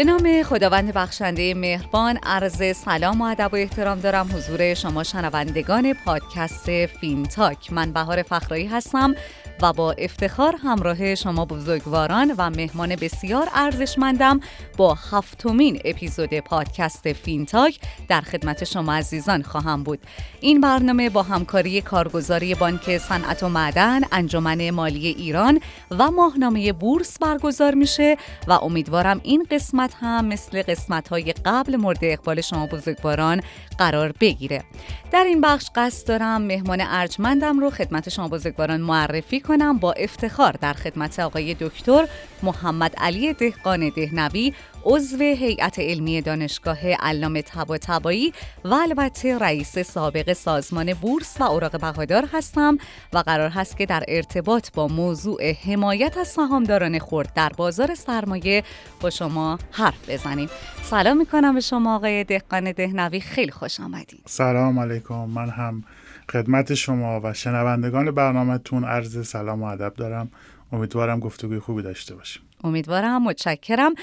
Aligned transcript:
به 0.00 0.04
نام 0.04 0.42
خداوند 0.42 0.94
بخشنده 0.94 1.54
مهربان 1.54 2.18
عرض 2.22 2.76
سلام 2.76 3.20
و 3.20 3.24
ادب 3.24 3.50
و 3.52 3.56
احترام 3.56 4.00
دارم. 4.00 4.28
حضور 4.34 4.74
شما 4.74 5.02
شنوندگان 5.02 5.94
پادکست 6.04 6.86
فینتاک. 6.86 7.72
من 7.72 7.92
بهار 7.92 8.22
فخرایی 8.22 8.66
هستم. 8.66 9.14
و 9.62 9.72
با 9.72 9.92
افتخار 9.92 10.56
همراه 10.62 11.14
شما 11.14 11.44
بزرگواران 11.44 12.34
و 12.38 12.50
مهمان 12.50 12.96
بسیار 12.96 13.48
ارزشمندم 13.54 14.40
با 14.76 14.94
هفتمین 14.94 15.80
اپیزود 15.84 16.34
پادکست 16.34 17.12
فینتاک 17.12 17.80
در 18.08 18.20
خدمت 18.20 18.64
شما 18.64 18.94
عزیزان 18.94 19.42
خواهم 19.42 19.82
بود. 19.82 19.98
این 20.40 20.60
برنامه 20.60 21.10
با 21.10 21.22
همکاری 21.22 21.80
کارگزاری 21.80 22.54
بانک 22.54 22.98
صنعت 22.98 23.42
و 23.42 23.48
معدن 23.48 24.00
انجمن 24.12 24.70
مالی 24.70 25.06
ایران 25.06 25.60
و 25.90 26.10
ماهنامه 26.10 26.72
بورس 26.72 27.18
برگزار 27.18 27.74
میشه 27.74 28.16
و 28.46 28.52
امیدوارم 28.52 29.20
این 29.22 29.46
قسمت 29.50 29.94
هم 30.00 30.24
مثل 30.24 30.62
قسمت 30.62 31.08
های 31.08 31.32
قبل 31.32 31.76
مورد 31.76 31.98
اقبال 32.02 32.40
شما 32.40 32.66
بزرگواران 32.66 33.42
قرار 33.78 34.12
بگیره. 34.20 34.64
در 35.12 35.24
این 35.24 35.40
بخش 35.40 35.70
قصد 35.74 36.08
دارم 36.08 36.42
مهمان 36.42 36.80
ارجمندم 36.80 37.60
رو 37.60 37.70
خدمت 37.70 38.08
شما 38.08 38.28
بزرگواران 38.28 38.80
معرفی 38.80 39.40
کنم 39.50 39.78
با 39.78 39.92
افتخار 39.92 40.52
در 40.52 40.72
خدمت 40.72 41.20
آقای 41.20 41.56
دکتر 41.60 42.08
محمد 42.42 42.94
علی 42.96 43.32
دهقان 43.32 43.92
دهنوی 43.96 44.52
عضو 44.84 45.18
هیئت 45.18 45.78
علمی 45.78 46.20
دانشگاه 46.20 46.88
علامه 46.88 47.42
طباطبایی 47.42 48.32
و 48.64 48.74
البته 48.74 49.38
رئیس 49.38 49.78
سابق 49.78 50.32
سازمان 50.32 50.94
بورس 50.94 51.40
و 51.40 51.44
اوراق 51.44 51.80
بهادار 51.80 52.28
هستم 52.32 52.78
و 53.12 53.18
قرار 53.18 53.50
هست 53.50 53.76
که 53.76 53.86
در 53.86 54.04
ارتباط 54.08 54.68
با 54.74 54.88
موضوع 54.88 55.52
حمایت 55.52 56.18
از 56.18 56.28
سهامداران 56.28 56.98
خرد 56.98 57.32
در 57.34 57.52
بازار 57.56 57.94
سرمایه 57.94 58.62
با 59.00 59.10
شما 59.10 59.58
حرف 59.72 60.10
بزنیم. 60.10 60.48
سلام 60.82 61.16
می‌کنم 61.16 61.54
به 61.54 61.60
شما 61.60 61.96
آقای 61.96 62.24
دهقان 62.24 62.72
دهنوی 62.72 63.20
خیلی 63.20 63.52
خوش 63.52 63.80
آمدید. 63.80 64.22
سلام 64.26 64.78
علیکم 64.78 65.14
من 65.14 65.48
هم 65.48 65.84
خدمت 66.32 66.74
شما 66.74 67.20
و 67.24 67.32
شنوندگان 67.32 68.10
برنامهتون 68.10 68.84
عرض 68.84 69.28
سلام 69.28 69.62
و 69.62 69.64
ادب 69.64 69.94
دارم. 69.94 70.30
امیدوارم 70.72 71.20
گفتگوی 71.20 71.58
خوبی 71.58 71.82
داشته 71.82 72.14
باشیم. 72.14 72.42
امیدوارم 72.64 73.22
متشکرم. 73.22 73.94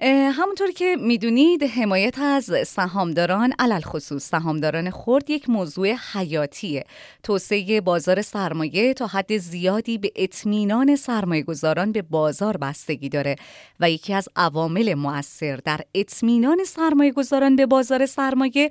همونطور 0.00 0.70
که 0.70 0.96
می‌دونید 1.00 1.62
حمایت 1.62 2.18
از 2.18 2.50
سهامداران 2.66 3.54
علل 3.58 3.80
خصوص 3.80 4.28
سهامداران 4.28 4.90
خرد 4.90 5.30
یک 5.30 5.50
موضوع 5.50 5.94
حیاتیه. 6.12 6.84
توسعه 7.22 7.80
بازار 7.80 8.22
سرمایه 8.22 8.94
تا 8.94 9.06
حد 9.06 9.36
زیادی 9.36 9.98
به 9.98 10.12
اطمینان 10.16 10.96
سرمایه 10.96 11.42
گذاران 11.42 11.92
به 11.92 12.02
بازار 12.02 12.56
بستگی 12.56 13.08
داره 13.08 13.36
و 13.80 13.90
یکی 13.90 14.14
از 14.14 14.28
عوامل 14.36 14.94
مؤثر 14.94 15.56
در 15.56 15.80
اطمینان 15.94 16.64
سرمایه 16.64 17.12
گذاران 17.12 17.56
به 17.56 17.66
بازار 17.66 18.06
سرمایه 18.06 18.70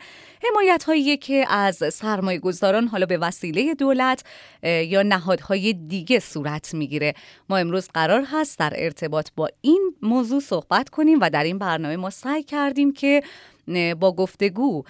حمایت 0.50 0.84
هایی 0.84 1.18
که 1.18 1.46
از 1.50 1.84
سرمایه 1.94 2.40
گذاران 2.40 2.88
حالا 2.88 3.06
به 3.06 3.18
وسیله 3.18 3.74
دولت 3.74 4.24
یا 4.64 5.02
نهادهای 5.02 5.74
دیگه 5.74 6.20
صورت 6.20 6.74
می‌گیره. 6.74 7.14
ما 7.50 7.58
امروز 7.58 7.88
قرار 7.94 8.24
هست 8.32 8.60
در 8.60 8.74
ارتباط 8.76 9.30
با 9.36 9.50
این 9.62 9.96
موضوع 10.02 10.40
صحبت 10.40 10.90
کنیم. 10.90 11.17
و 11.22 11.30
در 11.30 11.44
این 11.44 11.58
برنامه 11.58 11.96
ما 11.96 12.10
سعی 12.10 12.44
کردیم 12.44 12.94
که 12.94 13.24
با 14.00 14.16
گفتگو 14.16 14.84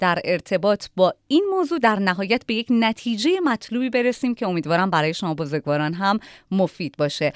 در 0.00 0.18
ارتباط 0.24 0.86
با 0.96 1.14
این 1.28 1.44
موضوع 1.50 1.78
در 1.78 1.98
نهایت 1.98 2.46
به 2.46 2.54
یک 2.54 2.66
نتیجه 2.70 3.30
مطلوبی 3.44 3.90
برسیم 3.90 4.34
که 4.34 4.46
امیدوارم 4.46 4.90
برای 4.90 5.14
شما 5.14 5.34
بزرگواران 5.34 5.94
هم 5.94 6.20
مفید 6.50 6.94
باشه. 6.98 7.32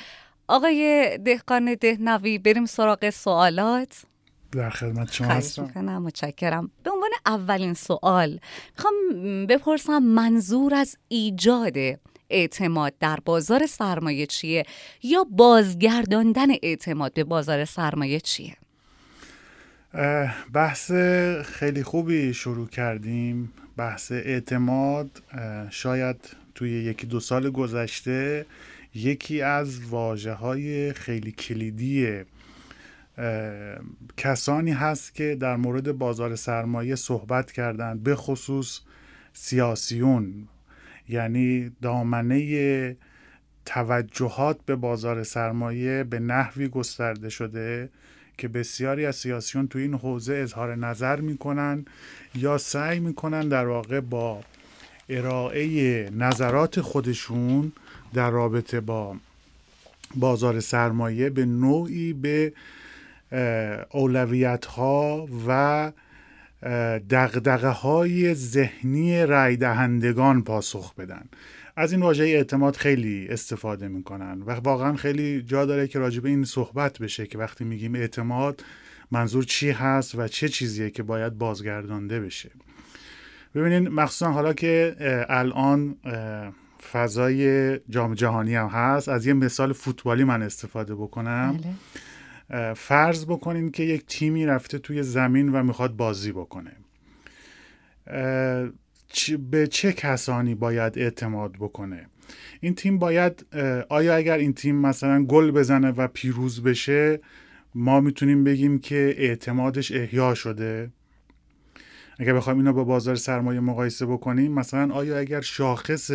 آقای 0.49 1.19
دهقان 1.25 1.75
دهنوی 1.75 2.39
بریم 2.39 2.67
سراغ 2.67 3.11
سوالات. 3.11 4.03
در 4.53 4.71
خدمت 4.71 5.13
شما 5.13 5.29
هستم. 5.29 5.99
متشکرم. 5.99 6.71
به 6.83 6.91
عنوان 6.91 7.11
اولین 7.27 7.75
سوال 7.75 8.39
می‌خوام 8.77 8.95
بپرسم 9.47 9.99
منظور 9.99 10.75
از 10.75 10.97
ایجاد 11.09 11.77
اعتماد 12.31 12.95
در 13.01 13.19
بازار 13.25 13.67
سرمایه 13.67 14.27
چیه 14.27 14.65
یا 15.03 15.27
بازگرداندن 15.31 16.49
اعتماد 16.63 17.13
به 17.13 17.25
بازار 17.25 17.65
سرمایه 17.65 18.21
چیه؟ 18.21 18.57
بحث 20.53 20.93
خیلی 21.45 21.83
خوبی 21.83 22.35
شروع 22.35 22.69
کردیم. 22.69 23.53
بحث 23.77 24.13
اعتماد 24.13 25.23
شاید 25.71 26.17
توی 26.55 26.71
یکی 26.71 27.07
دو 27.07 27.21
سال 27.21 27.51
گذشته 27.51 28.47
یکی 28.95 29.43
از 29.43 29.81
واجه 29.81 30.33
های 30.33 30.93
خیلی 30.93 31.33
کلیدی 31.33 32.25
کسانی 34.17 34.71
هست 34.71 35.15
که 35.15 35.37
در 35.41 35.57
مورد 35.57 35.93
بازار 35.93 36.37
سرمایه 36.37 36.95
صحبت 36.95 37.53
کردند 37.53 38.03
به 38.03 38.17
خصوص 38.17 38.81
سیاسیون. 39.33 40.49
یعنی 41.09 41.71
دامنه 41.83 42.97
توجهات 43.65 44.59
به 44.67 44.77
بازار 44.77 45.23
سرمایه 45.23 46.05
به 46.05 46.19
نحوی 46.19 46.69
گسترده 46.69 47.29
شده 47.29 47.89
که 48.39 48.49
بسیاری 48.49 49.07
از 49.07 49.17
سیاسیون 49.17 49.69
تو 49.69 49.79
این 49.79 49.95
حوزه 49.95 50.35
اظهار 50.35 50.75
نظر 50.77 51.21
می‌کنن 51.21 51.85
یا 52.35 52.59
سعی 52.59 53.01
می‌کنن 53.01 53.49
در 53.49 53.67
واقع 53.67 54.01
با 54.01 54.41
ارائه 55.09 56.11
نظرات 56.11 56.81
خودشون 56.81 57.73
در 58.15 58.31
رابطه 58.31 58.81
با 58.81 59.17
بازار 60.15 60.61
سرمایه 60.61 61.31
به 61.31 61.45
نوعی 61.45 62.13
به 62.13 62.53
اولویت 63.91 64.65
ها 64.65 65.29
و 65.49 65.93
دقدقه 67.11 67.69
های 67.69 68.35
ذهنی 68.35 69.27
رای 69.27 69.57
دهندگان 69.57 70.43
پاسخ 70.43 70.95
بدن. 70.95 71.25
از 71.77 71.93
این 71.93 72.03
واژه 72.03 72.25
اعتماد 72.25 72.77
خیلی 72.77 73.29
استفاده 73.31 73.89
می‌کنن 73.89 74.43
و 74.43 74.51
واقعا 74.51 74.97
خیلی 74.97 75.43
جا 75.43 75.67
داره 75.67 75.89
که 75.89 75.99
راجب 75.99 76.27
این 76.27 76.45
صحبت 76.45 76.99
بشه 76.99 77.27
که 77.27 77.39
وقتی 77.39 77.65
میگیم 77.65 77.95
اعتماد 77.95 78.65
منظور 79.11 79.45
چی 79.45 79.71
هست 79.71 80.15
و 80.15 80.29
چه 80.29 80.49
چیزیه 80.49 80.91
که 80.91 81.03
باید 81.03 81.39
بازگردانده 81.39 82.21
بشه. 82.21 82.51
ببینین 83.55 83.89
مخصوصا 83.89 84.33
حالا 84.33 84.53
که 84.53 84.97
الان 85.29 85.97
فضای 86.93 87.79
جام 87.89 88.15
جهانی 88.15 88.55
هم 88.55 88.67
هست 88.67 89.09
از 89.09 89.27
یه 89.27 89.33
مثال 89.33 89.73
فوتبالی 89.73 90.25
من 90.25 90.43
استفاده 90.43 90.95
بکنم. 90.95 91.59
بله. 91.63 91.73
فرض 92.77 93.27
بکنین 93.27 93.71
که 93.71 93.83
یک 93.83 94.07
تیمی 94.07 94.47
رفته 94.47 94.79
توی 94.79 95.03
زمین 95.03 95.49
و 95.49 95.63
می‌خواد 95.63 95.97
بازی 95.97 96.33
بکنه. 96.33 96.73
به 99.51 99.67
چه 99.67 99.93
کسانی 99.93 100.55
باید 100.55 100.99
اعتماد 100.99 101.53
بکنه؟ 101.53 102.07
این 102.61 102.75
تیم 102.75 102.99
باید 102.99 103.47
آیا 103.89 104.17
اگر 104.17 104.37
این 104.39 104.53
تیم 104.53 104.77
مثلا 104.77 105.25
گل 105.25 105.51
بزنه 105.51 105.91
و 105.91 106.09
پیروز 106.09 106.63
بشه 106.63 107.21
ما 107.75 108.01
می‌تونیم 108.01 108.45
بگیم 108.45 108.79
که 108.79 109.15
اعتمادش 109.19 109.93
احیا 109.93 110.35
شده؟ 110.35 110.91
اگر 112.19 112.35
بخوایم 112.35 112.59
اینو 112.59 112.73
با 112.73 112.85
بازار 112.85 113.15
سرمایه 113.15 113.61
مقایسه 113.61 114.07
بکنیم 114.07 114.53
مثلا 114.53 114.95
آیا 114.95 115.19
اگر 115.19 115.41
شاخص 115.41 116.11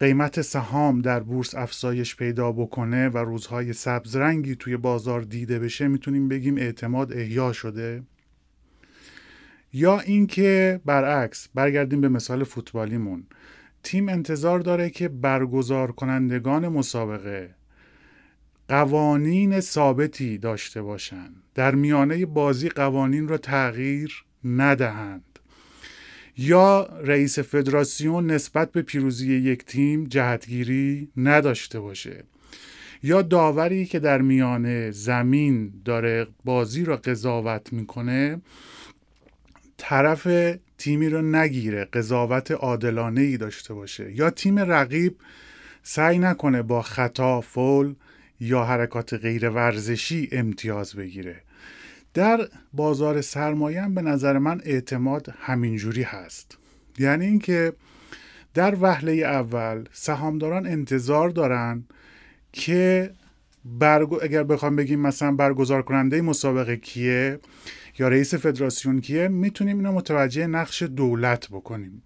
قیمت 0.00 0.40
سهام 0.40 1.00
در 1.00 1.20
بورس 1.20 1.54
افزایش 1.54 2.16
پیدا 2.16 2.52
بکنه 2.52 3.08
و 3.08 3.18
روزهای 3.18 3.72
سبز 3.72 4.16
رنگی 4.16 4.56
توی 4.56 4.76
بازار 4.76 5.22
دیده 5.22 5.58
بشه 5.58 5.88
می‌تونیم 5.88 6.28
بگیم 6.28 6.56
اعتماد 6.56 7.12
احیا 7.12 7.52
شده. 7.52 8.02
یا 9.72 10.00
اینکه 10.00 10.80
برعکس 10.84 11.48
برگردیم 11.54 12.00
به 12.00 12.08
مثال 12.08 12.44
فوتبالیمون. 12.44 13.26
تیم 13.82 14.08
انتظار 14.08 14.60
داره 14.60 14.90
که 14.90 15.08
برگزار 15.08 15.92
کنندگان 15.92 16.68
مسابقه 16.68 17.54
قوانین 18.68 19.60
ثابتی 19.60 20.38
داشته 20.38 20.82
باشند 20.82 21.42
در 21.54 21.74
میانه 21.74 22.26
بازی 22.26 22.68
قوانین 22.68 23.28
را 23.28 23.38
تغییر 23.38 24.24
ندهند. 24.44 25.27
یا 26.38 26.88
رئیس 27.02 27.38
فدراسیون 27.38 28.30
نسبت 28.30 28.72
به 28.72 28.82
پیروزی 28.82 29.36
یک 29.36 29.64
تیم 29.64 30.04
جهتگیری 30.04 31.08
نداشته 31.16 31.80
باشه. 31.80 32.24
یا 33.02 33.22
داوری 33.22 33.86
که 33.86 33.98
در 33.98 34.22
میان 34.22 34.90
زمین 34.90 35.72
داره 35.84 36.26
بازی 36.44 36.84
را 36.84 36.96
قضاوت 36.96 37.72
می‌کنه 37.72 38.40
طرف 39.76 40.54
تیمی 40.78 41.08
رو 41.08 41.22
نگیره 41.22 41.84
قضاوت 41.84 42.50
عادلانه 42.50 43.20
ای 43.20 43.36
داشته 43.36 43.74
باشه. 43.74 44.12
یا 44.12 44.30
تیم 44.30 44.58
رقیب 44.58 45.16
سعی 45.82 46.18
نکنه 46.18 46.62
با 46.62 46.82
خطا 46.82 47.40
فول 47.40 47.94
یا 48.40 48.64
حرکات 48.64 49.14
غیر 49.14 49.50
ورزشی 49.50 50.28
امتیاز 50.32 50.94
بگیره. 50.94 51.42
در 52.18 52.48
بازار 52.72 53.20
سرمایه 53.20 53.82
هم 53.82 53.94
به 53.94 54.02
نظر 54.02 54.38
من 54.38 54.60
اعتماد 54.64 55.34
همینجوری 55.38 56.02
هست. 56.02 56.58
یعنی 56.98 57.26
اینکه 57.26 57.72
در 58.54 58.76
وهله 58.80 59.12
اول 59.12 59.84
سهامداران 59.92 60.66
انتظار 60.66 61.30
دارن 61.30 61.84
که 62.52 63.10
برگ... 63.64 64.14
اگر 64.22 64.42
بخوام 64.42 64.76
بگیم 64.76 65.00
مثلا 65.00 65.32
برگزار 65.32 65.82
کننده 65.82 66.22
مسابقه 66.22 66.76
کیه 66.76 67.38
یا 67.98 68.08
رئیس 68.08 68.34
فدراسیون 68.34 69.00
کیه 69.00 69.28
می‌تونیم 69.28 69.76
اینو 69.76 69.92
متوجه 69.92 70.46
نقش 70.46 70.82
دولت 70.82 71.48
بکنیم. 71.48 72.02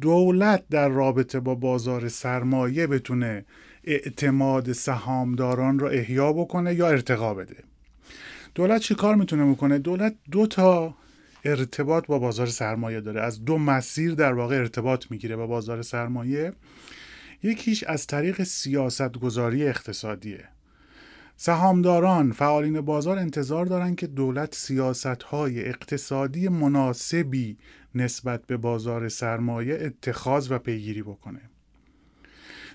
دولت 0.00 0.64
در 0.70 0.88
رابطه 0.88 1.40
با 1.40 1.54
بازار 1.54 2.08
سرمایه 2.08 2.86
بتونه 2.86 3.44
اعتماد 3.84 4.72
سهامداران 4.72 5.78
را 5.78 5.88
احیا 5.88 6.32
بکنه 6.32 6.74
یا 6.74 6.88
ارتقا 6.88 7.34
بده. 7.34 7.73
دولت 8.54 8.80
چی 8.80 8.94
کار 8.94 9.14
می‌تونه 9.14 9.52
بکنه؟ 9.52 9.78
دولت 9.78 10.14
دو 10.30 10.46
تا 10.46 10.94
ارتباط 11.44 12.06
با 12.06 12.18
بازار 12.18 12.46
سرمایه 12.46 13.00
داره. 13.00 13.20
از 13.20 13.44
دو 13.44 13.58
مسیر 13.58 14.14
در 14.14 14.32
واقع 14.32 14.56
ارتباط 14.56 15.10
می‌گیره 15.10 15.36
با 15.36 15.46
بازار 15.46 15.82
سرمایه. 15.82 16.52
یکیش 17.42 17.84
از 17.84 18.06
طریق 18.06 18.42
سیاست 18.42 19.18
گذاری 19.18 19.68
اقتصادیه. 19.68 20.48
سهامداران 21.36 22.32
فعالین 22.32 22.80
بازار 22.80 23.18
انتظار 23.18 23.66
دارند 23.66 23.96
که 23.96 24.06
دولت 24.06 24.54
سیاست 24.54 25.22
های 25.22 25.68
اقتصادی 25.68 26.48
مناسبی 26.48 27.58
نسبت 27.94 28.46
به 28.46 28.56
بازار 28.56 29.08
سرمایه 29.08 29.78
اتخاذ 29.80 30.52
و 30.52 30.58
پیگیری 30.58 31.02
بکنه. 31.02 31.40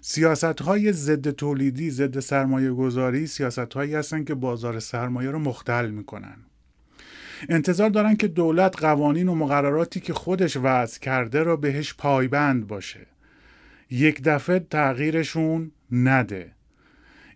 سیاست 0.01 0.61
های 0.61 0.93
ضد 0.93 1.29
تولیدی 1.29 1.91
ضد 1.91 2.19
سرمایه 2.19 2.71
گذاری 2.71 3.27
سیاست 3.27 3.73
هایی 3.73 3.95
هستند 3.95 4.27
که 4.27 4.35
بازار 4.35 4.79
سرمایه 4.79 5.31
رو 5.31 5.39
مختل 5.39 5.89
می‌کنن. 5.89 6.37
انتظار 7.49 7.89
دارن 7.89 8.15
که 8.15 8.27
دولت 8.27 8.79
قوانین 8.79 9.27
و 9.27 9.35
مقرراتی 9.35 9.99
که 9.99 10.13
خودش 10.13 10.57
وضع 10.63 10.99
کرده 10.99 11.43
را 11.43 11.55
بهش 11.55 11.93
پایبند 11.93 12.67
باشه. 12.67 13.07
یک 13.91 14.21
دفعه 14.23 14.59
تغییرشون 14.59 15.71
نده. 15.91 16.51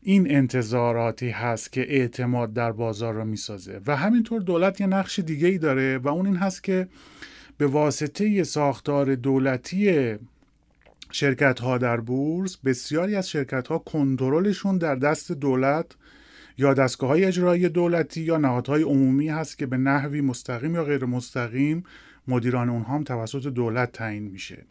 این 0.02 0.36
انتظاراتی 0.36 1.30
هست 1.30 1.72
که 1.72 1.82
اعتماد 1.82 2.54
در 2.54 2.72
بازار 2.72 3.14
را 3.14 3.24
می‌سازه 3.24 3.82
و 3.88 3.96
همینطور 3.96 4.42
دولت 4.42 4.82
یه 4.82 4.88
نقش 4.88 5.20
دیگه 5.20 5.48
ای 5.48 5.58
داره 5.58 5.98
و 5.98 6.08
اون 6.08 6.26
این 6.26 6.36
هست 6.36 6.64
که 6.64 6.88
به 7.58 7.68
واسطه 7.68 8.44
ساختار 8.44 9.16
دولتی 9.16 10.16
شرکت 11.16 11.60
ها 11.60 11.78
در 11.78 11.98
بورس 11.98 12.58
بسیاری 12.58 13.16
از 13.16 13.30
شرکت 13.30 13.68
ها 13.68 13.78
کنترلشون 13.78 14.78
در 14.78 14.96
دست 14.96 15.32
دولت 15.32 15.86
یا 16.58 16.74
دستگاه 16.74 17.10
های 17.10 17.26
اجرایی 17.26 17.70
دولتی 17.70 18.22
یا 18.22 18.38
نهادهای 18.38 18.82
عمومی 18.82 19.30
هست 19.30 19.58
که 19.58 19.66
به 19.66 19.78
نحوی 19.78 20.22
مستقیم 20.22 20.76
یا 20.76 20.84
غیر 20.84 21.06
مستقیم 21.06 21.84
مدیران 22.28 22.70
اونها 22.70 22.96
هم 22.96 23.04
توسط 23.04 23.48
دولت 23.48 23.92
تعیین 23.92 24.24
میشه. 24.24 24.66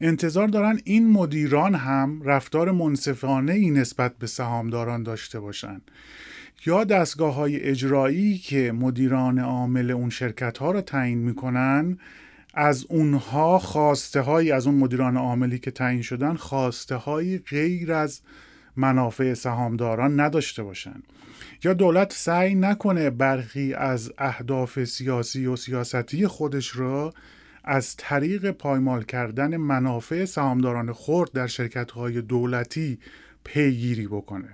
انتظار 0.00 0.48
دارن 0.48 0.80
این 0.84 1.10
مدیران 1.10 1.74
هم 1.74 2.22
رفتار 2.22 2.70
منصفانه 2.70 3.52
ای 3.52 3.70
نسبت 3.70 4.18
به 4.18 4.26
سهامداران 4.26 5.02
داشته 5.02 5.40
باشند 5.40 5.90
یا 6.66 6.84
دستگاه 6.84 7.34
های 7.34 7.60
اجرایی 7.60 8.38
که 8.38 8.72
مدیران 8.72 9.38
عامل 9.38 9.90
اون 9.90 10.10
شرکت 10.10 10.58
ها 10.58 10.70
رو 10.70 10.80
تعیین 10.80 11.18
می‌کنن 11.18 11.98
از 12.56 12.86
اونها 12.88 13.58
خواسته 13.58 14.20
هایی 14.20 14.52
از 14.52 14.66
اون 14.66 14.74
مدیران 14.74 15.16
عاملی 15.16 15.58
که 15.58 15.70
تعیین 15.70 16.02
شدن 16.02 16.34
خواسته 16.34 16.94
هایی 16.94 17.38
غیر 17.38 17.92
از 17.92 18.20
منافع 18.76 19.34
سهامداران 19.34 20.20
نداشته 20.20 20.62
باشند 20.62 21.02
یا 21.64 21.74
دولت 21.74 22.12
سعی 22.12 22.54
نکنه 22.54 23.10
برخی 23.10 23.74
از 23.74 24.12
اهداف 24.18 24.84
سیاسی 24.84 25.46
و 25.46 25.56
سیاستی 25.56 26.26
خودش 26.26 26.76
را 26.76 27.14
از 27.64 27.96
طریق 27.96 28.50
پایمال 28.50 29.04
کردن 29.04 29.56
منافع 29.56 30.24
سهامداران 30.24 30.92
خرد 30.92 31.32
در 31.32 31.46
شرکت 31.46 31.90
های 31.90 32.22
دولتی 32.22 32.98
پیگیری 33.44 34.06
بکنه. 34.06 34.48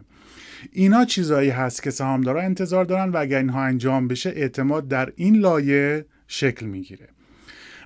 اینا 0.72 1.04
چیزایی 1.04 1.50
هست 1.50 1.82
که 1.82 1.90
سهامدارا 1.90 2.42
انتظار 2.42 2.84
دارن 2.84 3.08
و 3.08 3.16
اگر 3.16 3.38
اینها 3.38 3.62
انجام 3.62 4.08
بشه 4.08 4.30
اعتماد 4.30 4.88
در 4.88 5.12
این 5.16 5.36
لایه 5.36 6.06
شکل 6.28 6.66
می‌گیره. 6.66 7.08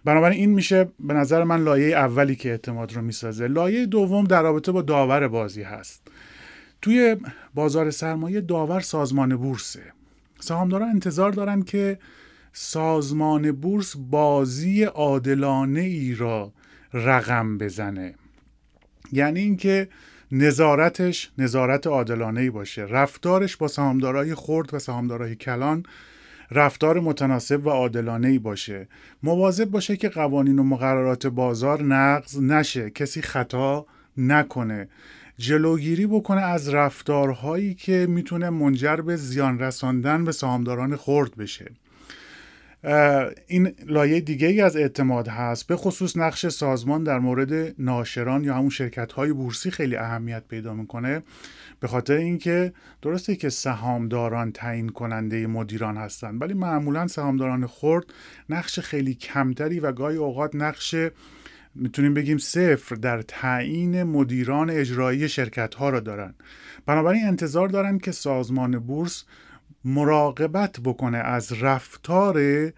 بنابراین 0.04 0.38
این 0.38 0.50
میشه 0.50 0.88
به 1.00 1.14
نظر 1.14 1.44
من 1.44 1.64
لایه 1.64 1.96
اولی 1.96 2.36
که 2.36 2.50
اعتماد 2.50 2.92
رو 2.92 3.02
می‌سازه. 3.02 3.46
لایه 3.46 3.86
دوم 3.86 4.24
در 4.24 4.42
رابطه 4.42 4.72
با 4.72 4.82
داور 4.82 5.28
بازی 5.28 5.62
هست. 5.62 6.08
توی 6.82 7.16
بازار 7.54 7.90
سرمایه 7.90 8.40
داور 8.40 8.80
سازمان 8.80 9.36
بورسه 9.36 9.82
سهامداران 10.40 10.88
انتظار 10.88 11.32
دارن 11.32 11.62
که 11.62 11.98
سازمان 12.52 13.52
بورس 13.52 13.96
بازی 13.96 14.82
عادلانه 14.82 15.80
ای 15.80 16.14
را 16.14 16.52
رقم 16.94 17.58
بزنه. 17.58 18.14
یعنی 19.12 19.40
اینکه 19.40 19.88
نظارتش 20.32 21.30
نظارت 21.38 21.86
عادلانه 21.86 22.40
ای 22.40 22.50
باشه. 22.50 22.82
رفتارش 22.82 23.56
با 23.56 23.68
سهامدارای 23.68 24.34
خرد 24.34 24.74
و 24.74 24.78
سهامدارای 24.78 25.36
کلان 25.36 25.82
رفتار 26.54 27.00
متناسب 27.00 27.66
و 27.66 27.70
عادلانه 27.70 28.28
ای 28.28 28.38
باشه. 28.38 28.88
مواظب 29.22 29.64
باشه 29.64 29.96
که 29.96 30.08
قوانین 30.08 30.58
و 30.58 30.62
مقررات 30.62 31.26
بازار 31.26 31.82
نقض 31.82 32.40
نشه. 32.40 32.90
کسی 32.90 33.22
خطا 33.22 33.86
نکنه. 34.16 34.88
جلوگیری 35.38 36.06
بکنه 36.06 36.40
از 36.40 36.74
رفتارهایی 36.74 37.74
که 37.74 38.06
می‌تونه 38.10 38.50
منجر 38.50 38.96
به 38.96 39.16
زیان 39.16 39.58
رساندن 39.58 40.24
به 40.24 40.32
سهامداران 40.32 40.96
خرد 40.96 41.36
بشه. 41.36 41.70
این 43.46 43.72
لایه 43.86 44.20
دیگه 44.20 44.46
ای 44.48 44.60
از 44.60 44.76
اعتماد 44.76 45.28
هست. 45.28 45.66
به 45.66 45.76
خصوص 45.76 46.16
نقش 46.16 46.46
سازمان 46.46 47.04
در 47.04 47.18
مورد 47.18 47.74
ناشران 47.78 48.44
یا 48.44 48.54
همون 48.54 48.70
شرکت 48.70 49.12
های 49.12 49.32
بورسی 49.32 49.70
خیلی 49.70 49.96
اهمیت 49.96 50.42
پیدا 50.48 50.74
می‌کنه. 50.74 51.22
به 51.84 51.88
خاطر 51.88 52.14
اینکه 52.14 52.72
درسته 53.02 53.36
که 53.36 53.48
سهامداران 53.48 54.52
تعیین 54.52 54.88
کننده 54.88 55.46
مدیران 55.46 55.96
هستند 55.96 56.42
ولی 56.42 56.54
معمولا 56.54 57.06
سهامداران 57.06 57.66
خرد 57.66 58.04
نقش 58.48 58.80
خیلی 58.80 59.14
کمتری 59.14 59.80
و 59.80 59.92
گاهی 59.92 60.16
اوقات 60.16 60.54
نقش 60.54 60.94
می‌تونیم 61.74 62.14
بگیم 62.14 62.38
صفر 62.38 62.94
در 62.94 63.22
تعیین 63.22 64.02
مدیران 64.02 64.70
اجرایی 64.70 65.28
شرکت 65.28 65.74
ها 65.74 65.88
را 65.88 66.00
دارن. 66.00 66.34
بنابراین 66.86 67.26
انتظار 67.26 67.68
دارن 67.68 67.98
که 67.98 68.12
سازمان 68.12 68.78
بورس 68.78 69.24
مراقبت 69.84 70.80
بکنه 70.84 71.18
از 71.18 71.62
رفتار 71.62 72.72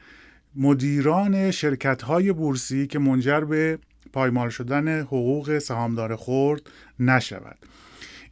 مدیران 0.57 1.50
شرکت 1.50 2.02
های 2.02 2.33
بورسی 2.33 2.87
که 2.87 2.99
منجر 2.99 3.40
به 3.40 3.78
پایمال 4.12 4.49
شدن 4.49 5.00
حقوق 5.00 5.59
سهامدار 5.59 6.16
خرد 6.16 6.62
نشود. 7.00 7.59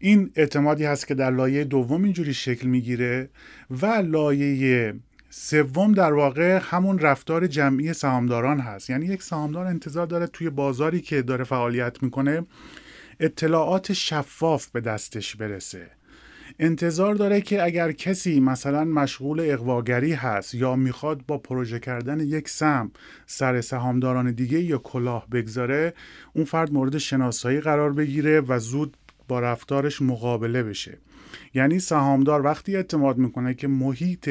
این 0.04 0.30
اعتمادی 0.37 0.84
هست 0.84 1.06
که 1.06 1.14
در 1.14 1.30
لایه 1.30 1.64
دوم 1.64 2.04
اینجوری 2.04 2.34
شکل 2.34 2.66
می‌گیره 2.66 3.28
و 3.70 3.87
لایه 3.87 4.94
سوم 5.30 5.92
در 5.92 6.12
واقع 6.12 6.61
همون 6.62 6.99
رفتار 6.99 7.46
جمعی 7.46 7.92
سهامداران 7.92 8.61
هست. 8.61 8.90
یعنی 8.90 9.06
یک 9.06 9.23
سهامدار 9.23 9.66
انتظار 9.66 10.06
داره 10.06 10.26
توی 10.26 10.50
بازاری 10.50 11.00
که 11.00 11.23
داره 11.23 11.44
فعالیت 11.44 12.02
می‌کنه 12.02 12.46
اطلاعات 13.20 13.92
شفاف 13.92 14.66
به 14.66 14.80
دستش 14.80 15.37
برسه. 15.37 15.87
انتظار 16.58 17.14
داره 17.14 17.40
که 17.40 17.64
اگر 17.64 17.92
کسی 17.92 18.40
مثلا 18.40 18.84
مشغول 18.84 19.40
اقواگری 19.44 20.12
هست 20.12 20.54
یا 20.54 20.76
می‌خواد 20.76 21.26
با 21.26 21.38
پروژه 21.38 21.78
کردن 21.78 22.20
یک 22.20 22.49
سم 22.49 22.90
سر 23.26 23.61
سهامداران 23.61 24.32
دیگه 24.32 24.61
یا 24.61 24.78
کلاه 24.78 25.28
بگذاره 25.28 25.94
اون 26.32 26.44
فرد 26.44 26.73
مورد 26.73 26.99
شناسایی 26.99 27.61
قرار 27.61 27.92
بگیره 27.92 28.40
و 28.40 28.58
زود 28.58 28.96
با 29.28 29.40
رفتارش 29.40 30.02
مقابله 30.02 30.62
بشه. 30.62 30.99
یعنی 31.54 31.78
سهامدار 31.78 32.45
وقتی 32.45 32.76
اعتماد 32.76 33.19
می‌کنه 33.19 33.54
که 33.54 33.69
محیط 33.69 34.31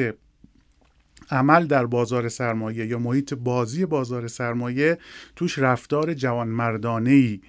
عمل 1.30 1.66
در 1.66 1.86
بازار 1.86 2.28
سرمایه 2.28 2.86
یا 2.86 2.98
محیط 2.98 3.34
بازی 3.34 3.86
بازار 3.86 4.28
سرمایه 4.28 4.98
توش 5.36 5.58
رفتار 5.58 6.14
جوانمردانه 6.14 7.10
ای 7.10 7.40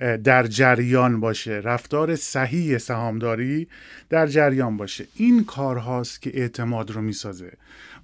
در 0.00 0.46
جریان 0.46 1.20
باشه. 1.20 1.50
رفتار 1.50 2.16
صحیح 2.16 2.78
سهامداری 2.78 3.68
در 4.08 4.26
جریان 4.26 4.76
باشه. 4.76 5.06
این 5.14 5.44
کار 5.44 5.76
هاست 5.76 6.22
که 6.22 6.30
اعتماد 6.34 6.90
رو 6.90 7.00
می‌سازه. 7.00 7.52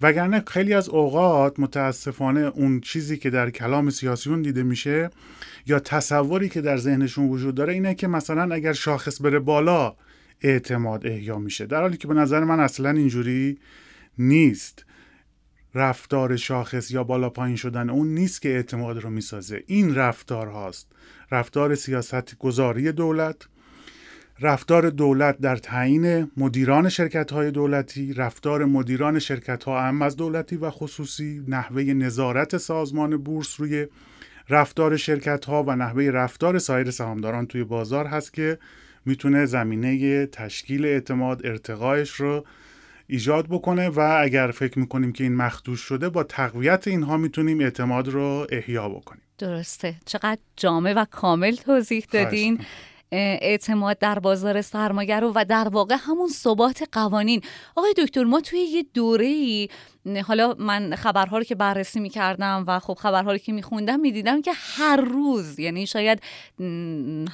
وگرنه 0.02 0.42
خیلی 0.46 0.74
از 0.74 0.88
اوقات 0.88 1.60
متاسفانه 1.60 2.40
اون 2.40 2.80
چیزی 2.80 3.16
که 3.16 3.30
در 3.30 3.50
کلام 3.50 3.90
سیاسیون 3.90 4.42
دیده 4.42 4.62
میشه 4.62 5.10
یا 5.66 5.78
تصوری 5.78 6.48
که 6.48 6.60
در 6.60 6.76
ذهنشون 6.76 7.28
وجود 7.28 7.54
داره 7.54 7.72
اینه 7.72 7.94
که 7.94 8.08
مثلا 8.08 8.54
اگر 8.54 8.72
شاخص 8.72 9.22
بره 9.22 9.38
بالا 9.38 9.96
اعتماد 10.40 11.06
احیا 11.06 11.38
میشه. 11.38 11.66
در 11.66 11.80
حالی 11.80 11.96
که 11.96 12.08
به 12.08 12.14
نظر 12.14 12.44
من 12.44 12.60
اصلا 12.60 12.90
اینجوری 12.90 13.58
نیست. 14.18 14.84
رفتار 15.74 16.36
شاخص 16.36 16.90
یا 16.90 17.04
بالا 17.04 17.30
پایین 17.30 17.56
شدن 17.56 17.90
اون 17.90 18.14
نیست 18.14 18.42
که 18.42 18.48
اعتماد 18.48 18.98
رو 18.98 19.10
می‌سازه. 19.10 19.62
این 19.66 19.94
رفتار 19.94 20.46
هاست 20.46 20.92
رفتار 21.30 21.74
سیاست 21.74 22.38
گذاری 22.38 22.92
دولت 22.92 23.36
رفتار 24.40 24.90
دولت 24.90 25.38
در 25.38 25.56
تعیین 25.56 26.30
مدیران 26.36 26.88
شرکت 26.88 27.32
های 27.32 27.50
دولتی 27.50 28.12
رفتار 28.12 28.64
مدیران 28.64 29.18
شرکت 29.18 29.64
ها 29.64 29.82
هم 29.82 30.02
از 30.02 30.16
دولتی 30.16 30.56
و 30.56 30.70
خصوصی 30.70 31.44
نحوه 31.48 31.82
نظارت 31.82 32.56
سازمان 32.56 33.16
بورس 33.16 33.60
روی 33.60 33.86
رفتار 34.48 34.96
شرکت 34.96 35.44
ها 35.44 35.62
و 35.62 35.76
نحوه 35.76 36.04
رفتار 36.04 36.58
سایر 36.58 36.90
سهامداران 36.90 37.46
توی 37.46 37.64
بازار 37.64 38.06
هست 38.06 38.32
که 38.32 38.58
می‌تونه 39.06 39.46
زمینه 39.46 40.26
تشکیل 40.26 40.84
اعتماد 40.84 41.46
ارتقایش 41.46 42.10
رو 42.10 42.44
ایجاد 43.08 43.46
بکنه 43.46 43.88
و 43.88 44.18
اگر 44.22 44.50
فکر 44.50 44.78
می‌کنیم 44.78 45.12
که 45.12 45.24
این 45.24 45.36
مخدوش 45.36 45.80
شده 45.80 46.08
با 46.08 46.22
تقویت 46.22 46.88
اینها 46.88 47.16
می‌تونیم 47.16 47.60
اعتماد 47.60 48.08
رو 48.08 48.46
احیا 48.52 48.88
بکنیم. 48.88 49.22
درسته. 49.38 49.94
چقدر 50.04 50.38
جامع 50.56 50.92
و 50.92 51.04
کامل 51.10 51.54
توضیح 51.54 52.06
دادین. 52.12 52.60
اعتماد 53.12 53.98
در 53.98 54.18
بازار 54.18 54.60
سرمایه 54.60 55.20
رو 55.20 55.32
و 55.34 55.44
در 55.48 55.68
واقع 55.68 55.96
همون 55.98 56.28
ثبات 56.28 56.88
قوانین. 56.92 57.40
آقای 57.76 57.94
دکتر 57.98 58.24
ما 58.24 58.40
توی 58.40 58.58
یه 58.58 58.84
دوره 58.94 59.26
ای 59.26 59.68
حالا 60.26 60.54
من 60.58 60.94
خبرها 60.94 61.38
رو 61.38 61.44
که 61.44 61.54
بررسی 61.54 62.00
می‌کردم 62.00 62.64
و 62.66 62.78
خب 62.78 62.94
خبرها 62.94 63.32
رو 63.32 63.38
که 63.38 63.52
میخوندم 63.52 64.00
می‌دیدم 64.00 64.42
که 64.42 64.52
هر 64.54 64.96
روز 64.96 65.58
یعنی 65.58 65.86
شاید 65.86 66.22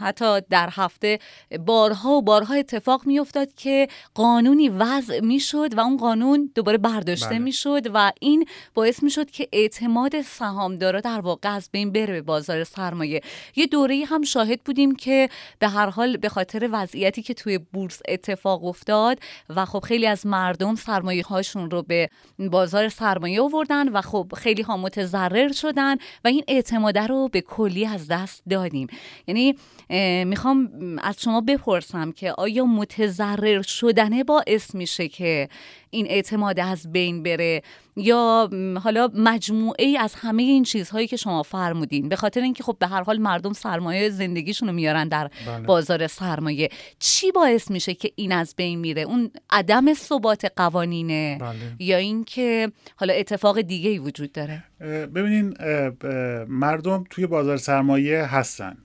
حتی 0.01 0.41
در 0.51 0.69
هفته 0.73 1.19
بارها 1.67 2.11
و 2.11 2.23
بارها 2.23 2.55
اتفاق 2.55 3.07
میافتاد 3.07 3.55
که 3.55 3.89
قانونی 4.15 4.69
وضع 4.69 5.21
می‌شد 5.21 5.79
و 5.79 5.81
اون 5.81 5.97
قانون 5.97 6.51
دوباره 6.55 6.79
برداشته 6.79 7.29
بله. 7.29 7.39
می‌شد 7.39 7.83
و 7.95 8.13
این 8.21 8.47
باعث 8.75 9.03
می‌شد 9.03 9.31
که 9.31 9.49
اعتماد 9.53 10.21
سهامدارا 10.21 11.01
در 11.01 11.21
واقع 11.21 11.55
از 11.55 11.69
بین 11.73 11.93
بره 11.93 12.13
به 12.13 12.23
بازار 12.23 12.65
سرمایه 12.65 13.21
یه 13.57 13.67
دوره 13.67 14.05
هم 14.07 14.23
شاهد 14.23 14.61
بودیم 14.61 14.97
که 14.97 15.29
به 15.59 15.69
هر 15.69 15.91
حال 15.91 16.17
به 16.17 16.29
خاطر 16.29 16.69
وضعیتی 16.73 17.23
که 17.23 17.35
توی 17.35 17.59
بورس 17.59 18.01
اتفاق 18.09 18.65
افتاد 18.65 19.19
و 19.49 19.65
خب 19.65 19.81
خیلی 19.81 20.07
از 20.07 20.27
مردم 20.27 20.75
سرمایه 20.75 21.25
هاشون 21.25 21.71
رو 21.71 21.83
به 21.83 22.09
بازار 22.63 22.89
سرمایه 22.89 23.43
آوردن 23.43 23.89
و 23.89 24.01
خب 24.01 24.33
خیلی 24.37 24.63
ها 24.63 24.77
متضرر 24.77 25.53
شدن 25.53 25.97
و 26.25 26.29
این 26.29 26.45
اعتماده 26.49 27.07
رو 27.07 27.29
به 27.29 27.41
کلی 27.41 27.87
از 27.87 28.09
دست 28.09 28.43
دادیم 28.51 28.89
یعنی 29.27 29.55
می‌خوام 30.25 30.69
از 31.03 31.23
شما 31.23 31.41
بپرسم 31.41 32.13
که 32.13 32.33
آیا 32.33 32.65
متضرر 32.65 33.63
شدنه 33.63 34.25
باعث 34.25 34.75
میشه 34.75 35.09
که 35.09 35.49
این 35.91 36.07
اعتماد 36.07 36.61
از 36.61 36.93
بین 36.93 37.23
بره 37.23 37.63
یا 37.97 38.51
حالا 38.85 39.09
مجموعه 39.15 39.87
ای 39.87 39.97
از 39.97 40.15
همه 40.15 40.43
این 40.43 40.65
چیزهایی 40.65 41.07
که 41.07 41.17
شما 41.17 41.43
فرمودین 41.43 42.09
به 42.09 42.17
خاطر 42.17 42.41
اینکه 42.41 42.63
خب 42.63 42.77
به 42.79 42.87
هر 42.87 43.03
حال 43.03 43.19
مردم 43.19 43.53
سرمایه 43.53 44.11
زندگیشون 44.11 44.69
رو 44.69 44.75
میارن 44.75 45.09
در 45.09 45.31
بله. 45.47 45.67
بازار 45.67 46.07
سرمایه 46.07 46.69
چی 46.99 47.33
باعث 47.33 47.71
میشه 47.71 47.95
که 47.95 48.13
این 48.17 48.33
از 48.33 48.55
بین 48.57 48.79
میره 48.79 49.03
اون 49.03 49.31
عدم 49.51 49.95
ثبات 49.95 50.53
قوانینه 50.57 51.39
بله. 51.41 51.57
یا 51.79 51.97
اینکه 51.97 52.52
حالا 52.97 53.15
اتفاق 53.15 53.61
دیگه 53.61 53.91
ای 53.91 53.99
وجود 53.99 54.33
داره؟ 54.33 54.65
ببینین 55.15 55.55
مردم 56.49 57.05
توی 57.11 57.27
بازار 57.27 57.57
سرمایه 57.57 58.25
هستن. 58.25 58.77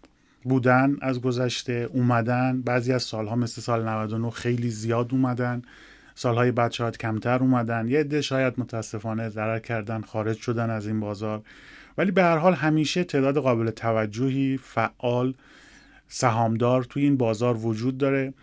بودن 0.43 0.95
از 1.01 1.21
گذشته 1.21 1.89
اومدن. 1.93 2.61
بعضی 2.61 2.93
از 2.93 3.03
سالها 3.03 3.35
مثل 3.35 3.61
سال 3.61 3.85
99 3.89 4.29
خیلی 4.29 4.69
زیاد 4.69 5.07
اومدن. 5.11 5.61
سالهای 6.15 6.51
بعد 6.51 6.71
شاید 6.71 6.97
کمتر 6.97 7.39
اومدن. 7.39 7.87
یه 7.87 7.99
عده 7.99 8.21
شاید 8.21 8.53
متاسفانه 8.57 9.29
ضرر 9.29 9.59
کردن 9.59 10.01
خارج 10.01 10.37
شدن 10.37 10.69
از 10.69 10.87
این 10.87 10.99
بازار. 10.99 11.41
ولی 11.97 12.11
به 12.11 12.23
هر 12.23 12.37
حال 12.37 12.53
همیشه 12.53 13.03
تعداد 13.03 13.37
قابل 13.37 13.69
توجهی 13.69 14.59
فعال 14.63 15.33
سهامدار 16.07 16.83
توی 16.83 17.03
این 17.03 17.17
بازار 17.17 17.57
وجود 17.57 17.97
داره. 17.97 18.33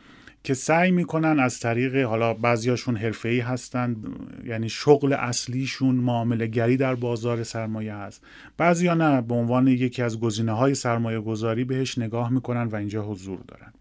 که 0.44 0.54
سعی 0.54 0.90
می‌کنن 0.90 1.40
از 1.40 1.60
طریق 1.60 1.96
حالا 1.96 2.34
بعضیاشون 2.34 2.96
حرفه‌ای 2.96 3.40
هستن 3.40 3.96
یعنی 4.44 4.68
شغل 4.68 5.12
اصلیشون 5.12 5.94
معامله 5.94 6.46
گری 6.46 6.76
در 6.76 6.94
بازار 6.94 7.42
سرمایه 7.42 7.94
هست. 7.94 8.22
بعضیا 8.56 8.94
نه 8.94 9.20
به 9.20 9.34
عنوان 9.34 9.68
یکی 9.68 10.02
از 10.02 10.20
گزینه 10.20 10.52
های 10.52 10.74
سرمایه 10.74 11.20
گذاری 11.20 11.64
بهش 11.64 11.98
نگاه 11.98 12.32
می‌کنن 12.32 12.62
و 12.62 12.76
اینجا 12.76 13.02
حضور 13.02 13.38
دارن. 13.48 13.72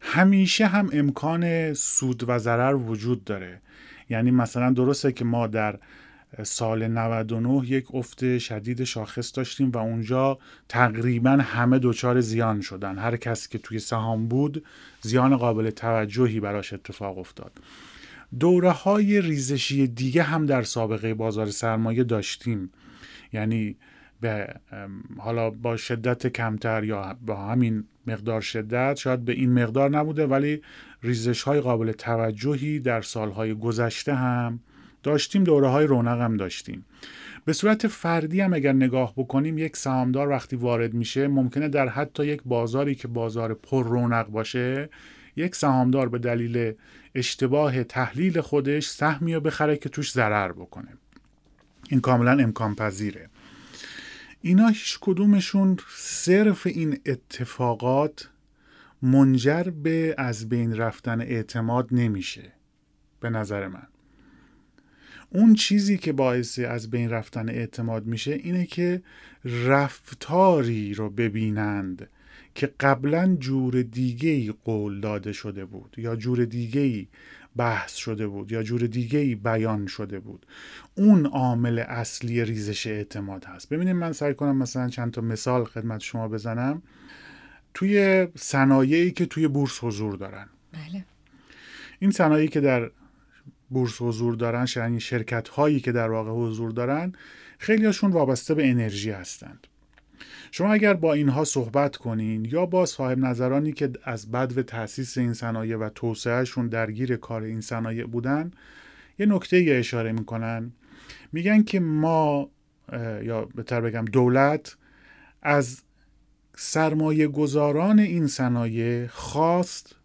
همیشه 0.00 0.66
هم 0.66 0.90
امکان 0.92 1.74
سود 1.74 2.24
و 2.28 2.38
ضرر 2.38 2.74
وجود 2.74 3.24
داره. 3.24 3.60
یعنی 4.10 4.30
مثلا 4.30 4.72
درسته 4.72 5.12
که 5.12 5.24
ما 5.24 5.46
در 5.46 5.78
سال 6.42 6.88
99 6.88 7.66
یک 7.66 7.94
افت 7.94 8.38
شدید 8.38 8.84
شاخص 8.84 9.36
داشتیم 9.36 9.70
و 9.70 9.78
اونجا 9.78 10.38
تقریبا 10.68 11.30
همه 11.30 11.78
دچار 11.78 12.20
زیان 12.20 12.60
شدن. 12.60 12.98
هر 12.98 13.16
کسی 13.16 13.48
که 13.48 13.58
توی 13.58 13.78
سهام 13.78 14.28
بود 14.28 14.64
زیان 15.00 15.36
قابل 15.36 15.70
توجهی 15.70 16.40
براش 16.40 16.72
اتفاق 16.72 17.18
افتاد. 17.18 17.52
دوره 18.40 18.70
های 18.70 19.20
ریزشی 19.20 19.86
دیگه 19.86 20.22
هم 20.22 20.46
در 20.46 20.62
سابقه 20.62 21.14
بازار 21.14 21.50
سرمایه 21.50 22.04
داشتیم. 22.04 22.70
یعنی 23.32 23.76
به 24.20 24.54
حالا 25.18 25.50
با 25.50 25.76
شدت 25.76 26.26
کمتر 26.26 26.84
یا 26.84 27.16
با 27.26 27.36
همین 27.36 27.84
مقدار 28.06 28.40
شدت 28.40 28.96
شاید 28.96 29.24
به 29.24 29.32
این 29.32 29.52
مقدار 29.52 29.90
نبوده 29.90 30.26
ولی 30.26 30.62
ریزش 31.02 31.42
های 31.42 31.60
قابل 31.60 31.92
توجهی 31.92 32.80
در 32.80 33.02
سالهای 33.02 33.54
گذشته 33.54 34.14
هم 34.14 34.60
داشتیم 35.04 35.44
دوره 35.44 35.68
های 35.68 35.86
رونق 35.86 36.20
هم 36.20 36.36
داشتیم. 36.36 36.84
به 37.44 37.52
صورت 37.52 37.86
فردی 37.86 38.40
هم 38.40 38.54
اگر 38.54 38.72
نگاه 38.72 39.12
بکنیم 39.16 39.58
یک 39.58 39.76
سهامدار 39.76 40.28
وقتی 40.28 40.56
وارد 40.56 40.94
میشه 40.94 41.28
ممکنه 41.28 41.68
در 41.68 41.88
حتی 41.88 42.26
یک 42.26 42.42
بازاری 42.44 42.94
که 42.94 43.08
بازار 43.08 43.54
پر 43.54 43.88
رونق 43.88 44.26
باشه 44.26 44.88
یک 45.36 45.54
سهامدار 45.56 46.08
به 46.08 46.18
دلیل 46.18 46.72
اشتباه 47.14 47.84
تحلیل 47.84 48.40
خودش 48.40 48.88
سهمی 48.88 49.34
رو 49.34 49.40
بخره 49.40 49.76
که 49.76 49.88
توش 49.88 50.12
ضرر 50.12 50.52
بکنه. 50.52 50.88
این 51.88 52.00
کاملا 52.00 52.42
امکان 52.42 52.74
پذیره 52.74 53.28
اینا 54.40 54.68
هیچ 54.68 54.98
کدومشون 55.00 55.76
صرف 55.96 56.66
این 56.66 56.98
اتفاقات 57.06 58.28
منجر 59.02 59.62
به 59.62 60.14
از 60.18 60.48
بین 60.48 60.76
رفتن 60.76 61.20
اعتماد 61.20 61.88
نمیشه. 61.90 62.52
به 63.20 63.30
نظر 63.30 63.68
من. 63.68 63.86
اون 65.34 65.54
چیزی 65.54 65.98
که 65.98 66.12
باعث 66.12 66.58
از 66.58 66.90
بین 66.90 67.10
رفتن 67.10 67.48
اعتماد 67.48 68.06
میشه 68.06 68.32
اینه 68.32 68.66
که 68.66 69.02
رفتاری 69.44 70.94
رو 70.94 71.10
ببینند 71.10 72.08
که 72.54 72.70
قبلا 72.80 73.36
جور 73.40 73.82
دیگه 73.82 74.30
ای 74.30 74.54
قول 74.64 75.00
داده 75.00 75.32
شده 75.32 75.64
بود 75.64 75.94
یا 75.98 76.16
جور 76.16 76.44
دیگه 76.44 76.80
ای 76.80 77.06
بحث 77.56 77.94
شده 77.94 78.26
بود 78.26 78.52
یا 78.52 78.62
جور 78.62 78.86
دیگه 78.86 79.18
ای 79.18 79.34
بیان 79.34 79.86
شده 79.86 80.20
بود. 80.20 80.46
اون 80.94 81.26
عامل 81.26 81.78
اصلی 81.78 82.44
ریزش 82.44 82.86
اعتماد 82.86 83.44
هست. 83.44 83.68
ببینید 83.68 83.96
من 83.96 84.12
سعی 84.12 84.34
کنم 84.34 84.56
مثلا 84.56 84.88
چند 84.88 85.12
تا 85.12 85.20
مثال 85.20 85.64
خدمت 85.64 86.00
شما 86.00 86.28
بزنم. 86.28 86.82
توی 87.74 88.26
صنایعی 88.36 89.10
که 89.10 89.26
توی 89.26 89.48
بورس 89.48 89.84
حضور 89.84 90.16
دارن. 90.16 90.46
بله. 90.72 91.04
این 91.98 92.10
صنایعی 92.10 92.48
که 92.48 92.60
در 92.60 92.90
بورس 93.74 94.02
حضور 94.02 94.34
دارن 94.34 94.66
یعنی 94.76 95.00
شرکت 95.00 95.48
هایی 95.48 95.80
که 95.80 95.92
در 95.92 96.10
واقع 96.10 96.30
حضور 96.30 96.70
دارن 96.70 97.12
خیلیشون 97.58 98.10
وابسته 98.10 98.54
به 98.54 98.70
انرژی 98.70 99.10
هستند. 99.10 99.66
شما 100.50 100.72
اگر 100.72 100.94
با 100.94 101.12
اینها 101.12 101.44
صحبت 101.44 101.96
کنین 101.96 102.44
یا 102.44 102.66
با 102.66 102.86
صاحب 102.86 103.18
نظرانی 103.18 103.72
که 103.72 103.90
از 104.04 104.30
بد 104.30 104.58
و 104.58 104.62
تاسیس 104.62 105.18
این 105.18 105.32
صنایع 105.32 105.76
و 105.76 105.88
توسعهشون 105.88 106.68
درگیر 106.68 107.16
کار 107.16 107.42
این 107.42 107.60
صنایع 107.60 108.06
بودن 108.06 108.50
یه 109.18 109.26
نکته 109.26 109.56
ای 109.56 109.72
اشاره 109.72 110.12
می‌کنن. 110.12 110.72
میگن 111.32 111.62
که 111.62 111.80
ما 111.80 112.50
یا 113.22 113.48
بهتر 113.54 113.80
بگم 113.80 114.04
دولت 114.04 114.76
از 115.42 115.82
سرمایه 116.56 117.28
گذاران 117.28 117.98
این 117.98 118.26
صنایع 118.26 119.06
خواست 119.06 119.96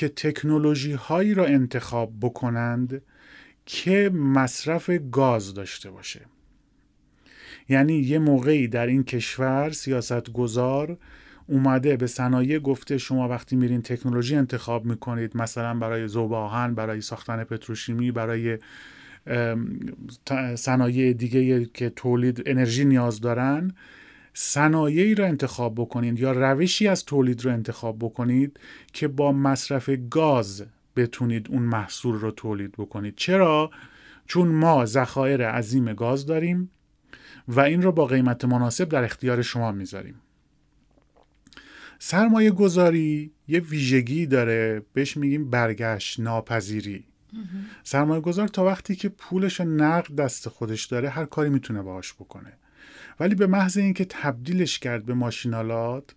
که 0.00 0.08
تکنولوژی 0.08 0.92
هایی 0.92 1.34
را 1.34 1.46
انتخاب 1.46 2.12
بکنند 2.20 3.02
که 3.66 4.10
مصرف 4.14 4.90
گاز 5.12 5.54
داشته 5.54 5.90
باشه. 5.90 6.20
یعنی 7.68 7.94
یه 7.94 8.18
موقعی 8.18 8.68
در 8.68 8.86
این 8.86 9.04
کشور 9.04 9.70
سیاست 9.70 10.32
گذار 10.32 10.98
اومده 11.46 11.96
به 11.96 12.06
صنایع 12.06 12.58
گفته 12.58 12.98
شما 12.98 13.28
وقتی 13.28 13.56
میرین 13.56 13.82
تکنولوژی 13.82 14.36
انتخاب 14.36 14.84
می‌کنید 14.84 15.36
مثلا 15.36 15.74
برای 15.74 16.08
ذوب 16.08 16.32
آهن 16.32 16.74
برای 16.74 17.00
ساختن 17.00 17.44
پتروشیمی 17.44 18.10
برای 18.10 18.58
صنایع 20.54 21.12
دیگه 21.12 21.64
که 21.64 21.90
تولید 21.90 22.42
انرژی 22.46 22.84
نیاز 22.84 23.20
دارن 23.20 23.72
صنایعی 24.42 25.14
را 25.14 25.26
انتخاب 25.26 25.74
بکنید 25.74 26.20
یا 26.20 26.32
روشی 26.32 26.88
از 26.88 27.04
تولید 27.04 27.44
رو 27.44 27.52
انتخاب 27.52 27.98
بکنید 27.98 28.60
که 28.92 29.08
با 29.08 29.32
مصرف 29.32 29.90
گاز 30.10 30.64
بتونید 30.96 31.48
اون 31.50 31.62
محصول 31.62 32.14
رو 32.14 32.30
تولید 32.30 32.72
بکنید. 32.72 33.14
چرا؟ 33.16 33.70
چون 34.26 34.48
ما 34.48 34.86
ذخایر 34.86 35.48
عظیم 35.48 35.92
گاز 35.92 36.26
داریم 36.26 36.70
و 37.48 37.60
این 37.60 37.82
رو 37.82 37.92
با 37.92 38.06
قیمت 38.06 38.44
مناسب 38.44 38.88
در 38.88 39.04
اختیار 39.04 39.42
شما 39.42 39.72
می‌ذاریم. 39.72 40.14
سرمایه 41.98 42.50
گذاری 42.50 43.32
یه 43.48 43.60
ویژگی 43.60 44.26
داره. 44.26 44.82
بهش 44.92 45.16
میگیم 45.16 45.50
برگشت 45.50 46.20
ناپذیری. 46.20 47.04
سرمایه 47.82 48.20
گذار 48.20 48.48
تا 48.48 48.64
وقتی 48.64 48.96
که 48.96 49.08
پولش 49.08 49.60
نقد 49.60 50.14
دست 50.14 50.48
خودش 50.48 50.84
داره 50.84 51.08
هر 51.08 51.24
کاری 51.24 51.50
می‌تونه 51.50 51.82
باهاش 51.82 52.14
بکنه. 52.14 52.52
ولی 53.20 53.34
به 53.34 53.46
محض 53.46 53.78
اینکه 53.78 54.04
تبدیلش 54.04 54.78
کرد 54.78 55.06
به 55.06 55.14
ماشینالات 55.14 56.14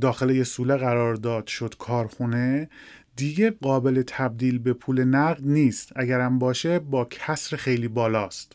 داخل 0.00 0.30
یه 0.30 0.44
سوله 0.44 0.76
قرار 0.76 1.14
داد 1.14 1.46
شد 1.46 1.74
کارخونه 1.78 2.68
دیگه 3.16 3.50
قابل 3.50 4.02
تبدیل 4.06 4.58
به 4.58 4.72
پول 4.72 5.04
نقد 5.04 5.40
نیست. 5.42 5.92
اگرم 5.96 6.38
باشه 6.38 6.78
با 6.78 7.04
کسر 7.04 7.56
خیلی 7.56 7.88
بالاست. 7.88 8.52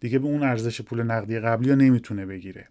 دیگه 0.00 0.18
به 0.18 0.26
اون 0.26 0.42
ارزش 0.42 0.82
پول 0.82 1.02
نقدی 1.02 1.38
قبلی 1.38 1.70
رو 1.70 1.76
نمی‌تونه 1.76 2.26
بگیره. 2.26 2.68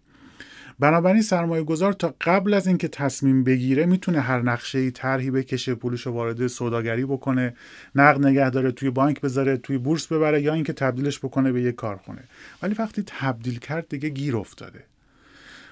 بنابراین 0.78 1.22
سرمایه 1.22 1.62
گذار 1.62 1.92
تا 1.92 2.14
قبل 2.20 2.54
از 2.54 2.66
اینکه 2.66 2.88
تصمیم 2.88 3.44
بگیره 3.44 3.86
می‌تونه 3.86 4.20
هر 4.20 4.42
نقشه 4.42 4.78
ای 4.78 4.90
طرحی 4.90 5.30
بکشه 5.30 5.74
پولش 5.74 6.06
وارد 6.06 6.46
سوداگری 6.46 7.04
بکنه 7.04 7.54
نقد 7.94 8.26
نگه 8.26 8.50
داره 8.50 8.72
توی 8.72 8.90
بانک 8.90 9.20
بذاره 9.20 9.56
توی 9.56 9.78
بورس 9.78 10.06
ببره 10.06 10.42
یا 10.42 10.54
اینکه 10.54 10.72
تبدیلش 10.72 11.18
بکنه 11.18 11.52
به 11.52 11.62
یک 11.62 11.74
کارخونه. 11.74 12.24
ولی 12.62 12.74
وقتی 12.78 13.02
تبدیل 13.06 13.58
کرد 13.58 13.88
دیگه 13.88 14.08
گیر 14.08 14.36
افتاده. 14.36 14.84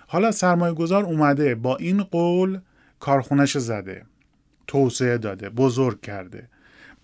حالا 0.06 0.32
سرمایه 0.32 0.75
گذار 0.75 1.04
اومده 1.04 1.54
با 1.54 1.76
این 1.76 2.02
قول 2.02 2.58
کارخونهش 3.00 3.58
زده 3.58 4.02
توسعه 4.66 5.18
داده 5.18 5.50
بزرگ 5.50 6.00
کرده. 6.00 6.49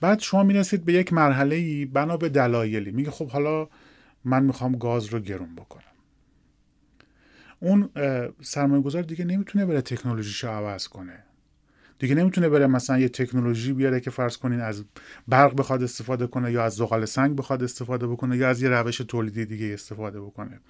بعد 0.01 0.21
شما 0.21 0.43
می‌رسید 0.43 0.85
به 0.85 0.93
یک 0.93 1.13
مرحله 1.13 1.57
ای 1.57 1.85
بنا 1.85 2.17
به 2.17 2.29
دلایلی. 2.29 2.91
میگه 2.91 3.11
خب 3.11 3.29
حالا 3.29 3.69
من 4.25 4.43
می‌خوام 4.43 4.73
گاز 4.73 5.07
رو 5.07 5.21
گرون 5.21 5.55
بکنم. 5.55 5.90
اون 7.61 7.91
سرمایه 8.43 8.83
گذار 8.83 9.03
دیگه 9.03 9.25
نمی‌تونه 9.25 9.67
بره 9.67 9.81
تکنولوژیشو 9.81 10.49
عوض 10.49 10.89
کنه. 10.89 11.25
دیگه 11.99 12.15
نمی‌تونه 12.15 12.49
بره 12.49 12.67
مثلا 12.67 12.99
یه 12.99 13.09
تکنولوژی 13.09 13.73
بیاره 13.73 14.01
که 14.01 14.11
فرض 14.11 14.37
کنین 14.37 14.61
از 14.61 14.85
برق 15.29 15.57
بخواد 15.57 15.83
استفاده 15.83 16.27
کنه 16.27 16.53
یا 16.53 16.65
از 16.65 16.75
زغال 16.75 17.05
سنگ 17.05 17.37
بخواد 17.37 17.63
استفاده 17.63 18.07
بکنه 18.07 18.37
یا 18.37 18.49
از 18.49 18.63
یه 18.63 18.69
روش 18.69 18.99
تولیدی 18.99 19.47
دیگه 19.47 19.75
استفاده 19.75 20.21
بکنه. 20.21 20.61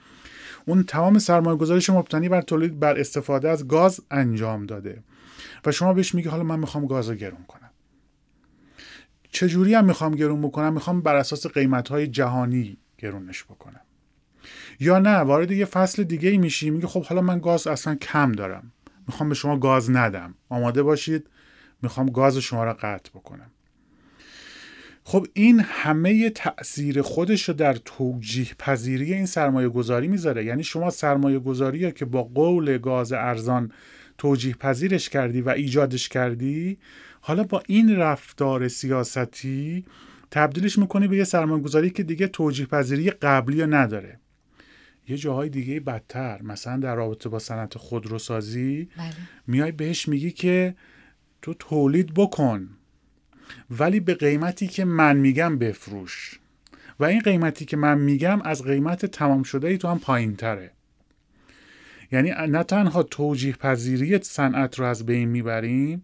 اون 0.67 0.83
تمام 0.83 1.19
سرمایه 1.19 1.57
گذارش 1.57 1.91
مبتنی 1.91 2.29
بر 2.29 2.41
تولید 2.41 2.81
بر 2.81 3.01
استفاده 3.01 3.49
از 3.49 3.69
گاز 3.69 4.01
انجام 4.11 4.67
داده. 4.67 5.03
و 5.65 5.73
شما 5.73 5.95
بهش 5.95 6.15
میگی 6.15 6.29
حالا 6.29 6.43
من 6.43 6.59
می‌خوام 6.59 6.87
گاز 6.87 7.09
رو 7.09 7.15
گرون 7.15 7.45
کنم. 7.49 7.71
چجوری 9.31 9.75
هم 9.75 9.85
می‌خوام 9.85 10.15
گرون 10.15 10.41
بکنم؟ 10.41 10.73
می‌خوام 10.73 11.01
بر 11.01 11.17
اساس 11.17 11.47
قیمت 11.47 11.89
های 11.89 12.07
جهانی 12.07 12.77
گرونش 12.99 13.45
بکنم. 13.45 13.81
یا 14.81 14.99
نه 14.99 15.17
وارد 15.17 15.51
یه 15.51 15.65
فصل 15.65 16.03
دیگه 16.03 16.29
ای 16.29 16.39
میشی 16.39 16.71
میگه 16.71 16.87
خب 16.87 17.05
حالا 17.05 17.23
من 17.23 17.39
گاز 17.39 17.67
اصلا 17.67 17.95
کم 17.95 18.33
دارم. 18.33 18.73
می‌خوام 19.07 19.29
به 19.29 19.35
شما 19.35 19.59
گاز 19.59 19.91
ندم. 19.91 20.35
آماده 20.49 20.83
باشید 20.83 21.27
می‌خوام 21.83 22.11
گاز 22.11 22.39
شما 22.39 22.65
را 22.65 22.73
قطع 22.73 23.11
بکنم. 23.15 23.51
خب 25.05 25.27
این 25.33 25.61
همه 25.61 26.31
تاثیر 26.31 27.03
خودش 27.03 27.49
رو 27.49 27.55
در 27.55 27.75
توجیه 27.75 28.47
پذیری 28.59 29.15
این 29.15 29.27
سرمایه 29.27 29.69
گذاری 29.69 30.09
می‌ذاره. 30.09 30.45
یعنی 30.45 30.65
شما 30.65 30.91
سرمایه 30.91 31.39
گذاری 31.39 31.93
که 31.93 32.05
با 32.05 32.23
قول 32.23 32.79
گاز 32.79 33.13
ارزان 33.13 33.73
توجیه 34.19 34.55
پذیرش 34.55 35.09
کردی 35.09 35.41
و 35.41 35.49
ایجادش 35.49 36.09
کردی 36.09 36.79
حالا 37.21 37.43
با 37.43 37.63
این 37.67 37.97
رفتار 37.97 38.69
سیاستی 38.69 39.85
تبدیلش 40.31 40.79
می‌کنی 40.79 41.09
به 41.09 41.17
یه 41.17 41.25
سرمایه 41.25 41.63
گذاری 41.63 41.91
که 41.91 42.03
دیگه 42.03 42.27
توجیه 42.27 42.67
پذیری 42.67 43.11
قبلی 43.11 43.67
نداره. 43.67 44.20
یه 45.09 45.17
جاهای 45.17 45.49
دیگه 45.49 45.81
بدتر. 45.81 46.43
مثلا 46.43 46.77
در 46.77 46.95
رابطه 46.95 47.29
با 47.29 47.39
صنعت 47.39 47.79
خودروسازی 47.79 48.89
بله. 48.97 49.11
میای 49.47 49.73
بهش 49.73 50.09
میگی 50.09 50.31
که 50.31 50.75
تو 51.43 51.55
تولید 51.55 52.15
بکن 52.15 52.69
ولی 53.71 54.01
به 54.01 54.15
قیمتی 54.15 54.67
که 54.67 54.85
من 54.85 55.17
میگم 55.17 55.59
بفروش. 55.59 56.41
و 57.01 57.05
این 57.05 57.21
قیمتی 57.21 57.65
که 57.65 57.77
من 57.77 57.99
میگم 57.99 58.43
از 58.43 58.63
قیمت 58.63 59.07
تمام 59.07 59.43
شده 59.43 59.69
ای 59.69 59.79
تو 59.79 59.89
هم 59.89 59.99
پایین 59.99 60.37
تره 60.37 60.71
یعنی 62.13 62.31
نه 62.31 62.63
تنها 62.63 63.03
توجیه 63.03 63.53
پذیری 63.53 64.19
صنعت 64.23 64.79
رو 64.79 64.85
از 64.85 65.07
بین 65.07 65.29
می‌بریم 65.29 66.03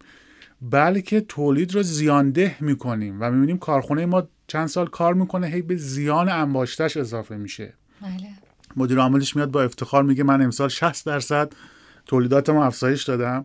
بلکه 0.63 1.21
تولید 1.21 1.75
رو 1.75 1.83
زیانده 1.83 2.57
می‌کنیم. 2.61 3.17
و 3.21 3.31
می‌بینیم 3.31 3.59
کارخونه 3.59 4.07
ما 4.07 4.29
چند 4.47 4.67
سال 4.67 4.87
کار 4.87 5.15
می‌کنه 5.15 5.47
هی 5.47 5.63
به 5.63 5.77
زیان 5.77 6.29
انباشتش 6.29 6.97
اضافه 6.97 7.37
میشه. 7.37 7.73
بله. 8.03 8.29
مدیر 8.77 8.99
عاملش 8.99 9.37
میاد 9.37 9.51
با 9.51 9.63
افتخار 9.63 10.03
میگه 10.03 10.25
من 10.25 10.43
امسال 10.43 10.69
60 10.69 11.07
درصد 11.07 11.53
تولیداتمو 12.07 12.61
افزایش 12.61 13.03
دادم. 13.03 13.45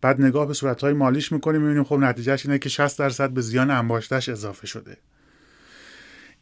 بعد 0.00 0.20
نگاه 0.20 0.46
به 0.46 0.54
صورتهای 0.54 0.92
مالیش 0.92 1.32
می‌کنیم 1.32 1.60
می‌بینیم 1.60 1.84
خب 1.84 1.98
نتیجهش 1.98 2.46
اینه 2.46 2.58
که 2.58 2.68
60 2.68 2.98
درصد 2.98 3.30
به 3.30 3.40
زیان 3.40 3.70
انباشتش 3.70 4.28
اضافه 4.28 4.66
شده. 4.66 4.96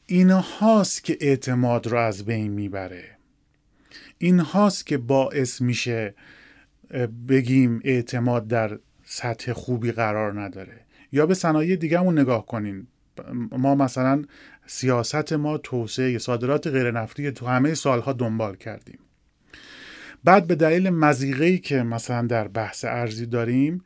این 0.06 0.30
هاست 0.30 1.04
که 1.04 1.18
اعتماد 1.20 1.86
رو 1.86 1.98
از 1.98 2.24
بین 2.24 2.52
می‌بره. 2.52 3.04
این 4.18 4.40
هاست 4.40 4.86
که 4.86 4.98
باعث 4.98 5.60
میشه 5.60 6.14
بگیم 7.28 7.80
اعتماد 7.84 8.48
در 8.48 8.78
سطح 9.04 9.52
خوبی 9.52 9.92
قرار 9.92 10.40
نداره. 10.40 10.80
یا 11.12 11.26
به 11.26 11.34
صنایع 11.34 11.76
دیگهمون 11.76 12.18
نگاه 12.18 12.46
کنین. 12.46 12.86
ما 13.52 13.74
مثلا 13.74 14.24
سیاست 14.66 15.32
ما 15.32 15.58
توسعه 15.58 16.18
صادرات 16.18 16.66
غیر 16.66 16.90
نفتی 16.90 17.30
تو 17.30 17.46
همه 17.46 17.74
سالها 17.74 18.12
دنبال 18.12 18.56
کردیم. 18.56 18.98
بعد 20.24 20.46
به 20.46 20.54
دلیل 20.54 20.90
مزیقه 20.90 21.58
که 21.58 21.82
مثلا 21.82 22.26
در 22.26 22.48
بحث 22.48 22.84
ارزی 22.84 23.26
داریم 23.26 23.84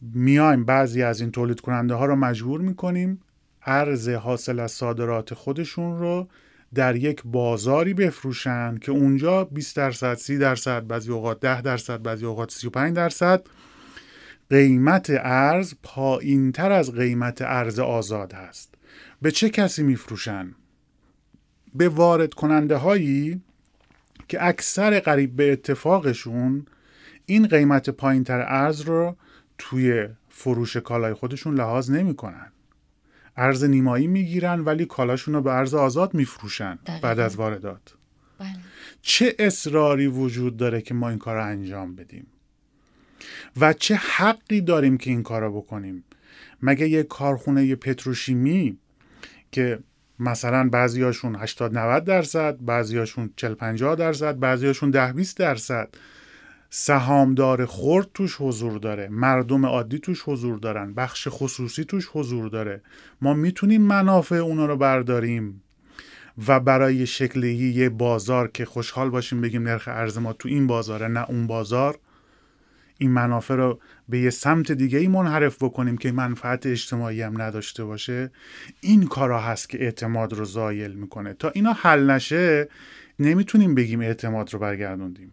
میایم 0.00 0.64
بعضی 0.64 1.02
از 1.02 1.20
این 1.20 1.30
تولید 1.30 1.60
کننده 1.60 1.94
ها 1.94 2.06
رو 2.06 2.16
مجبور 2.16 2.60
می‌کنیم 2.60 3.20
ارز 3.66 4.08
حاصل 4.08 4.60
از 4.60 4.72
صادرات 4.72 5.34
خودشون 5.34 5.98
رو 5.98 6.28
در 6.74 6.96
یک 6.96 7.22
بازاری 7.24 7.94
بفروشن 7.94 8.78
که 8.78 8.92
اونجا 8.92 9.44
20 9.44 9.76
درصد 9.76 10.14
30 10.14 10.38
درصد 10.38 10.86
بعضی 10.86 11.12
اوقات 11.12 11.40
10 11.40 11.62
درصد 11.62 12.02
بعضی 12.02 12.26
اوقات 12.26 12.50
35 12.50 12.96
درصد. 12.96 13.46
قیمت 14.50 15.06
ارز 15.24 15.74
پایین 15.82 16.52
تر 16.52 16.72
از 16.72 16.92
قیمت 16.92 17.42
ارز 17.42 17.78
آزاد 17.78 18.32
هست. 18.32 18.71
به 19.22 19.30
چه 19.30 19.50
کسی 19.50 19.82
میفروشن؟ 19.82 20.54
به 21.74 21.88
وارد 21.88 22.34
کننده 22.34 22.76
هایی 22.76 23.40
که 24.28 24.46
اکثر 24.46 25.00
قریب 25.00 25.36
به 25.36 25.52
اتفاقشون 25.52 26.66
این 27.26 27.46
قیمت 27.46 27.90
پایین 27.90 28.24
تر 28.24 28.40
ارز 28.40 28.80
رو 28.80 29.16
توی 29.58 30.08
فروش 30.28 30.76
کالای 30.76 31.14
خودشون 31.14 31.54
لحاظ 31.54 31.90
نمی‌کنن. 31.90 32.52
ارز 33.36 33.64
نیمایی 33.64 34.06
می‌گیرن 34.06 34.60
ولی 34.60 34.86
کالاشون 34.86 35.34
رو 35.34 35.42
به 35.42 35.50
ارز 35.50 35.74
آزاد 35.74 36.14
میفروشن 36.14 36.78
بعد 37.02 37.18
از 37.18 37.36
واردات. 37.36 37.94
بله. 38.38 38.48
چه 39.02 39.34
اصراری 39.38 40.06
وجود 40.06 40.56
داره 40.56 40.82
که 40.82 40.94
ما 40.94 41.08
این 41.08 41.18
کار 41.18 41.36
رو 41.36 41.44
انجام 41.44 41.94
بدیم؟ 41.94 42.26
و 43.60 43.72
چه 43.72 43.94
حقی 43.94 44.60
داریم 44.60 44.98
که 44.98 45.10
این 45.10 45.22
کار 45.22 45.42
رو 45.42 45.56
بکنیم؟ 45.56 46.04
مگه 46.62 46.88
یه 46.88 47.02
کارخونه 47.02 47.76
پتروشیمی 47.76 48.78
که 49.52 49.78
مثلا 50.18 50.68
بعضیاشون 50.68 51.36
80 51.36 51.78
90 51.78 52.04
درصد 52.04 52.56
بعضیاشون 52.60 53.30
40 53.36 53.54
50 53.54 53.94
درصد 53.94 54.38
بعضیاشون 54.38 54.90
10 54.90 55.12
20 55.12 55.38
درصد. 55.38 55.88
سهامدار 56.70 57.66
خرد 57.66 58.08
توش 58.14 58.36
حضور 58.40 58.78
داره. 58.78 59.08
مردم 59.08 59.66
عادی 59.66 59.98
توش 59.98 60.22
حضور 60.26 60.58
دارن. 60.58 60.94
بخش 60.94 61.28
خصوصی 61.30 61.84
توش 61.84 62.08
حضور 62.12 62.48
داره. 62.48 62.82
ما 63.20 63.34
می‌تونیم 63.34 63.82
منافع 63.82 64.36
اونا 64.36 64.66
رو 64.66 64.76
برداریم 64.76 65.62
و 66.48 66.60
برای 66.60 67.06
شکلی 67.06 67.54
یه 67.54 67.88
بازار 67.88 68.48
که 68.48 68.64
خوشحال 68.64 69.10
باشیم 69.10 69.40
بگیم 69.40 69.62
نرخ 69.62 69.88
ارز 69.88 70.18
ما 70.18 70.32
تو 70.32 70.48
این 70.48 70.66
بازاره 70.66 71.08
نه 71.08 71.30
اون 71.30 71.46
بازار. 71.46 71.98
این 73.02 73.10
منافع 73.10 73.54
رو 73.54 73.80
به 74.08 74.18
یه 74.18 74.30
سمت 74.30 74.72
دیگه 74.72 74.98
ای 74.98 75.08
منحرف 75.08 75.62
بکنیم 75.62 75.96
که 75.96 76.12
منفعت 76.12 76.66
اجتماعی 76.66 77.22
هم 77.22 77.42
نداشته 77.42 77.84
باشه 77.84 78.30
این 78.80 79.06
کارا 79.06 79.40
هست 79.40 79.68
که 79.68 79.84
اعتماد 79.84 80.32
رو 80.32 80.44
زایل 80.44 80.92
می‌کنه. 80.92 81.34
تا 81.34 81.50
اینا 81.54 81.72
حل 81.72 82.10
نشه 82.10 82.68
نمی‌تونیم 83.18 83.74
بگیم 83.74 84.00
اعتماد 84.00 84.52
رو 84.52 84.58
برگردوندیم. 84.58 85.32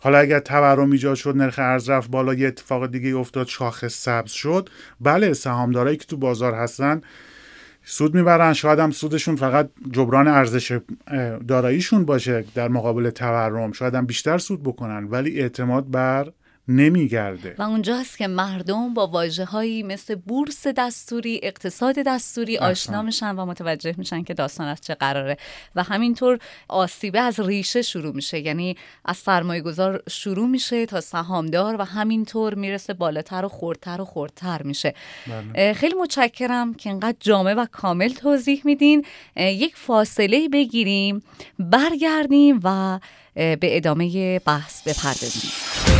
حالا 0.00 0.18
اگر 0.18 0.38
تورم 0.38 0.90
ایجاد 0.90 1.14
شد 1.14 1.36
نرخ 1.36 1.58
ارز 1.58 1.90
رفت 1.90 2.10
بالا 2.10 2.34
یه 2.34 2.48
اتفاق 2.48 2.86
دیگه 2.86 3.16
افتاد 3.16 3.46
شاخص 3.46 3.94
سبز 3.94 4.30
شد. 4.30 4.68
بله 5.00 5.32
سهامدارایی 5.32 5.96
که 5.96 6.06
تو 6.06 6.16
بازار 6.16 6.54
هستن 6.54 7.00
سود 7.84 8.14
می‌برن 8.14 8.52
شاید 8.52 8.78
هم 8.78 8.90
سودشون 8.90 9.36
فقط 9.36 9.70
جبران 9.90 10.28
ارزش 10.28 10.78
داراییشون 11.48 12.04
باشه 12.04 12.44
در 12.54 12.68
مقابل 12.68 13.10
تورم. 13.10 13.72
شاید 13.72 13.94
هم 13.94 14.06
بیشتر 14.06 14.38
سود 14.38 14.62
بکنن 14.62 15.04
ولی 15.04 15.40
اعتماد 15.40 15.90
بر 15.90 16.32
نمیگرده. 16.68 17.54
و 17.58 17.62
اونجاست 17.62 18.18
که 18.18 18.26
مردم 18.26 18.94
با 18.94 19.06
واجه 19.06 19.44
هایی 19.44 19.82
مثل 19.82 20.14
بورس 20.14 20.66
دستوری 20.66 21.40
اقتصاد 21.42 21.98
دستوری 21.98 22.58
آشنا 22.58 23.02
میشن 23.02 23.34
و 23.34 23.46
متوجه 23.46 23.94
میشن 23.98 24.22
که 24.22 24.34
داستان 24.34 24.66
از 24.66 24.80
چه 24.80 24.94
قراره. 24.94 25.36
و 25.74 25.82
همینطور 25.82 26.38
آسیبه 26.68 27.20
از 27.20 27.40
ریشه 27.40 27.82
شروع 27.82 28.14
میشه. 28.14 28.40
یعنی 28.40 28.76
از 29.04 29.16
سرمایه 29.16 29.60
گذار 29.60 30.02
شروع 30.10 30.48
میشه 30.48 30.86
تا 30.86 31.00
سهامدار 31.00 31.76
و 31.78 31.84
همینطور 31.84 32.54
می‌رسه 32.54 32.94
بالاتر 32.94 33.44
و 33.44 33.48
خوردتر 33.48 34.00
و 34.00 34.04
خوردتر 34.04 34.62
میشه. 34.62 34.94
بله. 35.54 35.72
خیلی 35.72 35.94
متشکرم 35.94 36.74
که 36.74 36.90
اینقدر 36.90 37.16
جامع 37.20 37.54
و 37.54 37.66
کامل 37.72 38.08
توضیح 38.08 38.62
میدین. 38.64 39.04
یک 39.36 39.76
فاصله 39.76 40.48
بگیریم 40.48 41.22
برگردیم 41.58 42.60
و 42.64 43.00
به 43.34 43.58
ادامه 43.62 44.38
بحث 44.38 44.82
بپردازیم. 44.88 45.91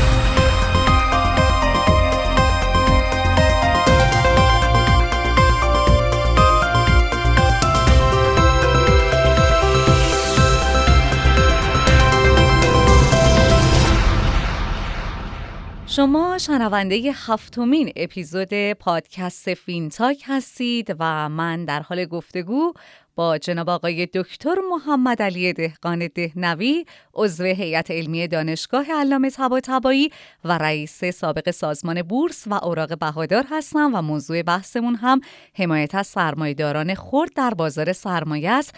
شما 15.97 16.39
شنونده 16.39 17.13
هفتمین 17.15 17.93
اپیزود 17.97 18.73
پادکست 18.73 19.55
فینتاک 19.55 20.23
هستید 20.27 20.97
و 20.99 21.29
من 21.29 21.65
در 21.65 21.81
حال 21.81 22.05
گفتگو 22.05 22.73
با 23.15 23.39
جناب 23.39 23.69
آقای 23.69 24.07
دکتر 24.07 24.55
محمد 24.71 25.23
علی 25.23 25.53
دهقان 25.53 26.09
دهنوی 26.15 26.87
عضو 27.15 27.45
هیئت 27.45 27.91
علمی 27.91 28.29
دانشگاه 28.29 28.93
علامه 28.93 29.31
طباطبایی 29.31 30.11
و 30.45 30.59
رئیس 30.59 31.05
سابق 31.05 31.51
سازمان 31.51 32.03
بورس 32.03 32.45
و 32.47 32.55
اوراق 32.55 32.99
بهادار 32.99 33.45
هستم 33.51 33.91
و 33.95 34.03
موضوع 34.03 34.43
بحثمون 34.43 34.95
هم 34.95 35.21
حمایت 35.55 35.95
از 35.95 36.07
سرمایه‌داران 36.07 36.95
خرد 36.95 37.31
در 37.35 37.55
بازار 37.55 37.93
سرمایه 37.93 38.51
است. 38.51 38.75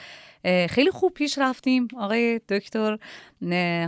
خیلی 0.70 0.90
خوب 0.90 1.12
پیش 1.12 1.38
رفتیم. 1.38 1.88
آقای 1.96 2.40
دکتر 2.48 2.98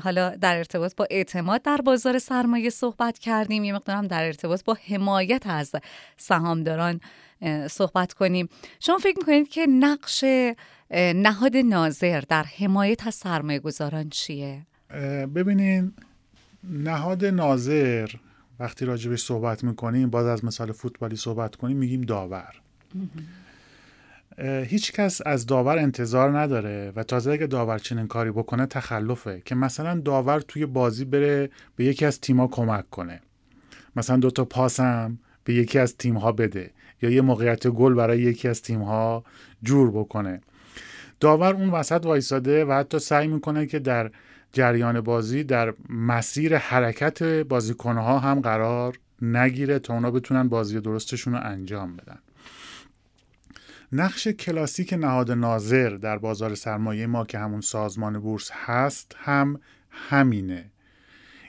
حالا 0.04 0.30
در 0.30 0.56
ارتباط 0.56 0.94
با 0.96 1.06
اعتماد 1.10 1.62
در 1.62 1.76
بازار 1.76 2.18
سرمایه 2.18 2.70
صحبت 2.70 3.18
کردیم. 3.18 3.64
یه 3.64 3.72
مقدارم 3.72 4.06
در 4.06 4.24
ارتباط 4.24 4.64
با 4.64 4.76
حمایت 4.88 5.46
از 5.46 5.72
سهامداران 6.16 7.00
صحبت 7.70 8.12
کنیم. 8.12 8.48
شما 8.80 8.98
فکر 8.98 9.18
می‌کنید 9.18 9.48
که 9.48 9.66
نقش 9.66 10.24
نهاد 11.14 11.56
ناظر 11.56 12.20
در 12.20 12.42
حمایت 12.42 13.06
از 13.06 13.14
سرمایه 13.14 13.58
گذاران 13.58 14.10
چیه؟ 14.10 14.66
ببینین 15.34 15.92
نهاد 16.64 17.24
ناظر 17.24 18.08
وقتی 18.60 18.84
راجبش 18.84 19.22
صحبت 19.22 19.64
می‌کنیم 19.64 20.10
باز 20.10 20.26
از 20.26 20.44
مثال 20.44 20.72
فوتبالی 20.72 21.16
صحبت 21.16 21.56
کنیم 21.56 21.76
میگیم 21.76 22.00
داور. 22.00 22.54
هیچ 24.44 24.92
کس 24.92 25.20
از 25.26 25.46
داور 25.46 25.78
انتظار 25.78 26.38
نداره 26.38 26.92
و 26.96 27.02
تازه 27.02 27.30
اگه 27.32 27.46
داور 27.46 27.78
چنین 27.78 28.06
کاری 28.06 28.30
بکنه 28.30 28.66
تخلفه 28.66 29.42
که 29.44 29.54
مثلا 29.54 30.00
داور 30.00 30.40
توی 30.40 30.66
بازی 30.66 31.04
بره 31.04 31.50
به 31.76 31.84
یکی 31.84 32.04
از 32.06 32.20
تیم‌ها 32.20 32.46
کمک 32.46 32.90
کنه. 32.90 33.20
مثلا 33.96 34.16
دوتا 34.16 34.44
پاسم 34.44 35.18
به 35.44 35.54
یکی 35.54 35.78
از 35.78 35.96
تیم‌ها 35.96 36.32
بده 36.32 36.70
یا 37.02 37.10
یه 37.10 37.20
موقعیت 37.20 37.68
گل 37.68 37.94
برای 37.94 38.20
یکی 38.20 38.48
از 38.48 38.62
تیم‌ها 38.62 39.24
جور 39.62 39.90
بکنه. 39.90 40.40
داور 41.20 41.54
اون 41.54 41.70
وسط 41.70 42.06
وایساده 42.06 42.64
و 42.64 42.72
حتی 42.72 42.98
سعی 42.98 43.28
می‌کنه 43.28 43.66
که 43.66 43.78
در 43.78 44.10
جریان 44.52 45.00
بازی 45.00 45.44
در 45.44 45.74
مسیر 45.88 46.56
حرکت 46.56 47.22
بازیکنها 47.22 48.18
هم 48.18 48.40
قرار 48.40 48.98
نگیره 49.22 49.78
تا 49.78 49.94
اونا 49.94 50.10
بتونن 50.10 50.48
بازی 50.48 50.80
درستشون 50.80 51.32
رو 51.32 51.40
انجام 51.42 51.96
بدن. 51.96 52.18
نقش 53.96 54.28
کلاسیک 54.28 54.92
نهاد 54.92 55.30
ناظر 55.30 55.90
در 55.90 56.18
بازار 56.18 56.54
سرمایه 56.54 57.06
ما 57.06 57.24
که 57.24 57.38
همون 57.38 57.60
سازمان 57.60 58.18
بورس 58.18 58.50
هست 58.52 59.16
هم 59.18 59.60
همینه. 59.90 60.70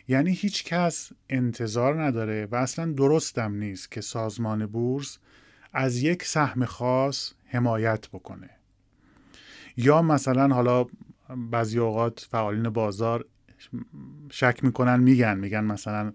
یعنی 0.07 0.33
هیچ 0.33 0.63
کس 0.63 1.11
انتظار 1.29 2.03
نداره 2.03 2.47
و 2.51 2.55
اصلا 2.55 2.91
درستم 2.91 3.53
نیست 3.53 3.91
که 3.91 4.01
سازمان 4.01 4.65
بورس 4.65 5.17
از 5.73 5.97
یک 5.97 6.23
سهم 6.23 6.65
خاص 6.65 7.33
حمایت 7.45 8.07
بکنه. 8.09 8.49
یا 9.77 10.01
مثلا 10.01 10.55
حالا 10.55 10.85
بعضی 11.51 11.79
اوقات 11.79 12.27
فعالین 12.31 12.69
بازار 12.69 13.25
شک 14.31 14.63
می‌کنن 14.63 14.99
میگن 14.99 15.37
میگن 15.37 15.63
مثلا 15.63 16.13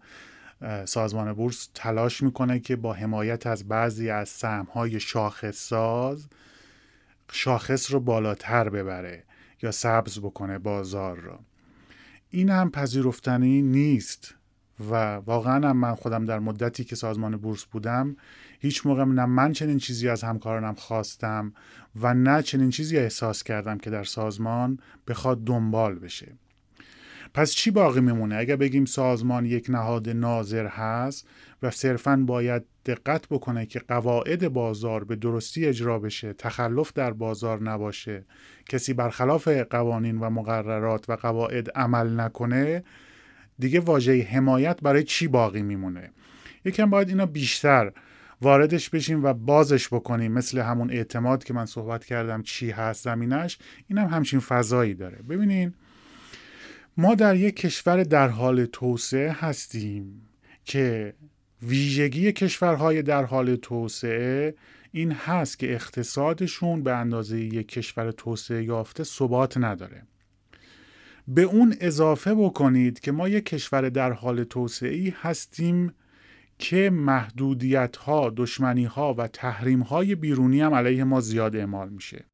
سازمان 0.85 1.33
بورس 1.33 1.69
تلاش 1.75 2.23
می‌کنه 2.23 2.61
که 2.61 2.77
با 2.77 2.93
حمایت 2.93 3.47
از 3.47 3.69
بعضی 3.69 4.11
از 4.11 4.29
سهمهای 4.29 5.01
شاخص 5.01 5.57
ساز 5.57 6.27
شاخص 7.33 7.93
رو 7.93 8.01
بالاتر 8.01 8.69
ببره 8.69 9.25
یا 9.63 9.71
سبز 9.71 10.19
بکنه 10.19 10.59
بازار 10.59 11.19
رو. 11.19 11.39
این 12.31 12.51
هم 12.51 12.71
پذیرفتنی 12.71 13.63
نیست 13.63 14.35
و 14.91 15.15
واقعا 15.15 15.69
هم 15.69 15.77
من 15.77 15.95
خودم 15.95 16.25
در 16.25 16.39
مدتی 16.39 16.85
که 16.85 16.97
سازمان 16.97 17.37
بورس 17.37 17.65
بودم 17.65 18.17
هیچ 18.61 18.87
موقع 18.87 19.05
نه 19.05 19.25
من 19.25 19.53
چنین 19.53 19.79
چیزی 19.79 20.09
از 20.09 20.23
همکارانم 20.23 20.75
خواستم 20.75 21.53
و 22.01 22.15
نه 22.15 22.43
چنین 22.43 22.71
چیزی 22.71 22.99
احساس 22.99 23.43
کردم 23.43 23.79
که 23.79 23.91
در 23.91 24.05
سازمان 24.05 24.79
بخواد 25.09 25.45
دنبال 25.45 25.99
بشه. 25.99 26.33
پس 27.35 27.53
چی 27.53 27.71
باقی 27.71 28.01
میمونه؟ 28.01 28.37
اگر 28.37 28.57
بگیم 28.57 28.85
سازمان 28.85 29.47
یک 29.47 29.67
نهاد 29.69 30.09
ناظر 30.09 30.67
هست 30.67 31.29
و 31.63 31.71
صرفا 31.71 32.25
باید 32.27 32.63
دقت 32.87 33.29
بکنه 33.29 33.67
که 33.67 33.79
قواعد 33.79 34.49
بازار 34.49 35.05
به 35.05 35.17
درستی 35.17 35.67
اجرا 35.67 35.99
بشه 35.99 36.33
تخلف 36.33 36.93
در 36.93 37.11
بازار 37.13 37.63
نباشه 37.63 38.25
کسی 38.69 38.95
برخلاف 38.95 39.49
قوانین 39.49 40.19
و 40.19 40.31
مقررات 40.31 41.11
و 41.11 41.17
قواعد 41.17 41.71
عمل 41.71 42.21
نکنه 42.21 42.85
دیگه 43.59 43.81
واژه 43.81 44.23
حمایت 44.23 44.81
برای 44.81 45.05
چی 45.05 45.29
باقی 45.29 45.63
میمونه؟ 45.63 46.11
یکم 46.65 46.91
باید 46.91 47.09
اینا 47.09 47.27
بیشتر 47.27 47.93
واردش 48.43 48.91
بشیم 48.91 49.25
و 49.25 49.33
بازش 49.33 49.89
بکنیم 49.89 50.33
مثل 50.33 50.59
همون 50.59 50.91
اعتماد 50.91 51.45
که 51.45 51.55
من 51.55 51.67
صحبت 51.67 52.05
کردم 52.05 52.43
چی 52.43 52.71
هست 52.71 53.05
زمینش 53.05 53.59
این 53.89 53.99
هم 53.99 54.09
همچین 54.09 54.41
فضایی 54.41 54.95
داره. 54.95 55.19
ببینین 55.29 55.75
ما 56.97 57.15
در 57.15 57.37
یک 57.37 57.57
کشور 57.57 58.03
در 58.03 58.29
حال 58.29 58.65
توسعه 58.65 59.33
هستیم 59.33 60.29
که 60.65 61.15
ویژگی 61.63 62.33
کشورهای 62.33 63.03
در 63.03 63.25
حال 63.25 63.57
توسعه 63.57 64.55
این 64.93 65.13
هست 65.13 65.59
که 65.59 65.75
اقتصادشون 65.75 66.83
به 66.83 66.97
اندازه 66.97 67.41
یک 67.41 67.69
کشور 67.69 68.11
توسعه 68.11 68.65
یافته 68.65 69.05
ثبات 69.05 69.57
نداره 69.57 70.03
به 71.29 71.43
اون 71.43 71.75
اضافه 71.81 72.35
بکنید 72.35 73.01
که 73.01 73.13
ما 73.13 73.29
یک 73.29 73.47
کشور 73.47 73.89
در 73.89 74.13
حال 74.13 74.45
توسعه 74.45 75.15
هستیم 75.21 75.95
که 76.59 76.91
محدودیت 76.91 77.97
ها، 77.97 78.33
دشمنی 78.37 78.85
ها 78.85 79.15
و 79.15 79.27
تحریم 79.27 79.81
های 79.81 80.15
بیرونی 80.15 80.61
هم 80.61 80.75
علیه 80.75 81.05
ما 81.05 81.21
زیاد 81.21 81.57
اعمال 81.57 81.89
میشه. 81.89 82.25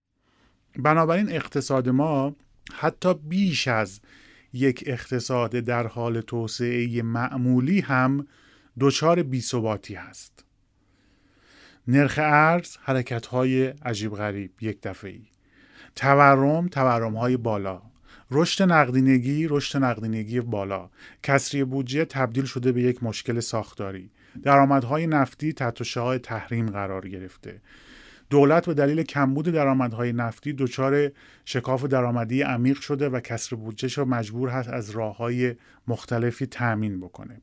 بنابراین 0.79 1.33
اقتصاد 1.33 1.88
ما 1.88 2.37
حتی 2.73 3.14
بیش 3.14 3.68
از 3.68 4.01
یک 4.52 4.84
اقتصاد 4.87 5.50
در 5.50 5.87
حال 5.87 6.20
توسعه 6.20 7.02
معمولی 7.02 7.80
هم 7.80 8.26
دچار 8.80 9.22
بیثباتی 9.22 9.94
هست. 9.94 10.44
نرخ 11.88 12.18
ارز 12.22 12.76
حرکت 12.82 13.26
های 13.26 13.66
عجیب 13.66 14.14
غریب 14.14 14.50
یک 14.61 14.80
دفعی. 14.82 15.26
تورم 15.94 16.68
تورم 16.68 17.16
های 17.16 17.37
بالا 17.37 17.82
رشد 18.30 18.62
نقدینگی 18.62 19.46
رشد 19.48 19.78
نقدینگی 19.78 20.40
بالا 20.40 20.90
کسری 21.22 21.64
بودجه 21.64 22.04
تبدیل 22.04 22.44
شده 22.44 22.72
به 22.72 22.82
یک 22.82 23.02
مشکل 23.02 23.40
ساختاری 23.40 24.11
درآمدهای 24.42 25.06
نفتی 25.06 25.52
تحت 25.52 25.96
های 25.96 26.18
تحریم 26.18 26.66
قرار 26.66 27.08
گرفته 27.08 27.61
دولت 28.31 28.67
به 28.67 28.75
دلیل 28.75 29.03
کمبود 29.03 29.49
درآمدهای 29.49 30.12
نفتی 30.12 30.53
دچار 30.53 31.11
شکاف 31.45 31.85
درآمدی 31.85 32.43
عمیق 32.43 32.81
شده 32.81 33.09
و 33.09 33.21
کسر 33.21 33.57
بودجهش 33.57 33.99
رو 33.99 34.05
مجبور 34.05 34.49
هست 34.49 34.69
از 34.69 34.91
راه 34.91 35.17
های 35.17 35.55
مختلفی 35.88 36.47
تأمین 36.47 37.01
بکنه. 37.01 37.41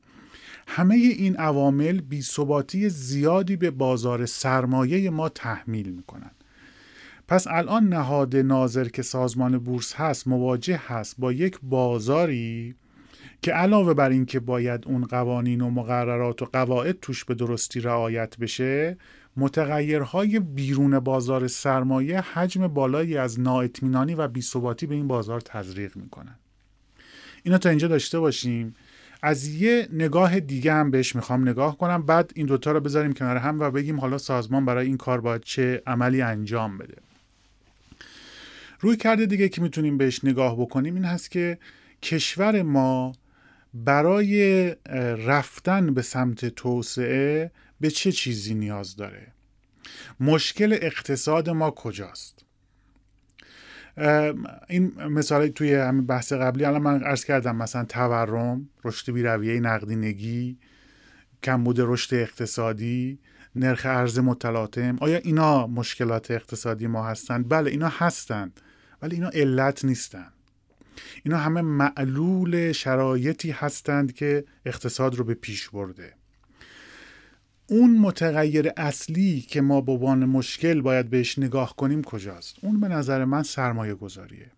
همه 0.68 0.94
این 0.94 1.36
عوامل 1.36 2.00
بیثباتی 2.00 2.88
زیادی 2.88 3.56
به 3.56 3.70
بازار 3.70 4.26
سرمایه 4.26 5.10
ما 5.10 5.28
تحمیل 5.28 5.90
می‌کنن 5.90 6.30
پس 7.28 7.46
الان 7.46 7.88
نهاد 7.88 8.36
ناظر 8.36 8.88
که 8.88 9.02
سازمان 9.02 9.58
بورس 9.58 9.94
هست 9.94 10.28
مواجه 10.28 10.80
هست 10.86 11.14
با 11.18 11.32
یک 11.32 11.58
بازاری 11.62 12.74
که 13.42 13.52
علاوه 13.52 13.94
بر 13.94 14.10
اینکه 14.10 14.40
باید 14.40 14.84
اون 14.86 15.04
قوانین 15.04 15.60
و 15.60 15.70
مقررات 15.70 16.42
و 16.42 16.44
قواعد 16.44 17.00
توش 17.00 17.24
به 17.24 17.34
درستی 17.34 17.80
رعایت 17.80 18.36
بشه 18.36 18.96
متغیرهای 19.36 20.40
بیرون 20.40 20.98
بازار 20.98 21.46
سرمایه 21.46 22.20
حجم 22.20 22.68
بالایی 22.68 23.16
از 23.16 23.40
نااطمینانی 23.40 24.14
و 24.14 24.28
بیثباتی 24.28 24.86
به 24.86 24.94
این 24.94 25.08
بازار 25.08 25.40
تزریق 25.40 25.96
می‌کنن. 25.96 26.34
اینا 27.42 27.58
تا 27.58 27.68
اینجا 27.68 27.88
داشته 27.88 28.20
باشیم. 28.20 28.74
از 29.22 29.48
یه 29.48 29.88
نگاه 29.92 30.40
دیگه 30.40 30.72
هم 30.72 30.90
بهش 30.90 31.16
می‌خوام 31.16 31.48
نگاه 31.48 31.78
کنم. 31.78 32.02
بعد 32.02 32.32
این 32.34 32.46
دوتا 32.46 32.72
رو 32.72 32.80
بذاریم 32.80 33.12
کنار 33.12 33.36
هم 33.36 33.60
و 33.60 33.70
بگیم 33.70 34.00
حالا 34.00 34.18
سازمان 34.18 34.64
برای 34.64 34.86
این 34.86 34.96
کار 34.96 35.20
باید 35.20 35.42
چه 35.42 35.82
عملی 35.86 36.22
انجام 36.22 36.78
بده. 36.78 36.94
روی 38.80 38.96
کرده 38.96 39.26
دیگه 39.26 39.48
که 39.48 39.62
می‌تونیم 39.62 39.98
بهش 39.98 40.24
نگاه 40.24 40.60
بکنیم 40.60 40.94
این 40.94 41.04
هست 41.04 41.30
که 41.30 41.58
کشور 42.02 42.62
ما 42.62 43.12
برای 43.74 44.70
رفتن 45.26 45.94
به 45.94 46.02
سمت 46.02 46.44
توسعه 46.46 47.50
به 47.80 47.90
چه 47.90 48.12
چیزی 48.12 48.54
نیاز 48.54 48.96
داره. 48.96 49.32
مشکل 50.20 50.78
اقتصاد 50.82 51.50
ما 51.50 51.70
کجاست؟ 51.70 52.44
این 54.68 55.02
مثال 55.04 55.48
توی 55.48 55.74
همین 55.74 56.06
بحث 56.06 56.32
قبلی 56.32 56.64
الان 56.64 56.82
من 56.82 57.02
عرض 57.02 57.24
کردم 57.24 57.56
مثلا 57.56 57.84
تورم 57.84 58.68
رشد 58.84 59.12
بیرویه 59.12 59.60
نقدینگی 59.60 60.58
کمبود 61.42 61.76
رشد 61.80 62.14
اقتصادی 62.14 63.18
نرخ 63.56 63.82
ارز 63.84 64.18
متلاطم. 64.18 64.96
آیا 65.00 65.16
اینا 65.18 65.66
مشکلات 65.66 66.30
اقتصادی 66.30 66.86
ما 66.86 67.06
هستند 67.06 67.48
بله 67.48 67.70
اینا 67.70 67.88
هستند 67.88 68.60
ولی 69.02 69.14
اینا 69.14 69.28
علت 69.28 69.84
نیستن. 69.84 70.32
اینا 71.22 71.38
همه 71.38 71.60
معلول 71.60 72.72
شرایطی 72.72 73.50
هستند 73.50 74.12
که 74.12 74.44
اقتصاد 74.66 75.14
رو 75.14 75.24
به 75.24 75.34
پیش 75.34 75.68
برده. 75.68 76.14
اون 77.68 77.98
متغیر 77.98 78.70
اصلی 78.76 79.40
که 79.40 79.60
ما 79.60 79.80
به 79.80 79.92
عنوان 79.92 80.24
مشکل 80.24 80.80
باید 80.80 81.10
بهش 81.10 81.38
نگاه 81.38 81.76
کنیم 81.76 82.02
کجاست؟ 82.02 82.56
اون 82.62 82.80
به 82.80 82.88
نظر 82.88 83.24
من 83.24 83.42
سرمایه 83.42 83.94
گذاریه 83.94 84.50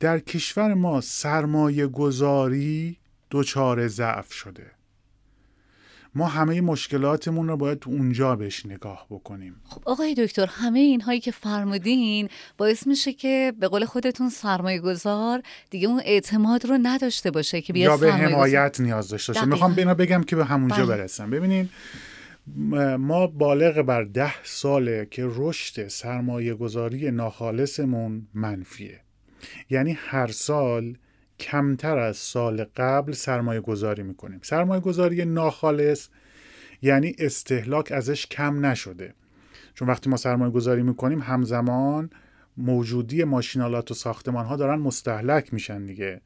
در 0.00 0.18
کشور 0.18 0.74
ما 0.74 1.00
سرمایه 1.00 1.86
گذاری 1.86 2.98
دچار 3.30 3.88
ضعف 3.88 4.32
شده. 4.32 4.70
ما 6.14 6.26
همه 6.26 6.60
مشکلاتمون 6.60 7.48
رو 7.48 7.56
باید 7.56 7.82
اونجا 7.86 8.36
بهش 8.36 8.66
نگاه 8.66 9.06
بکنیم. 9.10 9.56
خب 9.64 9.82
آقای 9.84 10.14
دکتر 10.14 10.46
همه 10.46 10.78
اینهایی 10.78 11.20
که 11.20 11.30
فرمودین 11.30 12.28
باعث 12.58 12.86
میشه 12.86 13.12
که 13.12 13.52
به 13.60 13.68
قول 13.68 13.84
خودتون 13.84 14.30
سرمایه 14.30 14.80
گذار 14.80 15.42
دیگه 15.70 15.88
اون 15.88 16.02
اعتماد 16.04 16.66
رو 16.66 16.78
نداشته 16.82 17.30
باشه 17.30 17.60
که 17.60 17.78
یا 17.78 17.96
به 17.96 18.12
حمایت 18.12 18.80
نیاز 18.80 19.08
داشته 19.08 19.32
باشه. 19.32 19.46
می‌خوام 19.46 19.74
به 19.74 19.94
بگم 19.94 20.22
که 20.22 20.36
به 20.36 20.44
همونجا 20.44 20.76
بله. 20.76 20.86
برسم. 20.86 21.30
ببینین 21.30 21.68
ما 22.98 23.26
بالغ 23.26 23.82
بر 23.82 24.04
ده 24.04 24.44
ساله 24.44 25.08
که 25.10 25.26
رشد 25.28 25.88
سرمایه 25.88 26.54
گذاری 26.54 27.10
ناخالصمون 27.10 28.26
منفیه. 28.34 29.00
یعنی 29.70 29.98
هر 30.00 30.26
سال 30.26 30.96
کمتر 31.40 31.98
از 31.98 32.16
سال 32.16 32.64
قبل 32.76 33.12
سرمایه 33.12 33.60
گذاری 33.60 34.02
می‌کنیم. 34.02 34.40
سرمایه 34.42 34.80
گذاری 34.80 35.24
ناخالص 35.24 36.08
یعنی 36.82 37.14
استهلاک 37.18 37.92
ازش 37.92 38.26
کم 38.26 38.66
نشده. 38.66 39.14
چون 39.74 39.88
وقتی 39.88 40.10
ما 40.10 40.16
سرمایه 40.16 40.50
گذاری 40.50 40.82
می‌کنیم 40.82 41.20
همزمان 41.20 42.10
موجودی 42.56 43.24
ماشینالات 43.24 43.90
و 43.90 43.94
ساختمان 43.94 44.46
ها 44.46 44.56
دارن 44.56 44.78
مستحلک 44.78 45.54
میشن 45.54 45.86
دیگه. 45.86 46.20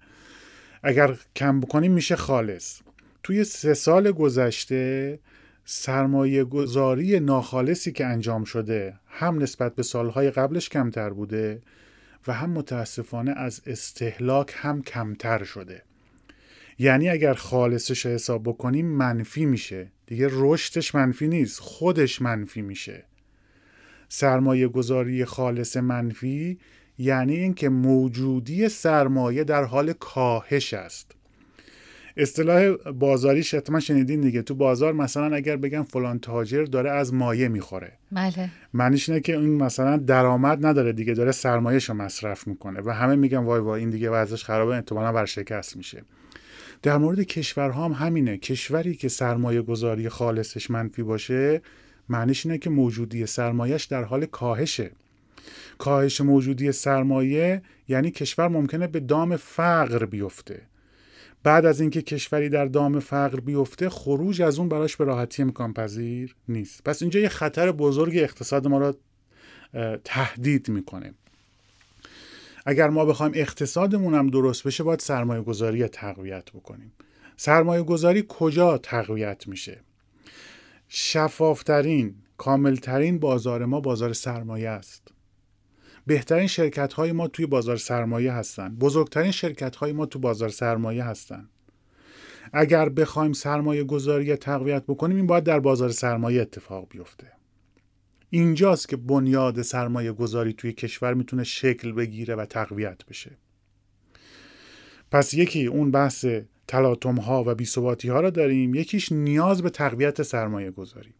اگر 0.82 1.16
کم 1.36 1.60
بکنیم 1.60 1.92
میشه 1.92 2.16
خالص. 2.16 2.80
توی 3.22 3.44
سه 3.44 3.74
سال 3.74 4.10
گذشته 4.12 5.18
سرمایه 5.64 6.44
گذاری 6.44 7.20
ناخالصی 7.20 7.92
که 7.92 8.06
انجام 8.06 8.44
شده 8.44 8.94
هم 9.06 9.42
نسبت 9.42 9.74
به 9.74 9.82
سالهای 9.82 10.30
قبلش 10.30 10.68
کمتر 10.68 11.10
بوده. 11.10 11.62
و 12.26 12.32
هم 12.32 12.50
متاسفانه 12.50 13.30
از 13.36 13.62
استهلاک 13.66 14.54
هم 14.56 14.82
کمتر 14.82 15.44
شده. 15.44 15.82
یعنی 16.78 17.08
اگر 17.08 17.34
خالصش 17.34 18.06
حساب 18.06 18.42
بکنیم 18.42 18.86
منفی 18.86 19.46
میشه. 19.46 19.92
دیگه 20.06 20.28
رشدش 20.32 20.94
منفی 20.94 21.28
نیست 21.28 21.60
خودش 21.60 22.22
منفی 22.22 22.62
میشه. 22.62 23.04
سرمایه 24.08 24.68
گذاری 24.68 25.24
خالص 25.24 25.76
منفی 25.76 26.58
یعنی 26.98 27.36
اینکه 27.36 27.68
موجودی 27.68 28.68
سرمایه 28.68 29.44
در 29.44 29.64
حال 29.64 29.92
کاهش 29.92 30.74
است. 30.74 31.14
اصطلاح 32.18 32.76
بازاریش 32.76 33.54
حتما 33.54 33.80
شنیدین 33.80 34.20
دیگه. 34.20 34.42
تو 34.42 34.54
بازار 34.54 34.92
مثلا 34.92 35.34
اگر 35.34 35.56
بگم 35.56 35.82
فلان 35.82 36.18
تاجر 36.18 36.64
داره 36.64 36.90
از 36.90 37.14
مایه 37.14 37.48
می‌خوره. 37.48 37.92
بله. 38.12 38.50
معنیش 38.74 39.08
اینه 39.08 39.20
که 39.20 39.36
این 39.36 39.54
مثلا 39.54 39.96
درآمد 39.96 40.66
نداره 40.66 40.92
دیگه 40.92 41.14
داره 41.14 41.32
سرمایهش 41.32 41.84
رو 41.84 41.94
مصرف 41.94 42.46
می‌کنه 42.46 42.80
و 42.84 42.90
همه 42.90 43.16
میگن 43.16 43.38
وای 43.38 43.60
وای 43.60 43.80
این 43.80 43.90
دیگه 43.90 44.10
وضعش 44.10 44.44
خرابه 44.44 44.74
احتمالا 44.74 45.12
ورشکست 45.12 45.76
میشه. 45.76 46.02
در 46.82 46.96
مورد 46.96 47.20
کشورها 47.20 47.84
هم 47.84 47.92
همینه. 47.92 48.38
کشوری 48.38 48.94
که 48.94 49.08
سرمایه 49.08 49.62
گذاری 49.62 50.08
خالصش 50.08 50.70
منفی 50.70 51.02
باشه 51.02 51.62
معنیش 52.08 52.46
اینه 52.46 52.58
که 52.58 52.70
موجودی 52.70 53.26
سرمایهش 53.26 53.84
در 53.84 54.04
حال 54.04 54.26
کاهشه. 54.26 54.90
کاهش 55.78 56.20
موجودی 56.20 56.72
سرمایه 56.72 57.62
یعنی 57.88 58.10
کشور 58.10 58.48
ممکنه 58.48 58.86
به 58.86 59.00
دام 59.00 59.36
فقر 59.36 60.04
بیفته. 60.04 60.60
بعد 61.48 61.66
از 61.66 61.80
اینکه 61.80 62.02
کشوری 62.02 62.48
در 62.48 62.64
دام 62.64 63.00
فقر 63.00 63.40
بیفته 63.40 63.88
خروج 63.88 64.42
از 64.42 64.58
اون 64.58 64.68
براش 64.68 64.96
به 64.96 65.04
راحتی 65.04 65.42
امکان 65.42 65.72
پذیر 65.72 66.36
نیست. 66.48 66.84
پس 66.84 67.02
اینجا 67.02 67.20
یه 67.20 67.28
خطر 67.28 67.72
بزرگ 67.72 68.16
اقتصاد 68.16 68.66
ما 68.66 68.78
را 68.78 68.96
تهدید 70.04 70.68
می‌کنه. 70.68 71.14
اگر 72.66 72.88
ما 72.88 73.04
بخوایم 73.04 73.32
اقتصادمون 73.34 74.14
هم 74.14 74.26
درست 74.26 74.64
بشه 74.64 74.82
باید 74.82 75.00
سرمایه 75.00 75.42
گذاری 75.42 75.88
تقویت 75.88 76.50
بکنیم. 76.50 76.92
سرمایه 77.36 77.82
گذاری 77.82 78.24
کجا 78.28 78.78
تقویت 78.78 79.48
میشه؟ 79.48 79.80
شفافترین 80.88 82.14
کاملترین 82.36 83.18
بازار 83.18 83.64
ما 83.64 83.80
بازار 83.80 84.12
سرمایه 84.12 84.68
است. 84.68 85.08
بهترین 86.08 86.46
شرکت 86.46 86.92
های 86.92 87.12
ما 87.12 87.28
توی 87.28 87.46
بازار 87.46 87.76
سرمایه 87.76 88.32
هستن. 88.32 88.76
بزرگترین 88.76 89.30
شرکت 89.30 89.76
های 89.76 89.92
ما 89.92 90.06
تو 90.06 90.18
بازار 90.18 90.48
سرمایه 90.48 91.04
هستن. 91.04 91.48
اگر 92.52 92.88
بخوایم 92.88 93.32
سرمایه 93.32 93.84
گذاری 93.84 94.36
تقویت 94.36 94.84
بکنیم 94.88 95.16
این 95.16 95.26
باید 95.26 95.44
در 95.44 95.60
بازار 95.60 95.90
سرمایه 95.90 96.40
اتفاق 96.42 96.88
بیفته. 96.90 97.32
اینجاست 98.30 98.88
که 98.88 98.96
بنیاد 98.96 99.62
سرمایه 99.62 100.12
گذاری 100.12 100.52
توی 100.52 100.72
کشور 100.72 101.14
می‌تونه 101.14 101.44
شکل 101.44 101.92
بگیره 101.92 102.34
و 102.34 102.44
تقویت 102.44 103.06
بشه. 103.06 103.30
پس 105.10 105.34
یکی 105.34 105.66
اون 105.66 105.90
بحث 105.90 106.26
تلاطم 106.66 107.16
ها 107.16 107.44
و 107.46 107.54
بیثباتی 107.54 108.08
ها 108.08 108.20
را 108.20 108.30
داریم. 108.30 108.74
یکیش 108.74 109.12
نیاز 109.12 109.62
به 109.62 109.70
تقویت 109.70 110.22
سرمایه 110.22 110.70
گذاری. 110.70 111.14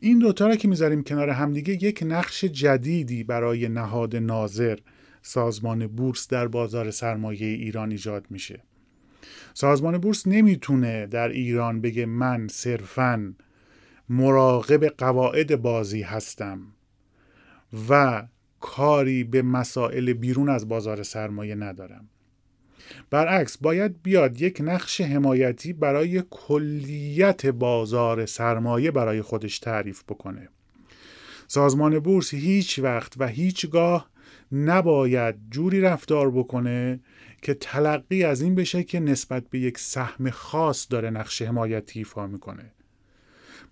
این 0.00 0.18
دوتا 0.18 0.46
را 0.46 0.56
که 0.56 0.68
می‌ذاریم 0.68 1.02
کنار 1.02 1.30
همدیگه 1.30 1.84
یک 1.84 2.02
نقش 2.06 2.44
جدیدی 2.44 3.24
برای 3.24 3.68
نهاد 3.68 4.16
ناظر 4.16 4.78
سازمان 5.22 5.86
بورس 5.86 6.28
در 6.28 6.48
بازار 6.48 6.90
سرمایه 6.90 7.46
ایران 7.46 7.90
ایجاد 7.90 8.26
میشه. 8.30 8.62
سازمان 9.54 9.98
بورس 9.98 10.26
نمی‌تونه 10.26 11.06
در 11.06 11.28
ایران 11.28 11.80
بگه 11.80 12.06
من 12.06 12.48
صرفا 12.48 13.34
مراقب 14.08 14.84
قواعد 14.84 15.62
بازی 15.62 16.02
هستم 16.02 16.60
و 17.88 18.22
کاری 18.60 19.24
به 19.24 19.42
مسائل 19.42 20.12
بیرون 20.12 20.48
از 20.48 20.68
بازار 20.68 21.02
سرمایه 21.02 21.54
ندارم. 21.54 22.08
برعکس 23.10 23.56
باید 23.56 24.02
بیاد 24.02 24.40
یک 24.40 24.60
نقش 24.64 25.00
حمایتی 25.00 25.72
برای 25.72 26.22
کلیت 26.30 27.46
بازار 27.46 28.26
سرمایه 28.26 28.90
برای 28.90 29.22
خودش 29.22 29.58
تعریف 29.58 30.02
بکنه. 30.02 30.48
سازمان 31.46 31.98
بورس 31.98 32.34
هیچ 32.34 32.78
وقت 32.78 33.14
و 33.18 33.26
هیچگاه 33.26 34.10
نباید 34.52 35.34
جوری 35.50 35.80
رفتار 35.80 36.30
بکنه 36.30 37.00
که 37.42 37.54
تلقی 37.54 38.24
از 38.24 38.42
این 38.42 38.54
بشه 38.54 38.84
که 38.84 39.00
نسبت 39.00 39.44
به 39.50 39.58
یک 39.58 39.78
سهم 39.78 40.30
خاص 40.30 40.86
داره 40.90 41.10
نقش 41.10 41.42
حمایتی 41.42 41.98
ایفا 41.98 42.26
می‌کنه. 42.26 42.72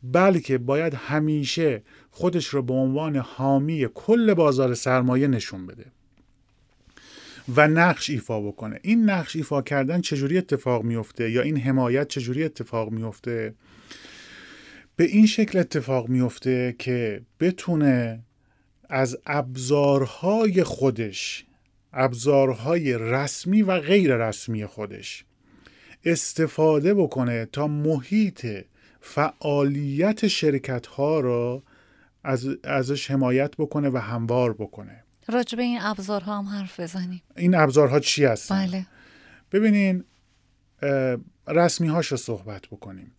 بلکه 0.02 0.58
باید 0.58 0.94
همیشه 0.94 1.82
خودش 2.10 2.46
رو 2.46 2.62
به 2.62 2.74
عنوان 2.74 3.16
حامی 3.16 3.88
کل 3.94 4.34
بازار 4.34 4.74
سرمایه 4.74 5.26
نشون 5.26 5.66
بده. 5.66 5.86
و 7.56 7.68
نقش 7.68 8.10
ایفا 8.10 8.40
بکنه. 8.40 8.80
این 8.82 9.10
نقش 9.10 9.36
ایفا 9.36 9.62
کردن 9.62 10.00
چجوری 10.00 10.38
اتفاق 10.38 10.82
میفته؟ 10.82 11.30
یا 11.30 11.42
این 11.42 11.56
حمایت 11.56 12.08
چجوری 12.08 12.44
اتفاق 12.44 12.90
میفته؟ 12.90 13.54
به 14.96 15.04
این 15.04 15.26
شکل 15.26 15.58
اتفاق 15.58 16.08
میفته 16.08 16.74
که 16.78 17.22
بتونه 17.40 18.22
از 18.88 19.18
ابزارهای 19.26 20.62
خودش 20.62 21.44
ابزارهای 21.92 22.98
رسمی 22.98 23.62
و 23.62 23.80
غیر 23.80 24.16
رسمی 24.16 24.66
خودش 24.66 25.24
استفاده 26.04 26.94
بکنه 26.94 27.46
تا 27.46 27.66
محیط 27.66 28.46
فعالیت 29.00 30.26
شرکت 30.28 30.86
ها 30.86 31.20
را 31.20 31.62
از 32.24 32.48
ازش 32.64 33.10
حمایت 33.10 33.56
بکنه 33.56 33.88
و 33.88 33.96
هموار 33.96 34.52
بکنه. 34.52 35.04
راجع 35.28 35.56
به 35.56 35.62
این 35.62 35.78
ابزارها 35.80 36.38
هم 36.38 36.44
حرف 36.44 36.80
بزنیم. 36.80 37.22
این 37.36 37.54
ابزارها 37.54 38.00
چی 38.00 38.24
هستن؟ 38.24 38.66
بله. 38.66 38.86
ببینین 39.52 40.04
رسمی 41.46 41.88
هاش 41.88 42.06
رو 42.06 42.16
صحبت 42.16 42.66
بکنیم. 42.66 43.12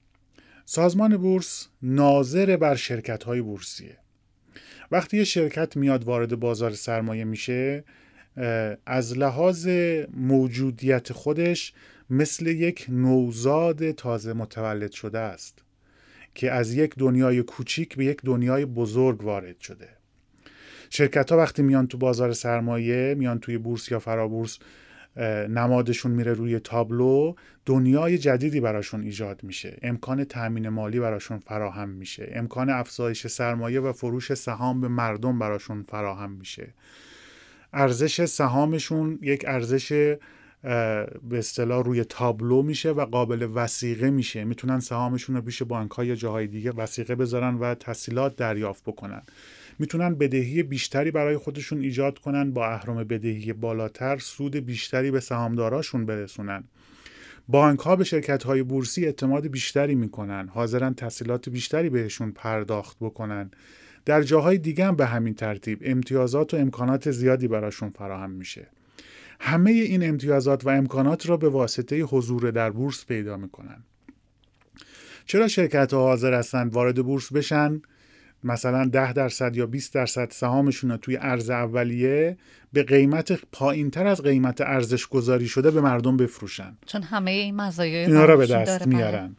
سازمان 0.65 1.17
بورس 1.17 1.67
ناظر 1.82 2.58
بر 2.58 2.76
شرکت 2.76 3.24
های 3.24 3.41
بورسیه. 3.41 3.98
وقتی 4.91 5.17
یه 5.17 5.24
شرکت 5.24 5.78
میاد 5.78 6.04
وارد 6.04 6.39
بازار 6.39 6.72
سرمایه 6.72 7.24
میشه 7.24 7.84
از 8.86 9.17
لحاظ 9.17 9.67
موجودیت 10.13 11.13
خودش 11.13 11.74
مثل 12.10 12.48
یک 12.48 12.86
نوزاد 12.89 13.91
تازه 13.91 14.34
متولد 14.34 14.91
شده 14.91 15.19
است 15.19 15.63
که 16.36 16.52
از 16.52 16.74
یک 16.74 16.95
دنیای 16.98 17.43
کوچیک 17.43 17.95
به 17.95 18.06
یک 18.06 18.22
دنیای 18.22 18.65
بزرگ 18.65 19.24
وارد 19.24 19.60
شده. 19.60 19.89
شرکت 20.89 21.32
ها 21.32 21.38
وقتی 21.38 21.62
میان 21.62 21.88
تو 21.88 21.97
بازار 21.97 22.34
سرمایه 22.34 23.15
میان 23.17 23.39
توی 23.39 23.58
بورس 23.58 23.91
یا 23.91 23.99
فرابورس 23.99 24.60
نمادشون 25.49 26.12
میره 26.12 26.34
روی 26.34 26.60
تابلو 26.60 27.34
دنیای 27.65 28.17
جدیدی 28.17 28.60
براشون 28.60 29.02
ایجاد 29.02 29.43
میشه. 29.43 29.78
امکان 29.82 30.23
تأمین 30.23 30.69
مالی 30.69 30.99
براشون 30.99 31.39
فراهم 31.39 31.89
میشه. 31.89 32.32
امکان 32.36 32.69
افزایش 32.69 33.28
سرمایه 33.28 33.80
و 33.80 33.93
فروش 33.93 34.34
سهام 34.34 34.82
به 34.82 34.88
مردم 34.88 35.39
براشون 35.39 35.84
فراهم 35.84 36.32
میشه. 36.32 36.73
ارزش 37.73 38.25
سهامشون 38.25 39.19
یک 39.21 39.45
ارزش 39.47 40.17
به 40.62 41.38
اصطلاح 41.38 41.84
روی 41.84 42.04
تابلو 42.04 42.62
میشه 42.62 42.91
و 42.91 43.06
قابل 43.06 43.49
وسیقه 43.54 44.10
میشه. 44.10 44.43
می‌تونن 44.43 44.80
سهامشون 44.80 45.36
رو 45.36 45.41
پیش 45.41 45.63
بانک 45.63 45.91
های 45.91 46.15
جاهای 46.15 46.47
دیگه 46.47 46.71
وسیقه 46.71 47.15
بذارن 47.15 47.56
و 47.56 47.75
تحصیلات 47.75 48.36
دریافت 48.36 48.84
بکنن. 48.84 49.21
می‌تونن 49.79 50.15
بدهی 50.15 50.63
بیشتری 50.63 51.11
برای 51.11 51.37
خودشون 51.37 51.81
ایجاد 51.81 52.19
کنن 52.19 52.51
با 52.51 52.67
اهرم 52.67 53.03
بدهی 53.03 53.53
بالاتر 53.53 54.17
سود 54.17 54.55
بیشتری 54.55 55.11
به 55.11 55.19
سهامداراشون 55.19 56.05
برسونن. 56.05 56.63
بانک 57.47 57.79
ها 57.79 57.95
به 57.95 58.03
شرکت 58.03 58.43
های 58.43 58.63
بورسی 58.63 59.05
اعتماد 59.05 59.47
بیشتری 59.47 59.95
می‌کنن. 59.95 60.47
حاضرن 60.47 60.93
تحصیلات 60.93 61.49
بیشتری 61.49 61.89
بهشون 61.89 62.31
پرداخت 62.31 62.97
بکنن. 63.01 63.51
در 64.05 64.21
جاهای 64.23 64.57
دیگه 64.57 64.85
هم 64.85 64.95
به 64.95 65.05
همین 65.05 65.33
ترتیب 65.33 65.79
امتیازات 65.81 66.53
و 66.53 66.57
امکانات 66.57 67.11
زیادی 67.11 67.47
براشون 67.47 67.89
فراهم 67.89 68.31
میشه. 68.31 68.67
همه 69.39 69.71
این 69.71 70.09
امتیازات 70.09 70.65
و 70.65 70.69
امکانات 70.69 71.29
را 71.29 71.37
به 71.37 71.49
واسطه 71.49 72.01
حضور 72.01 72.51
در 72.51 72.69
بورس 72.69 73.05
پیدا 73.05 73.37
می‌کنن. 73.37 73.83
چرا 75.25 75.47
شرکت 75.47 75.93
ها 75.93 75.99
حاضر 75.99 76.33
هستند 76.33 76.73
وارد 76.73 77.05
بورس 77.05 77.33
بشن؟ 77.33 77.81
مثلا 78.43 78.86
10 78.86 79.13
درصد 79.13 79.56
یا 79.56 79.65
20 79.65 79.93
درصد 79.93 80.32
سهامشون 80.32 80.91
رو 80.91 80.97
توی 80.97 81.17
ارز 81.17 81.49
اولیه 81.49 82.38
به 82.73 82.84
قیمت 82.84 83.39
پایین 83.52 83.91
تر 83.91 84.08
از 84.08 84.21
قیمت 84.21 84.62
ارزش 84.62 85.08
گذاری 85.08 85.47
شده 85.47 85.71
به 85.71 85.82
مردم 85.82 86.17
بفروشن. 86.17 86.78
چون 86.86 87.02
همه 87.04 87.32
این 87.32 87.56
مزایای 87.56 88.06
اینا 88.06 88.25
را 88.25 88.38
به 88.38 88.47
دست 88.47 88.80
بله. 88.80 88.95
میارن. 88.95 89.36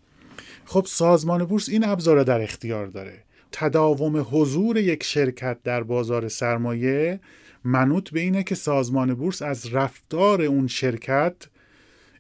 خب 0.64 0.84
سازمان 0.88 1.44
بورس 1.44 1.68
این 1.68 1.84
ابزار 1.84 2.22
در 2.22 2.40
اختیار 2.42 2.86
داره. 2.86 3.24
تداوم 3.52 4.26
حضور 4.30 4.76
یک 4.76 5.02
شرکت 5.04 5.62
در 5.64 5.82
بازار 5.82 6.28
سرمایه 6.28 7.20
منوط 7.64 8.10
به 8.10 8.20
اینه 8.20 8.42
که 8.42 8.54
سازمان 8.54 9.14
بورس 9.14 9.42
از 9.42 9.74
رفتار 9.74 10.42
اون 10.42 10.66
شرکت 10.66 11.34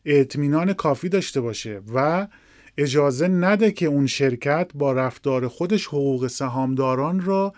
اطمینان 0.04 0.72
کافی 0.72 1.08
داشته 1.08 1.40
باشه 1.40 1.80
و 1.94 2.26
اجازه 2.76 3.28
نده 3.28 3.70
که 3.70 3.86
اون 3.86 4.06
شرکت 4.06 4.70
با 4.74 4.92
رفتار 4.92 5.48
خودش 5.48 5.86
حقوق 5.86 6.26
سهامداران 6.26 7.20
را 7.20 7.52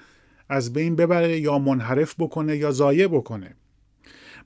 از 0.49 0.73
بین 0.73 0.97
ببره 0.97 1.41
یا 1.41 1.59
منحرف 1.59 2.15
بکنه 2.19 2.57
یا 2.57 2.71
ضایع 2.71 3.07
بکنه. 3.07 3.55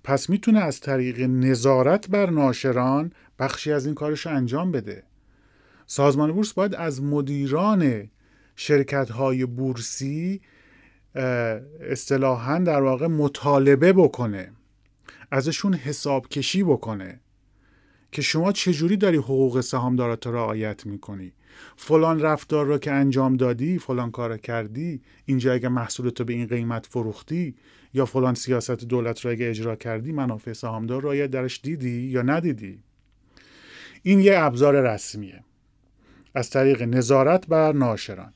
پس 0.04 0.30
می‌تونه 0.30 0.60
از 0.60 0.80
طریق 0.80 1.20
نظارت 1.20 2.10
بر 2.10 2.30
ناشران 2.30 3.12
بخشی 3.38 3.72
از 3.72 3.86
این 3.86 3.94
کارش 3.94 4.26
انجام 4.26 4.72
بده. 4.72 5.02
سازمان 5.86 6.32
بورس 6.32 6.52
باید 6.52 6.74
از 6.74 7.02
مدیران 7.02 8.10
شرکت 8.56 9.10
های 9.10 9.46
بورسی 9.46 10.40
اصطلاحا 11.80 12.58
در 12.58 12.82
واقع 12.82 13.06
مطالبه 13.06 13.92
بکنه 13.92 14.52
ازشون 15.30 15.74
حساب 15.74 16.28
کشی 16.28 16.62
بکنه. 16.62 17.20
که 18.12 18.22
شما 18.22 18.52
چجوری 18.52 18.96
داری 18.96 19.16
حقوق 19.16 19.60
سهامدارات 19.60 20.26
رو 20.26 20.34
رعایت 20.34 20.86
می‌کنی؟ 20.86 21.32
فلان 21.76 22.20
رفتار 22.20 22.66
رو 22.66 22.78
که 22.78 22.92
انجام 22.92 23.36
دادی 23.36 23.78
فلان 23.78 24.10
کار 24.10 24.36
کردی 24.36 25.00
اینجا 25.24 25.52
اگه 25.52 25.68
محصولتو 25.68 26.24
به 26.24 26.32
این 26.32 26.46
قیمت 26.46 26.86
فروختی 26.86 27.54
یا 27.94 28.06
فلان 28.06 28.34
سیاست 28.34 28.84
دولت 28.84 29.20
رو 29.20 29.30
اگه 29.30 29.48
اجرا 29.48 29.76
کردی 29.76 30.12
منافع 30.12 30.52
سهامدار 30.52 31.02
رعایت 31.02 31.30
درش 31.30 31.60
دیدی 31.62 32.00
یا 32.00 32.22
ندیدی؟ 32.22 32.78
این 34.02 34.20
یه 34.20 34.38
ابزار 34.38 34.80
رسمیه. 34.94 35.44
از 36.34 36.50
طریق 36.50 36.82
نظارت 36.82 37.46
بر 37.46 37.72
ناشران. 37.72 38.32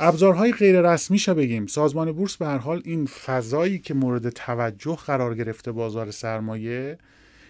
ابزارهای 0.00 0.52
غیر 0.52 0.80
رسمی 0.80 1.18
شا 1.18 1.34
بگیم. 1.34 1.66
سازمان 1.66 2.12
بورس 2.12 2.36
به 2.36 2.46
هر 2.46 2.58
حال 2.58 2.82
این 2.84 3.06
فضایی 3.06 3.78
که 3.78 3.94
مورد 3.94 4.30
توجه 4.30 4.96
قرار 4.96 5.34
گرفته 5.34 5.72
بازار 5.72 6.10
سرمایه 6.10 6.98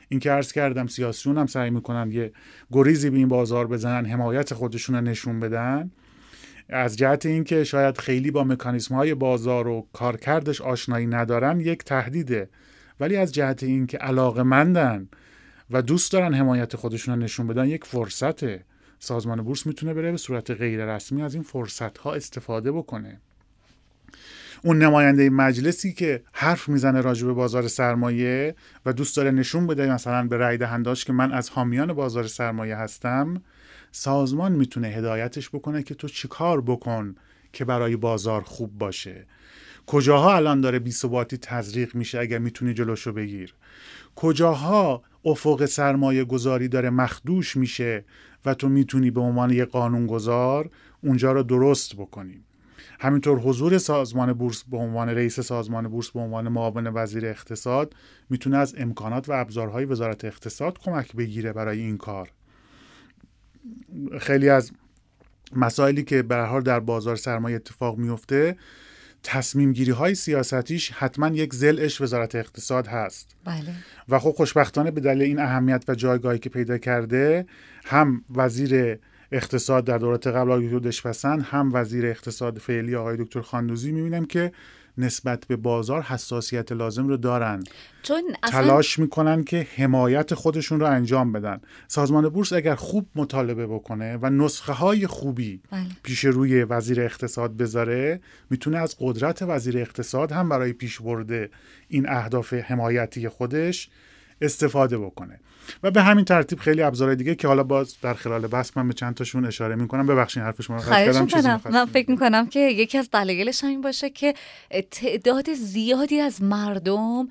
این 0.08 0.20
که 0.20 0.30
عرض 0.30 0.52
کردم 0.52 0.86
سیاسیون 0.86 1.38
هم 1.38 1.46
سعی 1.46 1.70
می‌کنن 1.70 2.12
یه 2.12 2.32
گریزی 2.72 3.10
به 3.10 3.16
این 3.16 3.28
بازار 3.28 3.66
بزنن 3.66 4.06
حمایت 4.06 4.54
خودشون 4.54 4.96
رو 4.96 5.00
نشون 5.00 5.40
بدن. 5.40 5.90
از 6.68 6.96
جهت 6.96 7.26
اینکه 7.26 7.64
شاید 7.64 7.98
خیلی 7.98 8.30
با 8.30 8.44
مکانیسم 8.44 8.94
های 8.94 9.14
بازار 9.14 9.68
و 9.68 9.86
کارکردش 9.92 10.60
آشنایی 10.60 11.06
ندارن 11.06 11.60
یک 11.60 11.84
تهدیده. 11.84 12.48
ولی 13.00 13.16
از 13.16 13.32
جهت 13.32 13.62
اینکه 13.62 13.98
علاقه 13.98 14.42
مندن 14.42 15.08
و 15.70 15.82
دوست 15.82 16.12
دارن 16.12 16.34
حمایت 16.34 16.76
خودشون 16.76 17.14
رو 17.14 17.20
نشون 17.20 17.46
بدن 17.46 17.66
یک 17.68 17.84
فرصته. 17.84 18.64
سازمان 18.98 19.42
بورس 19.42 19.66
می‌تونه 19.66 19.94
بره 19.94 20.10
به 20.10 20.16
صورت 20.16 20.50
غیر 20.50 20.94
رسمی 20.94 21.22
از 21.22 21.34
این 21.34 21.42
فرصت 21.42 21.98
ها 21.98 22.14
استفاده 22.14 22.72
بکنه. 22.72 23.20
اون 24.64 24.78
نماینده 24.78 25.30
مجلسی 25.30 25.92
که 25.92 26.22
حرف 26.32 26.68
می‌زنه 26.68 27.00
راجع 27.00 27.26
به 27.26 27.32
بازار 27.32 27.68
سرمایه 27.68 28.54
و 28.86 28.92
دوست 28.92 29.16
داره 29.16 29.30
نشون 29.30 29.66
بده 29.66 29.92
مثلا 29.92 30.26
به 30.26 30.36
رای 30.36 30.56
دهنداش 30.56 31.04
که 31.04 31.12
من 31.12 31.32
از 31.32 31.50
حامیان 31.50 31.92
بازار 31.92 32.26
سرمایه 32.26 32.76
هستم 32.76 33.42
سازمان 33.92 34.52
می‌تونه 34.52 34.88
هدایتش 34.88 35.48
بکنه 35.48 35.82
که 35.82 35.94
تو 35.94 36.08
چیکار 36.08 36.60
بکن 36.60 37.14
که 37.52 37.64
برای 37.64 37.96
بازار 37.96 38.42
خوب 38.42 38.78
باشه. 38.78 39.26
کجاها 39.86 40.36
الان 40.36 40.60
داره 40.60 40.78
بیثباتی 40.78 41.36
تزریق 41.36 41.94
میشه 41.94 42.18
اگر 42.18 42.38
می‌تونی 42.38 42.74
جلوشو 42.74 43.12
بگیر؟ 43.12 43.54
کجاها 44.16 45.02
افق 45.24 45.64
سرمایه 45.64 46.24
گذاری 46.24 46.68
داره 46.68 46.90
مخدوش 46.90 47.56
میشه 47.56 48.04
و 48.44 48.54
تو 48.54 48.68
می‌تونی 48.68 49.10
به 49.10 49.20
عنوان 49.20 49.50
یه 49.50 49.64
قانونگذار 49.64 50.70
اونجا 51.02 51.32
رو 51.32 51.42
درست 51.42 51.96
بکنی؟ 51.96 52.45
همینطور 53.00 53.38
حضور 53.38 53.78
سازمان 53.78 54.32
بورس 54.32 54.64
به 54.64 54.76
عنوان 54.76 55.08
رئیس 55.08 55.40
سازمان 55.40 55.88
بورس 55.88 56.10
به 56.10 56.20
عنوان 56.20 56.48
معاون 56.48 56.86
وزیر 56.86 57.26
اقتصاد 57.26 57.94
می‌تونه 58.30 58.56
از 58.56 58.74
امکانات 58.78 59.28
و 59.28 59.32
ابزارهای 59.32 59.84
وزارت 59.84 60.24
اقتصاد 60.24 60.78
کمک 60.78 61.16
بگیره 61.16 61.52
برای 61.52 61.80
این 61.80 61.96
کار 61.96 62.30
خیلی 64.20 64.48
از 64.48 64.72
مسائلی 65.56 66.04
که 66.04 66.22
به 66.22 66.36
حال 66.36 66.62
در 66.62 66.80
بازار 66.80 67.16
سرمایه 67.16 67.56
اتفاق 67.56 67.98
میفته 67.98 68.56
تصمیم 69.22 69.72
گیری 69.72 69.90
های 69.90 70.14
سیاستیش 70.14 70.92
حتما 70.92 71.28
یک 71.28 71.54
زلش 71.54 72.00
وزارت 72.00 72.34
اقتصاد 72.34 72.86
هست 72.86 73.36
بله. 73.44 73.74
و 74.08 74.18
خب 74.18 74.30
خوشبختانه 74.30 74.90
به 74.90 75.00
دلیل 75.00 75.22
این 75.22 75.38
اهمیت 75.38 75.84
و 75.88 75.94
جایگاهی 75.94 76.38
که 76.38 76.50
پیدا 76.50 76.78
کرده 76.78 77.46
هم 77.84 78.24
وزیر 78.34 78.98
اقتصاد 79.32 79.84
در 79.84 79.98
دولت 79.98 80.26
قبل 80.26 80.50
آقای 80.50 80.66
دکتر 80.66 80.88
دشپسند 80.88 81.42
هم 81.42 81.70
وزیر 81.74 82.06
اقتصاد 82.06 82.58
فعلی 82.58 82.96
آقای 82.96 83.16
دکتر 83.16 83.40
خاندوزی. 83.40 83.92
می‌بینم 83.92 84.24
که 84.24 84.52
نسبت 84.98 85.44
به 85.46 85.56
بازار 85.56 86.02
حساسیت 86.02 86.72
لازم 86.72 87.08
رو 87.08 87.16
دارن. 87.16 87.64
چون 88.02 88.22
تلاش 88.50 88.98
می‌کنن 88.98 89.44
که 89.44 89.66
حمایت 89.76 90.34
خودشون 90.34 90.80
رو 90.80 90.86
انجام 90.86 91.32
بدن. 91.32 91.60
سازمان 91.88 92.28
بورس 92.28 92.52
اگر 92.52 92.74
خوب 92.74 93.08
مطالبه 93.14 93.66
بکنه 93.66 94.16
و 94.22 94.30
نسخه 94.30 94.72
های 94.72 95.06
خوبی 95.06 95.60
بله. 95.70 95.82
پیش 96.02 96.24
روی 96.24 96.64
وزیر 96.64 97.00
اقتصاد 97.00 97.56
بذاره 97.56 98.20
می‌تونه 98.50 98.78
از 98.78 98.96
قدرت 99.00 99.42
وزیر 99.42 99.78
اقتصاد 99.78 100.32
هم 100.32 100.48
برای 100.48 100.72
پیش 100.72 101.00
برده 101.00 101.50
این 101.88 102.08
اهداف 102.08 102.52
حمایتی 102.52 103.28
خودش 103.28 103.88
استفاده 104.40 104.98
بکنه. 104.98 105.40
و 105.82 105.90
به 105.90 106.02
همین 106.02 106.24
ترتیب 106.24 106.58
خیلی 106.58 106.82
ابزار 106.82 107.14
دیگه 107.14 107.34
که 107.34 107.48
حالا 107.48 107.62
باز 107.62 107.96
در 108.02 108.14
خلال 108.14 108.46
بحث 108.46 108.76
من 108.76 108.88
به 108.88 108.94
چند 108.94 109.14
تاشون 109.14 109.44
اشاره 109.44 109.74
می‌کنم. 109.74 110.06
ببخشید 110.06 110.42
حرفش 110.42 110.70
رو 110.70 111.26
کردم 111.26 111.60
من 111.70 111.86
فکر 111.86 112.10
می‌کنم 112.10 112.46
که 112.46 112.60
یکی 112.60 112.98
از 112.98 113.10
دلایلش 113.10 113.64
همین 113.64 113.80
باشه 113.80 114.10
که 114.10 114.34
تعداد 114.90 115.52
زیادی 115.52 116.20
از 116.20 116.42
مردم 116.42 117.28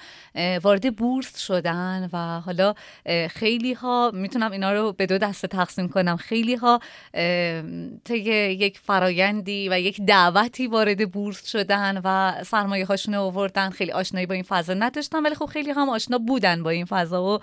وارد 0.63 0.95
بورس 0.95 1.39
شدن 1.39 2.09
و 2.13 2.39
حالا 2.39 2.73
خیلی 3.29 3.73
ها 3.73 4.11
می‌تونم 4.13 4.51
اینا 4.51 4.73
رو 4.73 4.91
به 4.91 5.05
دو 5.05 5.17
دسته 5.17 5.47
تقسیم 5.47 5.89
کنم. 5.89 6.17
خیلی 6.17 6.55
ها 6.55 6.79
طی 8.03 8.17
یک 8.19 8.79
فرایندی 8.79 9.69
و 9.69 9.79
یک 9.79 10.01
دعوتی 10.01 10.67
وارد 10.67 11.11
بورس 11.11 11.45
شدن 11.47 12.01
و 12.03 12.33
سرمایه 12.43 12.85
هاشون 12.85 13.13
رو 13.13 13.21
آوردن. 13.21 13.69
خیلی 13.69 13.91
آشنایی 13.91 14.25
با 14.25 14.33
این 14.33 14.43
فضا 14.43 14.73
نداشتن 14.73 15.25
ولی 15.25 15.35
خب 15.35 15.45
خیلی 15.45 15.71
هم 15.71 15.89
آشنا 15.89 16.17
بودن 16.17 16.63
با 16.63 16.69
این 16.69 16.85
فضا 16.85 17.23
و 17.23 17.39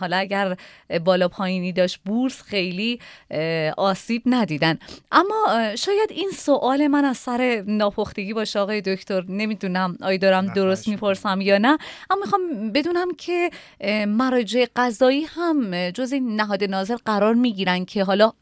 حالا 0.00 0.19
اگر 0.20 0.56
بالا 1.04 1.28
پایینی 1.28 1.72
داشت 1.72 2.00
بورس 2.04 2.42
خیلی 2.42 3.00
آسیب 3.76 4.22
ندیدن. 4.26 4.78
اما 5.12 5.74
شاید 5.76 6.10
این 6.10 6.30
سوال 6.30 6.86
من 6.86 7.04
از 7.04 7.16
سر 7.16 7.64
ناپختگی 7.66 8.32
باشه 8.32 8.58
آقای 8.58 8.80
دکتر. 8.80 9.24
نمی‌دونم 9.28 9.96
آیا 10.02 10.16
دارم 10.16 10.46
درست 10.46 10.88
می‌پرسم 10.88 11.40
یا 11.40 11.58
نه؟ 11.58 11.78
اما 12.10 12.20
می‌خوام 12.20 12.72
بدونم 12.72 13.14
که 13.14 13.50
مراجع 14.06 14.64
قضایی 14.76 15.24
هم 15.24 15.90
جز 15.90 16.12
این 16.12 16.40
نهاد 16.40 16.64
ناظر 16.64 16.96
قرار 17.04 17.34
می‌گیرن 17.34 17.84
که 17.84 18.04
حالا 18.04 18.32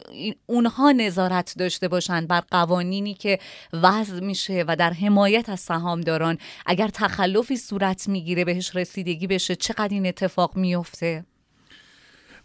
اونها 0.47 0.93
نظارت 0.93 1.55
داشته 1.59 1.89
باشن 1.89 2.27
بر 2.27 2.41
قوانینی 2.51 3.15
که 3.15 3.39
وضع 3.73 4.21
میشه 4.21 4.65
و 4.69 4.77
در 4.77 4.93
حمایت 4.93 5.49
از 5.49 5.61
سهامداران. 5.61 6.39
اگر 6.67 6.89
تخلفی 6.89 7.57
صورت 7.57 8.09
می‌گیره 8.09 8.45
بهش 8.45 8.77
رسیدگی 8.77 9.27
بشه 9.27 9.57
چقدر 9.57 9.89
این 9.91 10.07
اتفاق 10.07 10.57
میفته 10.57 11.25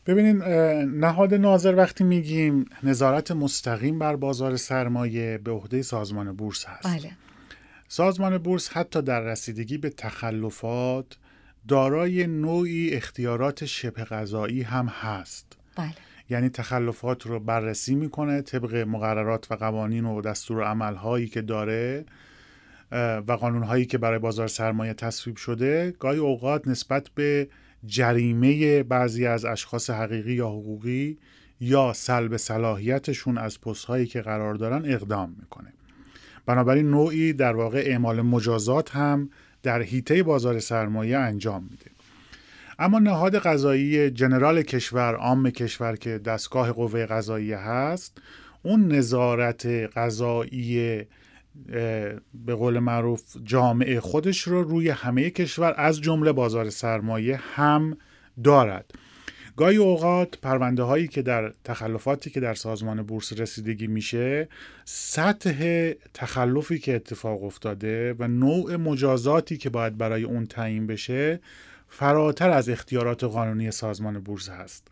ببینین 0.05 0.37
نهاد 0.83 1.33
ناظر 1.33 1.75
وقتی 1.75 2.03
میگیم 2.03 2.65
نظارت 2.83 3.31
مستقیم 3.31 3.99
بر 3.99 4.15
بازار 4.15 4.55
سرمایه 4.55 5.37
به 5.37 5.51
عهده 5.51 5.81
سازمان 5.81 6.35
بورس 6.35 6.65
هست. 6.65 6.87
بله. 6.87 7.11
سازمان 7.87 8.37
بورس 8.37 8.69
حتی 8.69 9.01
در 9.01 9.21
رسیدگی 9.21 9.77
به 9.77 9.89
تخلفات 9.89 11.17
دارای 11.67 12.27
نوعی 12.27 12.93
اختیارات 12.93 13.65
شبه 13.65 14.03
قضایی 14.03 14.61
هم 14.61 14.87
هست. 14.87 15.57
بله. 15.75 15.93
یعنی 16.29 16.49
تخلفات 16.49 17.25
رو 17.25 17.39
بررسی 17.39 17.95
می‌کنه 17.95 18.41
طبق 18.41 18.75
مقررات 18.75 19.51
و 19.51 19.55
قوانین 19.55 20.05
و 20.05 20.21
دستور 20.21 20.63
عملهایی 20.63 21.27
که 21.27 21.41
داره 21.41 22.05
و 23.27 23.37
قانونهایی 23.39 23.85
که 23.85 23.97
برای 23.97 24.19
بازار 24.19 24.47
سرمایه 24.47 24.93
تصویب 24.93 25.35
شده 25.35 25.93
گاهی 25.99 26.19
اوقات 26.19 26.67
نسبت 26.67 27.09
به 27.15 27.47
جریمه 27.85 28.83
بعضی 28.83 29.25
از 29.25 29.45
اشخاص 29.45 29.89
حقیقی 29.89 30.33
یا 30.33 30.47
حقوقی 30.49 31.17
یا 31.59 31.93
سلب 31.93 32.37
صلاحیتشون 32.37 33.37
از 33.37 33.61
پست 33.61 33.85
هایی 33.85 34.05
که 34.05 34.21
قرار 34.21 34.55
دارن 34.55 34.85
اقدام 34.85 35.35
می‌کنه. 35.39 35.73
بنابراین 36.45 36.91
نوعی 36.91 37.33
در 37.33 37.55
واقع 37.55 37.83
اعمال 37.85 38.21
مجازات 38.21 38.95
هم 38.95 39.29
در 39.63 39.81
حیطه 39.81 40.23
بازار 40.23 40.59
سرمایه 40.59 41.17
انجام 41.17 41.63
میده. 41.71 41.91
اما 42.79 42.99
نهاد 42.99 43.35
قضایی 43.35 44.09
جنرال 44.09 44.61
کشور 44.61 45.15
عام 45.15 45.49
کشور 45.49 45.95
که 45.95 46.17
دستگاه 46.17 46.71
قوه 46.71 47.05
قضایی 47.05 47.53
هست 47.53 48.17
اون 48.63 48.91
نظارت 48.91 49.65
قضایی 49.65 51.01
به 52.45 52.55
قول 52.55 52.79
معروف 52.79 53.37
جامعه 53.43 53.99
خودش 53.99 54.41
رو 54.41 54.63
روی 54.63 54.89
همه 54.89 55.29
کشور 55.29 55.73
از 55.77 56.01
جمله 56.01 56.31
بازار 56.31 56.69
سرمایه 56.69 57.39
هم 57.55 57.97
دارد. 58.43 58.91
گاهی 59.57 59.77
اوقات 59.77 60.37
پرونده 60.37 60.83
هایی 60.83 61.07
که 61.07 61.21
در 61.21 61.53
تخلفاتی 61.63 62.29
که 62.29 62.39
در 62.39 62.53
سازمان 62.53 63.03
بورس 63.03 63.33
رسیدگی 63.33 63.87
میشه 63.87 64.47
سطح 64.85 65.91
تخلفی 66.13 66.79
که 66.79 66.95
اتفاق 66.95 67.43
افتاده 67.43 68.15
و 68.19 68.27
نوع 68.27 68.75
مجازاتی 68.75 69.57
که 69.57 69.69
باید 69.69 69.97
برای 69.97 70.23
اون 70.23 70.45
تعیین 70.45 70.87
بشه 70.87 71.39
فراتر 71.89 72.49
از 72.49 72.69
اختیارات 72.69 73.23
قانونی 73.23 73.71
سازمان 73.71 74.19
بورس 74.19 74.49
هست. 74.49 74.87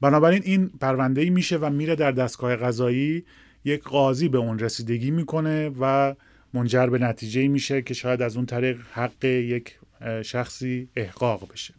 بنابراین 0.00 0.42
این 0.44 0.68
پرونده 0.68 1.20
ای 1.20 1.30
میشه 1.30 1.56
و 1.56 1.70
میره 1.70 1.96
در 1.96 2.12
دستگاه 2.12 2.56
قضایی 2.56 3.24
یک 3.64 3.82
قاضی 3.82 4.28
به 4.28 4.38
اون 4.38 4.58
رسیدگی 4.58 5.10
می‌کنه 5.10 5.70
و 5.80 6.14
منجر 6.54 6.86
به 6.86 6.98
نتیجه 6.98 7.48
میشه 7.48 7.82
که 7.82 7.94
شاید 7.94 8.22
از 8.22 8.36
اون 8.36 8.46
طریق 8.46 8.80
حق 8.92 9.24
یک 9.24 9.78
شخصی 10.22 10.88
احقاق 10.96 11.52
بشه. 11.52 11.74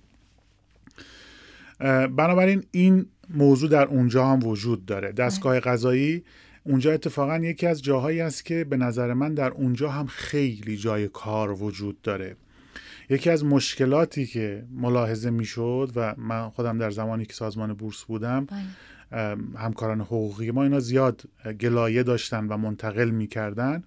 بنابراین 2.07 2.63
این 2.71 3.05
موضوع 3.29 3.69
در 3.69 3.85
اونجا 3.85 4.25
هم 4.25 4.43
وجود 4.43 4.85
داره. 4.85 5.11
دستگاه 5.11 5.59
قضایی 5.59 6.23
اونجا 6.63 6.91
اتفاقا 6.91 7.37
یکی 7.37 7.67
از 7.67 7.81
جاهایی 7.81 8.21
است 8.21 8.45
که 8.45 8.63
به 8.63 8.77
نظر 8.77 9.13
من 9.13 9.33
در 9.33 9.51
اونجا 9.51 9.89
هم 9.89 10.07
خیلی 10.07 10.77
جای 10.77 11.07
کار 11.07 11.51
وجود 11.63 12.01
داره. 12.01 12.35
یکی 13.09 13.29
از 13.29 13.45
مشکلاتی 13.45 14.25
که 14.25 14.63
ملاحظه 14.71 15.29
می‌شد 15.29 15.91
و 15.95 16.15
من 16.17 16.49
خودم 16.49 16.77
در 16.77 16.91
زمانی 16.91 17.25
که 17.25 17.33
سازمان 17.33 17.73
بورس 17.73 18.03
بودم 18.03 18.45
بله. 18.45 18.59
همکاران 19.55 20.01
حقوقی 20.01 20.51
ما 20.51 20.63
اینا 20.63 20.79
زیاد 20.79 21.21
گلایه 21.61 22.03
داشتن 22.03 22.47
و 22.47 22.57
منتقل 22.57 23.09
می‌کردن. 23.09 23.83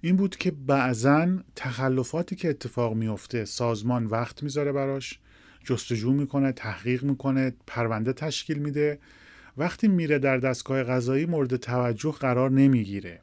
این 0.00 0.16
بود 0.16 0.36
که 0.36 0.50
بعضا 0.50 1.28
تخلفاتی 1.56 2.36
که 2.36 2.50
اتفاق 2.50 2.94
میفته 2.94 3.44
سازمان 3.44 4.06
وقت 4.06 4.42
می‌ذاره 4.42 4.72
براش 4.72 5.18
جستجو 5.64 6.12
می‌کنه 6.12 6.52
تحقیق 6.52 7.04
می‌کنه 7.04 7.52
پرونده 7.66 8.12
تشکیل 8.12 8.58
میده. 8.58 8.98
وقتی 9.56 9.88
میره 9.88 10.18
در 10.18 10.38
دستگاه 10.38 10.82
قضایی 10.82 11.26
مورد 11.26 11.56
توجه 11.56 12.12
قرار 12.12 12.50
نمی‌گیره. 12.50 13.20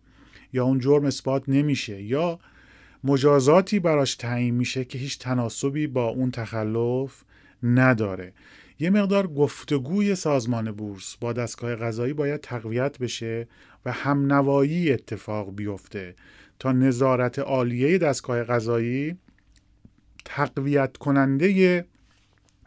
یا 0.53 0.63
اون 0.63 0.80
جرم 0.80 1.05
اثبات 1.05 1.43
نمیشه 1.49 2.01
یا 2.01 2.39
مجازاتی 3.03 3.80
براش 3.80 4.15
تعیین 4.15 4.55
میشه 4.55 4.86
که 4.86 4.97
هیچ 4.97 5.19
تناسبی 5.19 5.88
با 5.88 6.07
اون 6.07 6.32
تخلف 6.32 7.24
نداره. 7.63 8.34
یه 8.82 8.89
مقدار 8.89 9.27
گفتگوی 9.27 10.15
سازمان 10.15 10.71
بورس 10.71 11.15
با 11.19 11.34
دستگاه 11.34 11.75
قضایی 11.75 12.13
باید 12.13 12.41
تقویت 12.41 12.97
بشه 12.97 13.47
و 13.86 13.91
همنوایی 13.91 14.91
اتفاق 14.91 15.55
بیفته 15.55 16.15
تا 16.59 16.71
نظارت 16.71 17.39
عالیه 17.39 17.97
دستگاه 17.97 18.43
قضایی 18.43 19.17
تقویت 20.25 20.97
کننده 20.97 21.86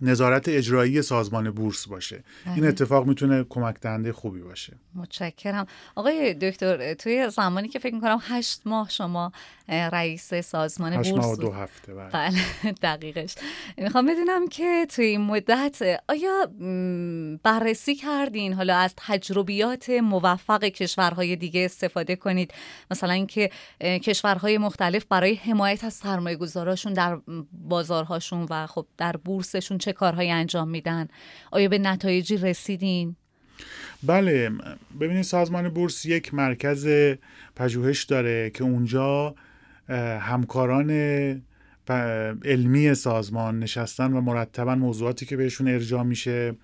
نظارت 0.01 0.49
اجرایی 0.49 1.03
سازمان 1.03 1.51
بورس 1.51 1.89
باشه. 1.89 2.25
این. 2.47 2.67
اتفاق 2.67 3.07
می‌تونه 3.07 3.45
کمک 3.49 3.81
دهنده 3.81 4.13
خوبی 4.13 4.41
باشه. 4.41 4.77
متشکرم. 4.95 5.67
آقای 5.95 6.35
دکتر 6.35 6.95
توی 6.95 7.31
زمانی 7.31 7.69
که 7.69 7.79
فکر 7.79 7.95
می‌کنم 7.95 8.19
هشت 8.23 8.61
ماه 8.65 8.91
شما 8.91 9.33
رئیس 9.69 10.35
سازمان 10.35 10.93
هشت 10.93 11.11
بورس 11.11 11.25
ماه 11.25 11.33
و 11.33 11.37
دو 11.37 11.51
هفته 11.51 11.95
بله, 11.95 12.11
بله، 12.13 12.73
دقیقش. 12.83 13.35
می‌خوام 13.77 14.07
بدونم 14.07 14.49
که 14.49 14.87
توی 14.95 15.05
این 15.05 15.21
مدت 15.21 16.01
آیا 16.09 16.49
بررسی 17.43 17.95
کردین؟ 17.95 18.53
حالا 18.53 18.77
از 18.77 18.95
تجربیات 18.97 19.91
موفق 19.91 20.65
کشورهای 20.65 21.37
دیگه 21.37 21.65
استفاده 21.65 22.17
کنید. 22.17 22.55
مثلا 22.91 23.13
اینکه 23.13 23.51
کشورهای 23.81 24.59
مختلف 24.59 25.05
برای 25.05 25.35
حمایت 25.35 25.85
از 25.85 25.95
سرمایه 25.95 26.37
گذاراشون 26.37 26.93
در 26.93 27.19
بازارهاشون 27.53 28.47
و 28.51 28.67
خب 28.67 28.87
در 28.97 29.17
بورسشون 29.17 29.79
چه 29.85 29.93
کارهایی 29.93 30.31
انجام 30.31 30.69
میدن؟ 30.69 31.09
آیا 31.51 31.69
به 31.69 31.79
نتایجی 31.79 32.37
رسیدین؟ 32.37 33.17
بله 34.03 34.51
ببینید 35.01 35.23
سازمان 35.23 35.69
بورس 35.69 36.07
یک 36.07 36.35
مرکز 36.35 36.89
پژوهش 37.57 38.05
داره 38.05 38.51
که 38.51 38.65
اونجا 38.65 39.35
همکاران 40.21 40.91
علمی 42.45 42.95
سازمان 42.95 43.59
نشستن 43.59 44.13
و 44.13 44.21
مرتبا 44.21 44.75
موضوعاتی 44.75 45.27
که 45.27 45.37
بهشون 45.37 45.69
ارجاع 45.69 46.03
میشه 46.03 46.55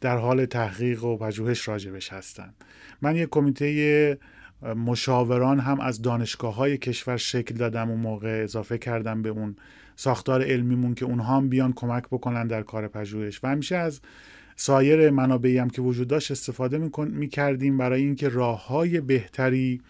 در 0.00 0.16
حال 0.16 0.44
تحقیق 0.44 1.04
و 1.04 1.16
پژوهش 1.16 1.68
راجبش 1.68 2.12
هستن. 2.12 2.54
من 3.02 3.16
یک 3.16 3.28
کمیته 3.30 4.18
مشاوران 4.62 5.60
هم 5.60 5.80
از 5.80 6.02
دانشگاه 6.02 6.54
های 6.54 6.78
کشور 6.78 7.16
شکل 7.16 7.54
دادم 7.54 7.90
و 7.90 7.96
موقع 7.96 8.40
اضافه 8.44 8.78
کردم 8.78 9.22
به 9.22 9.28
اون 9.28 9.56
ساختار 9.96 10.42
علمیمون 10.42 10.94
که 10.94 11.04
اونها 11.04 11.36
هم 11.36 11.48
بیان 11.48 11.72
کمک 11.72 12.04
بکنن 12.10 12.46
در 12.46 12.62
کار 12.62 12.88
پژوهش. 12.88 13.40
و 13.42 13.46
همیشه 13.46 13.76
از 13.76 14.00
سایر 14.56 15.10
منابعی 15.10 15.58
هم 15.58 15.70
که 15.70 15.82
وجود 15.82 16.08
داشت 16.08 16.30
استفاده 16.30 16.90
می‌کردیم 16.98 17.78
برای 17.78 18.02
اینکه 18.02 18.28
راه 18.28 18.66
های 18.66 19.00
بهتری 19.00 19.80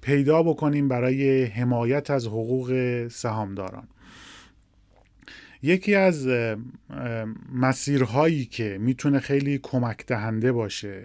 پیدا 0.00 0.42
بکنیم 0.42 0.88
برای 0.88 1.44
حمایت 1.44 2.10
از 2.10 2.26
حقوق 2.26 3.06
سهامداران. 3.10 3.88
یکی 5.62 5.94
از 5.94 6.28
مسیرهایی 7.52 8.44
که 8.44 8.78
می‌تونه 8.80 9.18
خیلی 9.18 9.58
کمک 9.62 10.06
دهنده 10.06 10.52
باشه 10.52 11.02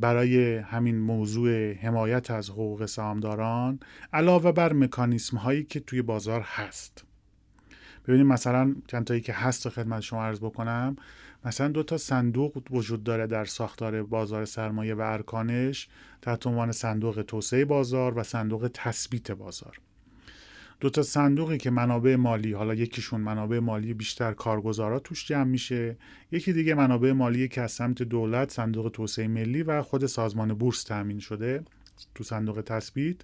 برای 0.00 0.56
همین 0.56 0.98
موضوع 0.98 1.72
حمایت 1.72 2.30
از 2.30 2.50
حقوق 2.50 2.86
سهامداران 2.86 3.80
علاوه 4.12 4.52
بر 4.52 4.72
مکانیسم 4.72 5.36
هایی 5.36 5.64
که 5.64 5.80
توی 5.80 6.02
بازار 6.02 6.40
هست. 6.40 7.04
ببینیم 8.08 8.26
مثلا 8.26 8.74
چند 8.86 9.04
تایی 9.04 9.20
که 9.20 9.32
هست 9.32 9.68
خدمت 9.68 10.00
شما 10.00 10.24
عرض 10.24 10.40
بکنم 10.40 10.96
مثلا 11.44 11.68
دو 11.68 11.82
تا 11.82 11.96
صندوق 11.96 12.62
وجود 12.70 13.04
داره 13.04 13.26
در 13.26 13.44
ساختار 13.44 14.02
بازار 14.02 14.44
سرمایه 14.44 14.94
و 14.94 15.00
ارکانش 15.00 15.88
تحت 16.22 16.46
عنوان 16.46 16.72
صندوق 16.72 17.22
توسعه 17.22 17.64
بازار 17.64 18.18
و 18.18 18.22
صندوق 18.22 18.70
تثبیت 18.74 19.30
بازار. 19.30 19.80
دو 20.80 20.90
تا 20.90 21.02
صندوقی 21.02 21.58
که 21.58 21.70
منابع 21.70 22.16
مالی 22.16 22.52
حالا 22.52 22.74
یکیشون 22.74 23.20
منابع 23.20 23.58
مالی 23.58 23.94
بیشتر 23.94 24.32
کارگزارا 24.32 24.98
توش 24.98 25.26
جمع 25.26 25.44
میشه. 25.44 25.96
یکی 26.32 26.52
دیگه 26.52 26.74
منابع 26.74 27.12
مالی 27.12 27.48
که 27.48 27.60
از 27.60 27.72
سمت 27.72 28.02
دولت 28.02 28.50
صندوق 28.50 28.88
توسعه 28.88 29.28
ملی 29.28 29.62
و 29.62 29.82
خود 29.82 30.06
سازمان 30.06 30.54
بورس 30.54 30.82
تامین 30.82 31.18
شده 31.18 31.64
تو 32.14 32.24
صندوق 32.24 32.60
تثبیت. 32.60 33.16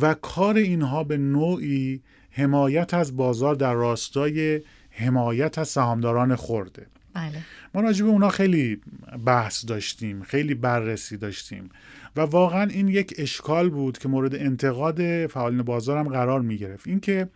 و 0.00 0.14
کار 0.14 0.56
اینها 0.56 1.04
به 1.04 1.16
نوعی 1.16 2.02
حمایت 2.30 2.94
از 2.94 3.16
بازار 3.16 3.54
در 3.54 3.74
راستای 3.74 4.60
حمایت 4.90 5.58
از 5.58 5.68
سهامداران 5.68 6.36
خورده 6.36 6.86
بله. 7.14 7.42
ما 7.74 7.80
راجع 7.80 8.04
به 8.04 8.10
اونا 8.10 8.28
خیلی 8.28 8.80
بحث 9.24 9.64
داشتیم 9.66 10.22
خیلی 10.22 10.54
بررسی 10.54 11.16
داشتیم. 11.16 11.70
و 12.16 12.20
واقعا 12.20 12.62
این 12.62 12.88
یک 12.88 13.14
اشکال 13.18 13.70
بود 13.70 13.98
که 13.98 14.08
مورد 14.08 14.34
انتقاد 14.34 15.26
فعالین 15.26 15.62
بازار 15.62 15.98
هم 15.98 16.08
قرار 16.08 16.40
می 16.40 16.58
گرفت. 16.58 16.88
اینکه 16.88 17.28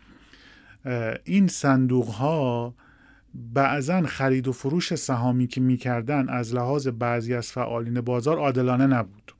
این 1.25 1.49
صندوق 1.49 2.09
ها 2.09 2.75
بعضا 3.35 4.03
خرید 4.03 4.49
و 4.49 4.53
فروش 4.53 4.95
سهامی 4.95 5.47
که 5.47 5.61
می‌کردن 5.61 6.29
از 6.29 6.55
لحاظ 6.55 6.89
بعضی 6.89 7.35
از 7.35 7.53
فعالین 7.53 8.01
بازار 8.01 8.39
عادلانه 8.39 8.87
نبود. 8.87 9.33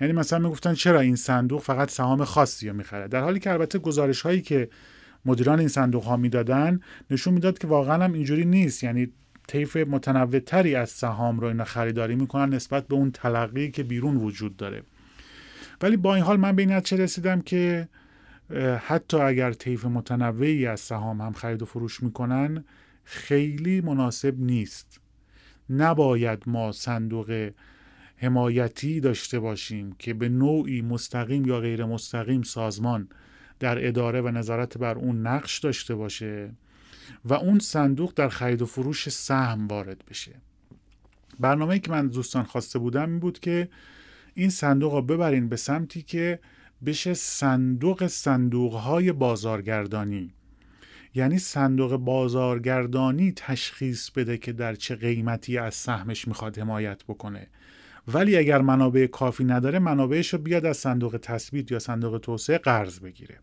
یعنی 0.00 0.12
مثلا 0.12 0.38
می‌گفتن 0.38 0.74
چرا 0.74 1.00
این 1.00 1.16
صندوق 1.16 1.62
فقط 1.62 1.90
سهام 1.90 2.24
خاصی 2.24 2.68
رو 2.68 2.76
می‌خره 2.76 3.08
در 3.08 3.20
حالی 3.20 3.40
که 3.40 3.50
البته 3.50 3.78
گزارش 3.78 4.20
هایی 4.20 4.42
که 4.42 4.68
مدیران 5.24 5.58
این 5.58 5.68
صندوق 5.68 6.04
ها 6.04 6.16
می‌دادن 6.16 6.80
نشون 7.10 7.34
می‌داد 7.34 7.58
که 7.58 7.66
واقعا 7.66 8.04
هم 8.04 8.12
اینجوری 8.12 8.44
نیست. 8.44 8.84
یعنی 8.84 9.12
طیف 9.50 9.76
متنوعتری 9.76 10.74
از 10.74 10.90
سهام 10.90 11.40
رو 11.40 11.46
اینا 11.46 11.64
خریداری 11.64 12.16
می‌کنن 12.16 12.54
نسبت 12.54 12.88
به 12.88 12.94
اون 12.94 13.10
تلقی 13.10 13.70
که 13.70 13.82
بیرون 13.82 14.16
وجود 14.16 14.56
داره. 14.56 14.82
ولی 15.82 15.96
با 15.96 16.14
این 16.14 16.24
حال 16.24 16.36
من 16.36 16.56
به 16.56 16.62
این 16.62 16.80
چه 16.80 16.96
رسیدم 16.96 17.40
که 17.40 17.88
حتی 18.78 19.16
اگر 19.16 19.52
طیف 19.52 19.84
متنوعی 19.84 20.66
از 20.66 20.80
سهام 20.80 21.20
هم 21.20 21.32
خرید 21.32 21.62
و 21.62 21.66
فروش 21.66 22.02
می‌کنن 22.02 22.64
خیلی 23.04 23.80
مناسب 23.80 24.34
نیست. 24.38 25.00
نباید 25.70 26.42
ما 26.46 26.72
صندوق 26.72 27.50
حمایتی 28.16 29.00
داشته 29.00 29.40
باشیم 29.40 29.92
که 29.98 30.14
به 30.14 30.28
نوعی 30.28 30.82
مستقیم 30.82 31.44
یا 31.44 31.60
غیر 31.60 31.84
مستقیم 31.84 32.42
سازمان 32.42 33.08
در 33.60 33.88
اداره 33.88 34.20
و 34.20 34.28
نظارت 34.28 34.78
بر 34.78 34.94
اون 34.94 35.26
نقش 35.26 35.58
داشته 35.58 35.94
باشه. 35.94 36.50
و 37.24 37.34
اون 37.34 37.58
صندوق 37.58 38.12
در 38.16 38.28
خرید 38.28 38.62
و 38.62 38.66
فروش 38.66 39.08
سهم 39.08 39.68
وارد 39.68 40.04
بشه. 40.10 40.32
برنامه 41.40 41.78
که 41.78 41.90
من 41.90 42.08
دوستان 42.08 42.44
خواسته 42.44 42.78
بودم 42.78 43.10
این 43.10 43.18
بود 43.18 43.38
که 43.38 43.68
این 44.34 44.50
صندوق 44.50 44.94
رو 44.94 45.02
ببرین 45.02 45.48
به 45.48 45.56
سمتی 45.56 46.02
که 46.02 46.38
بشه 46.86 47.14
صندوق 47.14 48.06
صندوق 48.06 48.74
های 48.74 49.12
بازارگردانی. 49.12 50.34
یعنی 51.14 51.38
صندوق 51.38 51.96
بازارگردانی 51.96 53.32
تشخیص 53.36 54.10
بده 54.10 54.38
که 54.38 54.52
در 54.52 54.74
چه 54.74 54.96
قیمتی 54.96 55.58
از 55.58 55.74
سهمش 55.74 56.28
می‌خواد 56.28 56.58
حمایت 56.58 57.04
بکنه. 57.04 57.46
ولی 58.08 58.36
اگر 58.36 58.60
منابع 58.60 59.06
کافی 59.06 59.44
نداره 59.44 59.78
منابعش 59.78 60.32
رو 60.32 60.38
بیاد 60.38 60.66
از 60.66 60.76
صندوق 60.76 61.18
تثبیت 61.22 61.72
یا 61.72 61.78
صندوق 61.78 62.18
توسعه 62.18 62.58
قرض 62.58 63.00
بگیره. 63.00 63.38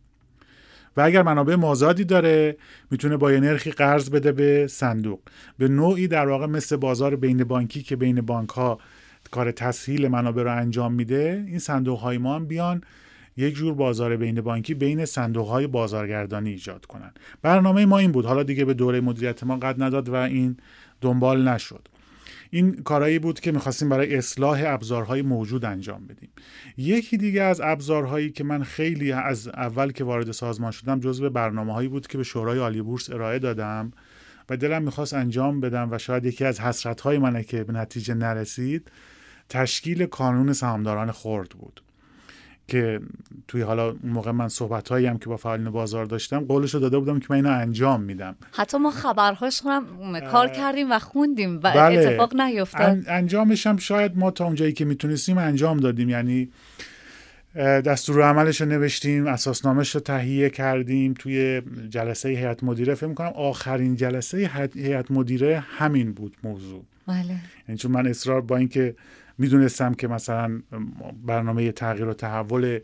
و 0.97 1.01
اگر 1.01 1.23
منابع 1.23 1.55
مازادی 1.55 2.03
داره 2.03 2.57
می‌تونه 2.91 3.17
با 3.17 3.31
یه 3.31 3.39
نرخی 3.39 3.71
قرض 3.71 4.09
بده 4.09 4.31
به 4.31 4.67
صندوق. 4.67 5.19
به 5.57 5.67
نوعی 5.67 6.07
در 6.07 6.27
واقع 6.27 6.45
مثل 6.45 6.75
بازار 6.75 7.15
بین 7.15 7.43
بانکی 7.43 7.83
که 7.83 7.95
بین 7.95 8.21
بانک 8.21 8.49
ها 8.49 8.79
کار 9.31 9.51
تسهیل 9.51 10.07
منابع 10.07 10.43
رو 10.43 10.57
انجام 10.57 10.93
میده 10.93 11.45
این 11.47 11.59
صندوق 11.59 11.99
های 11.99 12.17
ما 12.17 12.35
هم 12.35 12.45
بیان 12.45 12.81
یک 13.37 13.55
جور 13.55 13.73
بازار 13.73 14.17
بین 14.17 14.41
بانکی 14.41 14.73
بین 14.73 15.05
صندوق 15.05 15.47
های 15.47 15.67
بازارگردانی 15.67 16.49
ایجاد 16.49 16.85
کنن. 16.85 17.11
برنامه 17.41 17.85
ما 17.85 17.97
این 17.97 18.11
بود. 18.11 18.25
حالا 18.25 18.43
دیگه 18.43 18.65
به 18.65 18.73
دوره 18.73 19.01
مدیریت 19.01 19.43
ما 19.43 19.57
قد 19.57 19.83
نداد 19.83 20.09
و 20.09 20.15
این 20.15 20.57
دنبال 21.01 21.47
نشد. 21.47 21.87
این 22.49 22.83
کارایی 22.83 23.19
بود 23.19 23.39
که 23.39 23.51
می‌خواستیم 23.51 23.89
برای 23.89 24.15
اصلاح 24.15 24.63
ابزارهای 24.65 25.21
موجود 25.21 25.65
انجام 25.65 26.07
بدیم. 26.07 26.29
یکی 26.77 27.17
دیگه 27.17 27.41
از 27.41 27.61
ابزارهایی 27.61 28.31
که 28.31 28.43
من 28.43 28.63
خیلی 28.63 29.11
از 29.11 29.47
اول 29.47 29.91
که 29.91 30.03
وارد 30.03 30.31
سازمان 30.31 30.71
شدم 30.71 30.99
جزو 30.99 31.29
برنامه 31.29 31.73
هایی 31.73 31.87
بود 31.87 32.07
که 32.07 32.17
به 32.17 32.23
شورای 32.23 32.59
عالی 32.59 32.81
بورس 32.81 33.09
ارائه 33.09 33.39
دادم 33.39 33.91
و 34.49 34.57
دلم 34.57 34.83
می‌خواست 34.83 35.13
انجام 35.13 35.59
بدم 35.59 35.91
و 35.91 35.97
شاید 35.97 36.25
یکی 36.25 36.45
از 36.45 36.59
حسرت 36.59 37.01
های 37.01 37.17
منه 37.17 37.43
که 37.43 37.63
به 37.63 37.73
نتیجه 37.73 38.13
نرسید 38.13 38.91
تشکیل 39.49 40.05
کانون 40.05 40.53
سهامداران 40.53 41.11
خرد 41.11 41.49
بود. 41.49 41.81
که 42.67 42.99
توی 43.47 43.61
حالا 43.61 43.95
موقع 44.03 44.31
من 44.31 44.47
صحبت 44.47 44.89
هایی 44.89 45.05
هم 45.05 45.17
که 45.17 45.25
با 45.25 45.37
فعالین 45.37 45.69
بازار 45.69 46.05
داشتم 46.05 46.39
قولش 46.39 46.73
رو 46.73 46.79
داده 46.79 46.99
بودم 46.99 47.19
که 47.19 47.25
من 47.29 47.35
اینو 47.35 47.49
انجام 47.49 48.01
میدم. 48.01 48.35
حتی 48.51 48.77
ما 48.77 48.91
خبرهاش 48.91 49.61
هم 49.65 50.19
کار 50.31 50.47
کردیم 50.47 50.91
و 50.91 50.99
خوندیم 50.99 51.57
و 51.57 51.59
بله. 51.59 51.99
اتفاق 51.99 52.41
نیفتاد. 52.41 52.97
انجامش 53.07 53.67
هم 53.67 53.77
شاید 53.77 54.17
ما 54.17 54.31
تا 54.31 54.45
اونجایی 54.45 54.73
که 54.73 54.85
می‌تونستیم 54.85 55.37
انجام 55.37 55.77
دادیم. 55.77 56.09
یعنی 56.09 56.49
دستور 57.55 58.21
عملش 58.21 58.61
رو 58.61 58.67
نوشتیم 58.67 59.27
اساسنامهش 59.27 59.95
رو 59.95 60.01
تهیه 60.01 60.49
کردیم 60.49 61.13
توی 61.13 61.61
جلسه 61.89 62.29
هیئت 62.29 62.63
مدیره 62.63 62.95
فکر 62.95 63.13
کنم 63.13 63.31
آخرین 63.35 63.95
جلسه 63.95 64.49
هیئت 64.75 65.11
مدیره 65.11 65.59
همین 65.59 66.13
بود 66.13 66.37
موضوع. 66.43 66.83
بله. 67.07 67.35
یعنی 67.67 67.77
چون 67.77 67.91
من 67.91 68.07
اصرار 68.07 68.41
با 68.41 68.57
اینکه 68.57 68.95
می‌دونستم 69.37 69.93
که 69.93 70.07
مثلا 70.07 70.61
برنامه 71.25 71.71
تغییر 71.71 72.07
و 72.07 72.13
تحول 72.13 72.79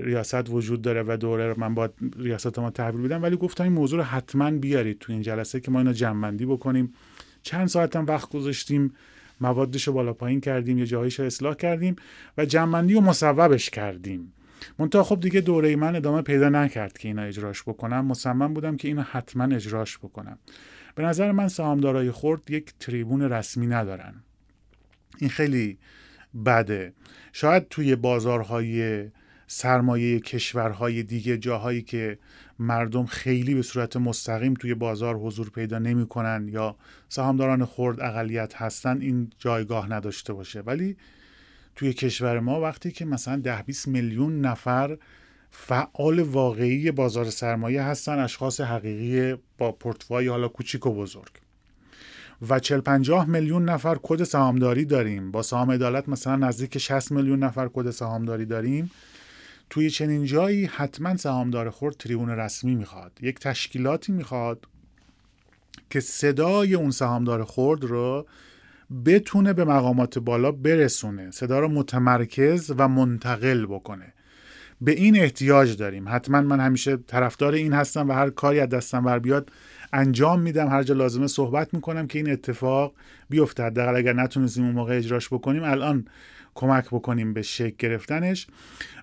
ریاست 0.00 0.50
وجود 0.50 0.82
داره 0.82 1.02
و 1.02 1.16
دوره 1.16 1.54
من 1.58 1.74
با 1.74 1.88
ریاست 2.18 2.58
ما 2.58 2.70
تحویل 2.70 3.02
بدم 3.02 3.22
ولی 3.22 3.36
گفتم 3.36 3.64
این 3.64 3.72
موضوع 3.72 3.98
رو 3.98 4.04
حتما 4.04 4.50
بیارید 4.50 4.98
تو 4.98 5.12
این 5.12 5.22
جلسه 5.22 5.60
که 5.60 5.70
ما 5.70 5.78
اینو 5.78 5.92
جمعبندی 5.92 6.46
بکنیم. 6.46 6.94
چند 7.42 7.66
ساعت 7.66 7.96
هم 7.96 8.06
وقت 8.06 8.30
گذاشتیم 8.30 8.92
موادش 9.40 9.88
رو 9.88 9.92
بالا 9.92 10.12
پایین 10.12 10.40
کردیم 10.40 10.78
یه 10.78 10.86
جاهایش 10.86 11.20
رو 11.20 11.26
اصلاح 11.26 11.54
کردیم 11.54 11.96
و 12.38 12.44
جمعبندی 12.44 12.94
رو 12.94 13.00
مصوبش 13.00 13.70
کردیم. 13.70 14.32
منتها 14.78 15.02
خب 15.02 15.20
دیگه 15.20 15.40
دوره 15.40 15.76
من 15.76 15.96
ادامه 15.96 16.22
پیدا 16.22 16.48
نکرد 16.48 16.98
که 16.98 17.08
اینا 17.08 17.22
اجراش 17.22 17.62
بکنم 17.62 18.06
مصمم 18.06 18.54
بودم 18.54 18.76
که 18.76 18.88
اینو 18.88 19.02
حتما 19.02 19.54
اجراش 19.54 19.98
بکنم. 19.98 20.38
به 20.94 21.02
نظر 21.02 21.32
من 21.32 21.48
سهامدارای 21.48 22.10
خرد 22.10 22.50
یک 22.50 22.72
تریبون 22.80 23.22
رسمی 23.22 23.66
ندارن. 23.66 24.14
این 25.18 25.30
خیلی 25.30 25.78
بده. 26.44 26.92
شاید 27.32 27.68
توی 27.68 27.96
بازارهای 27.96 29.04
سرمایه 29.46 30.20
کشورهای 30.20 31.02
دیگه 31.02 31.38
جاهایی 31.38 31.82
که 31.82 32.18
مردم 32.58 33.06
خیلی 33.06 33.54
به 33.54 33.62
صورت 33.62 33.96
مستقیم 33.96 34.54
توی 34.54 34.74
بازار 34.74 35.16
حضور 35.16 35.50
پیدا 35.50 35.78
نمی‌کنن 35.78 36.48
یا 36.48 36.76
سهامداران 37.08 37.64
خرد 37.64 38.00
اقلیت 38.00 38.54
هستن 38.54 39.00
این 39.00 39.30
جایگاه 39.38 39.92
نداشته 39.92 40.32
باشه. 40.32 40.60
ولی 40.60 40.96
توی 41.76 41.92
کشور 41.92 42.40
ما 42.40 42.60
وقتی 42.60 42.90
که 42.90 43.04
مثلا 43.04 43.36
ده 43.36 43.62
20 43.62 43.88
میلیون 43.88 44.40
نفر 44.40 44.98
فعال 45.50 46.18
واقعی 46.18 46.90
بازار 46.90 47.30
سرمایه 47.30 47.82
هستن 47.82 48.18
اشخاص 48.18 48.60
حقیقی 48.60 49.42
با 49.58 49.72
پورتفوی 49.72 50.28
حالا 50.28 50.48
کوچیک 50.48 50.86
و 50.86 50.94
بزرگ. 50.94 51.45
و 52.48 52.58
40 52.58 52.80
50 52.80 53.28
میلیون 53.28 53.64
نفر 53.64 53.98
کد 54.02 54.24
سهامداری 54.24 54.84
داریم. 54.84 55.30
با 55.30 55.42
سهام 55.42 55.70
عدالت 55.70 56.08
مثلا 56.08 56.36
نزدیک 56.36 56.78
60 56.78 57.12
میلیون 57.12 57.38
نفر 57.38 57.68
کد 57.72 57.90
سهامداری 57.90 58.46
داریم. 58.46 58.90
توی 59.70 59.90
چنین 59.90 60.24
جایی 60.24 60.64
حتما 60.64 61.16
سهامدار 61.16 61.70
خورد 61.70 61.96
تریبون 61.96 62.30
رسمی 62.30 62.74
می‌خواد. 62.74 63.18
یک 63.22 63.38
تشکیلاتی 63.38 64.12
می‌خواد 64.12 64.66
که 65.90 66.00
صدای 66.00 66.74
اون 66.74 66.90
سهامدار 66.90 67.44
خورد 67.44 67.84
رو 67.84 68.26
بتونه 69.04 69.52
به 69.52 69.64
مقامات 69.64 70.18
بالا 70.18 70.52
برسونه 70.52 71.30
صدا 71.30 71.58
رو 71.58 71.68
متمرکز 71.68 72.72
و 72.78 72.88
منتقل 72.88 73.66
بکنه. 73.66 74.12
به 74.80 74.92
این 74.92 75.16
احتیاج 75.16 75.76
داریم. 75.76 76.08
حتما 76.08 76.40
من 76.40 76.60
همیشه 76.60 76.96
طرفدار 76.96 77.52
این 77.52 77.72
هستم 77.72 78.08
و 78.08 78.12
هر 78.12 78.30
کاری 78.30 78.60
از 78.60 78.68
دستم 78.68 79.04
بر 79.04 79.18
بیاد 79.18 79.50
انجام 79.92 80.40
میدم. 80.40 80.68
هر 80.68 80.82
جا 80.82 80.94
لازمه 80.94 81.26
صحبت 81.26 81.74
می‌کنم 81.74 82.06
که 82.06 82.18
این 82.18 82.30
اتفاق 82.30 82.94
بیفته. 83.30 83.62
حداقل 83.62 83.96
اگر 83.96 84.12
نتونستیم 84.12 84.64
اون 84.64 84.74
موقع 84.74 84.96
اجراش 84.96 85.28
بکنیم 85.28 85.64
الان 85.64 86.08
کمک 86.54 86.86
بکنیم 86.86 87.34
به 87.34 87.42
شکل 87.42 87.76
گرفتنش. 87.78 88.46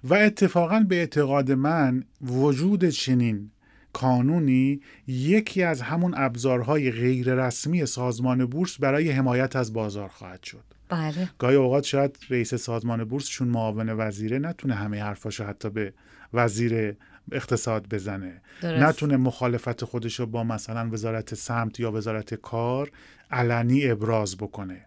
و 0.03 0.13
اتفاقا 0.13 0.85
به 0.89 0.95
اعتقاد 0.95 1.51
من 1.51 2.03
وجود 2.21 2.85
چنین 2.85 3.51
کانونی 3.93 4.81
یکی 5.07 5.63
از 5.63 5.81
همون 5.81 6.13
ابزارهای 6.17 6.91
غیر 6.91 7.35
رسمی 7.35 7.85
سازمان 7.85 8.45
بورس 8.45 8.79
برای 8.79 9.09
حمایت 9.09 9.55
از 9.55 9.73
بازار 9.73 10.07
خواهد 10.07 10.43
شد. 10.43 10.72
بله. 10.89 11.29
گاهی 11.39 11.55
اوقات 11.55 11.83
شاید 11.83 12.17
رئیس 12.29 12.55
سازمان 12.55 13.03
بورس 13.03 13.29
چون 13.29 13.47
معاون 13.47 13.89
وزیره 13.89 14.39
نتونه 14.39 14.73
همه 14.73 15.03
حرفاشو 15.03 15.43
حتی 15.43 15.69
به 15.69 15.93
وزیر 16.33 16.95
اقتصاد 17.31 17.89
بزنه 17.89 18.41
درست. 18.61 18.83
نتونه 18.83 19.17
مخالفت 19.17 19.85
خودش 19.85 20.19
رو 20.19 20.25
با 20.25 20.43
مثلا 20.43 20.89
وزارت 20.89 21.35
سمت 21.35 21.79
یا 21.79 21.91
وزارت 21.91 22.33
کار 22.33 22.91
علنی 23.31 23.91
ابراز 23.91 24.37
بکنه 24.37 24.85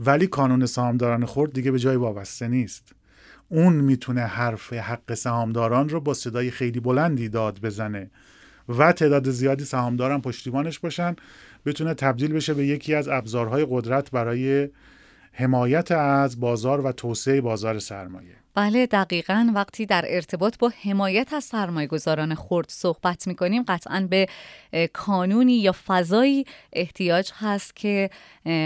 ولی 0.00 0.26
کانون 0.26 0.66
سهامداران 0.66 1.24
خورد 1.24 1.52
دیگه 1.52 1.70
به 1.70 1.78
جای 1.78 1.96
وابسته 1.96 2.48
نیست 2.48 2.92
اون 3.48 3.74
می‌تونه 3.74 4.20
حرف 4.20 4.72
حق 4.72 5.14
سهامداران 5.14 5.88
رو 5.88 6.00
با 6.00 6.14
صدای 6.14 6.50
خیلی 6.50 6.80
بلندی 6.80 7.28
داد 7.28 7.60
بزنه 7.60 8.10
و 8.68 8.92
تعداد 8.92 9.30
زیادی 9.30 9.64
سهامداران 9.64 10.20
پشتیبانش 10.22 10.78
باشن 10.78 11.16
بتونه 11.66 11.94
تبدیل 11.94 12.32
بشه 12.32 12.54
به 12.54 12.66
یکی 12.66 12.94
از 12.94 13.08
ابزارهای 13.08 13.66
قدرت 13.70 14.10
برای 14.10 14.68
حمایت 15.38 15.92
از 15.92 16.40
بازار 16.40 16.86
و 16.86 16.92
توسعه 16.92 17.40
بازار 17.40 17.78
سرمایه. 17.78 18.36
بله 18.54 18.86
دقیقا. 18.86 19.52
وقتی 19.54 19.86
در 19.86 20.04
ارتباط 20.08 20.58
با 20.58 20.72
حمایت 20.82 21.32
از 21.32 21.44
سرمایه 21.44 21.86
گذاران 21.86 22.34
خرد 22.34 22.66
صحبت 22.68 23.26
می 23.26 23.34
کنیم 23.34 23.62
قطعا 23.68 24.06
به 24.10 24.26
کانونی 24.92 25.58
یا 25.58 25.74
فضایی 25.86 26.44
احتیاج 26.72 27.30
هست 27.34 27.76
که 27.76 28.10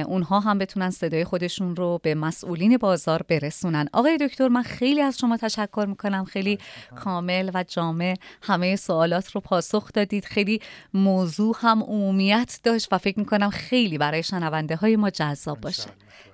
اونها 0.07 0.41
هم 0.41 0.59
بتونن 0.59 0.91
صدای 0.91 1.25
خودشون 1.25 1.77
رو 1.77 2.01
به 2.03 2.15
مسئولین 2.15 2.77
بازار 2.77 3.23
برسونن. 3.23 3.89
آقای 3.93 4.17
دکتر 4.17 4.49
من 4.49 4.63
خیلی 4.63 5.01
از 5.01 5.19
شما 5.19 5.37
تشکر 5.37 5.87
می‌کنم. 5.89 6.25
خیلی 6.25 6.59
کامل 6.97 7.51
و 7.55 7.65
جامع 7.69 8.15
همه 8.43 8.77
سوالات 8.77 9.31
رو 9.31 9.41
پاسخ 9.41 9.93
دادید. 9.93 10.25
خیلی 10.25 10.61
موضوع 10.95 11.57
هم 11.61 11.83
عمومیت 11.83 12.61
داشت 12.63 12.89
و 12.93 12.99
فکر 12.99 13.19
می‌کنم 13.19 13.51
خیلی 13.51 13.99
برای 13.99 14.23
شنونده 14.23 14.77
های 14.77 14.97
ما 14.97 15.11
جذاب 15.11 15.61
باشه. 15.61 15.91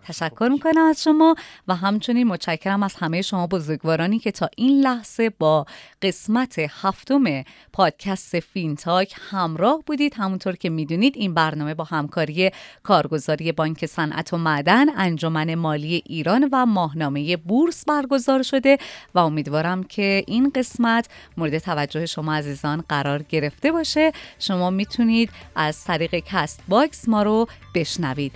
تشکر 0.09 0.49
می‌کنم 0.53 0.83
از 0.83 1.03
شما 1.03 1.35
و 1.69 1.75
همچنین 1.75 2.27
متشکرم 2.27 2.83
از 2.83 2.95
همه 2.95 3.23
شما 3.23 3.47
بزرگوارانی 3.47 4.19
که 4.19 4.31
تا 4.31 4.49
این 4.57 4.81
لحظه 4.81 5.31
با 5.31 5.67
قسمت 6.03 6.59
هفتم 6.59 7.25
پادکست 7.73 8.41
فینتاک 8.41 9.15
همراه 9.31 9.83
بودید. 9.87 10.15
همونطور 10.15 10.57
که 10.57 10.71
می‌دونید 10.71 11.17
این 11.17 11.35
برنامه 11.35 11.75
با 11.75 11.85
همکاری 11.85 12.51
کارگزاری 12.83 13.53
بانک 13.53 13.87
صنعت 13.87 14.33
و 14.33 14.37
معدن 14.37 14.87
انجمن 14.97 15.55
مالی 15.55 16.03
ایران 16.07 16.49
و 16.53 16.67
ماهنامه 16.67 17.37
بورس 17.37 17.85
برگزار 17.85 18.43
شده 18.43 18.79
و 19.15 19.19
امیدوارم 19.19 19.83
که 19.83 20.25
این 20.27 20.53
قسمت 20.55 21.09
مورد 21.37 21.59
توجه 21.59 22.07
شما 22.07 22.35
عزیزان 22.35 22.85
قرار 22.89 23.23
گرفته 23.23 23.73
باشه. 23.73 24.13
شما 24.39 24.71
می‌تونید 24.71 25.31
از 25.57 25.85
طریق 25.85 26.15
Castbox 26.15 27.09
ما 27.09 27.23
رو 27.23 27.49
بشنوید. 27.75 28.33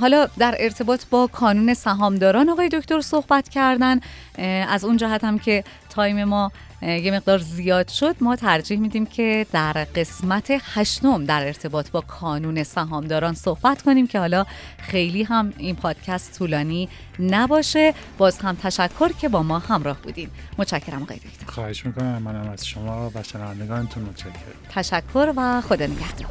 حالا 0.00 0.28
در 0.38 0.54
ارتباط 0.66 1.04
با 1.10 1.26
کانون 1.26 1.74
سهامداران 1.74 2.50
آقای 2.50 2.68
دکتر 2.68 3.00
صحبت 3.00 3.48
کردن. 3.48 4.00
از 4.68 4.84
اون 4.84 4.96
جهت 4.96 5.24
هم 5.24 5.38
که 5.38 5.64
time 5.90 6.24
ما 6.24 6.52
یه 6.82 7.10
مقدار 7.14 7.38
زیاد 7.38 7.88
شد 7.88 8.16
ما 8.20 8.36
ترجیح 8.36 8.78
میدیم 8.78 9.06
که 9.06 9.46
در 9.52 9.72
قسمت 9.72 10.46
هشتم 10.74 11.24
در 11.24 11.46
ارتباط 11.46 11.90
با 11.90 12.00
کانون 12.00 12.62
سهامداران 12.62 13.34
صحبت 13.34 13.82
کنیم 13.82 14.06
که 14.06 14.18
حالا 14.18 14.46
خیلی 14.78 15.22
هم 15.22 15.52
این 15.56 15.76
پادکست 15.76 16.38
طولانی 16.38 16.88
نباشه. 17.18 17.94
باز 18.18 18.38
هم 18.38 18.56
تشکر 18.62 19.12
که 19.12 19.28
با 19.28 19.42
ما 19.42 19.58
همراه 19.58 19.96
بودین. 20.02 20.30
متشکرم 20.58 21.02
آقای 21.02 21.16
دکتر. 21.16 21.46
خواهش 21.46 21.86
می‌کنم. 21.86 22.22
منم 22.22 22.50
از 22.50 22.66
شما 22.66 23.10
و 23.14 23.22
شنوندگانتون 23.22 24.02
متشکرم. 24.02 24.32
تشکر 24.74 25.32
و 25.36 25.60
خدا 25.60 25.86
نگهدار. 25.86 26.30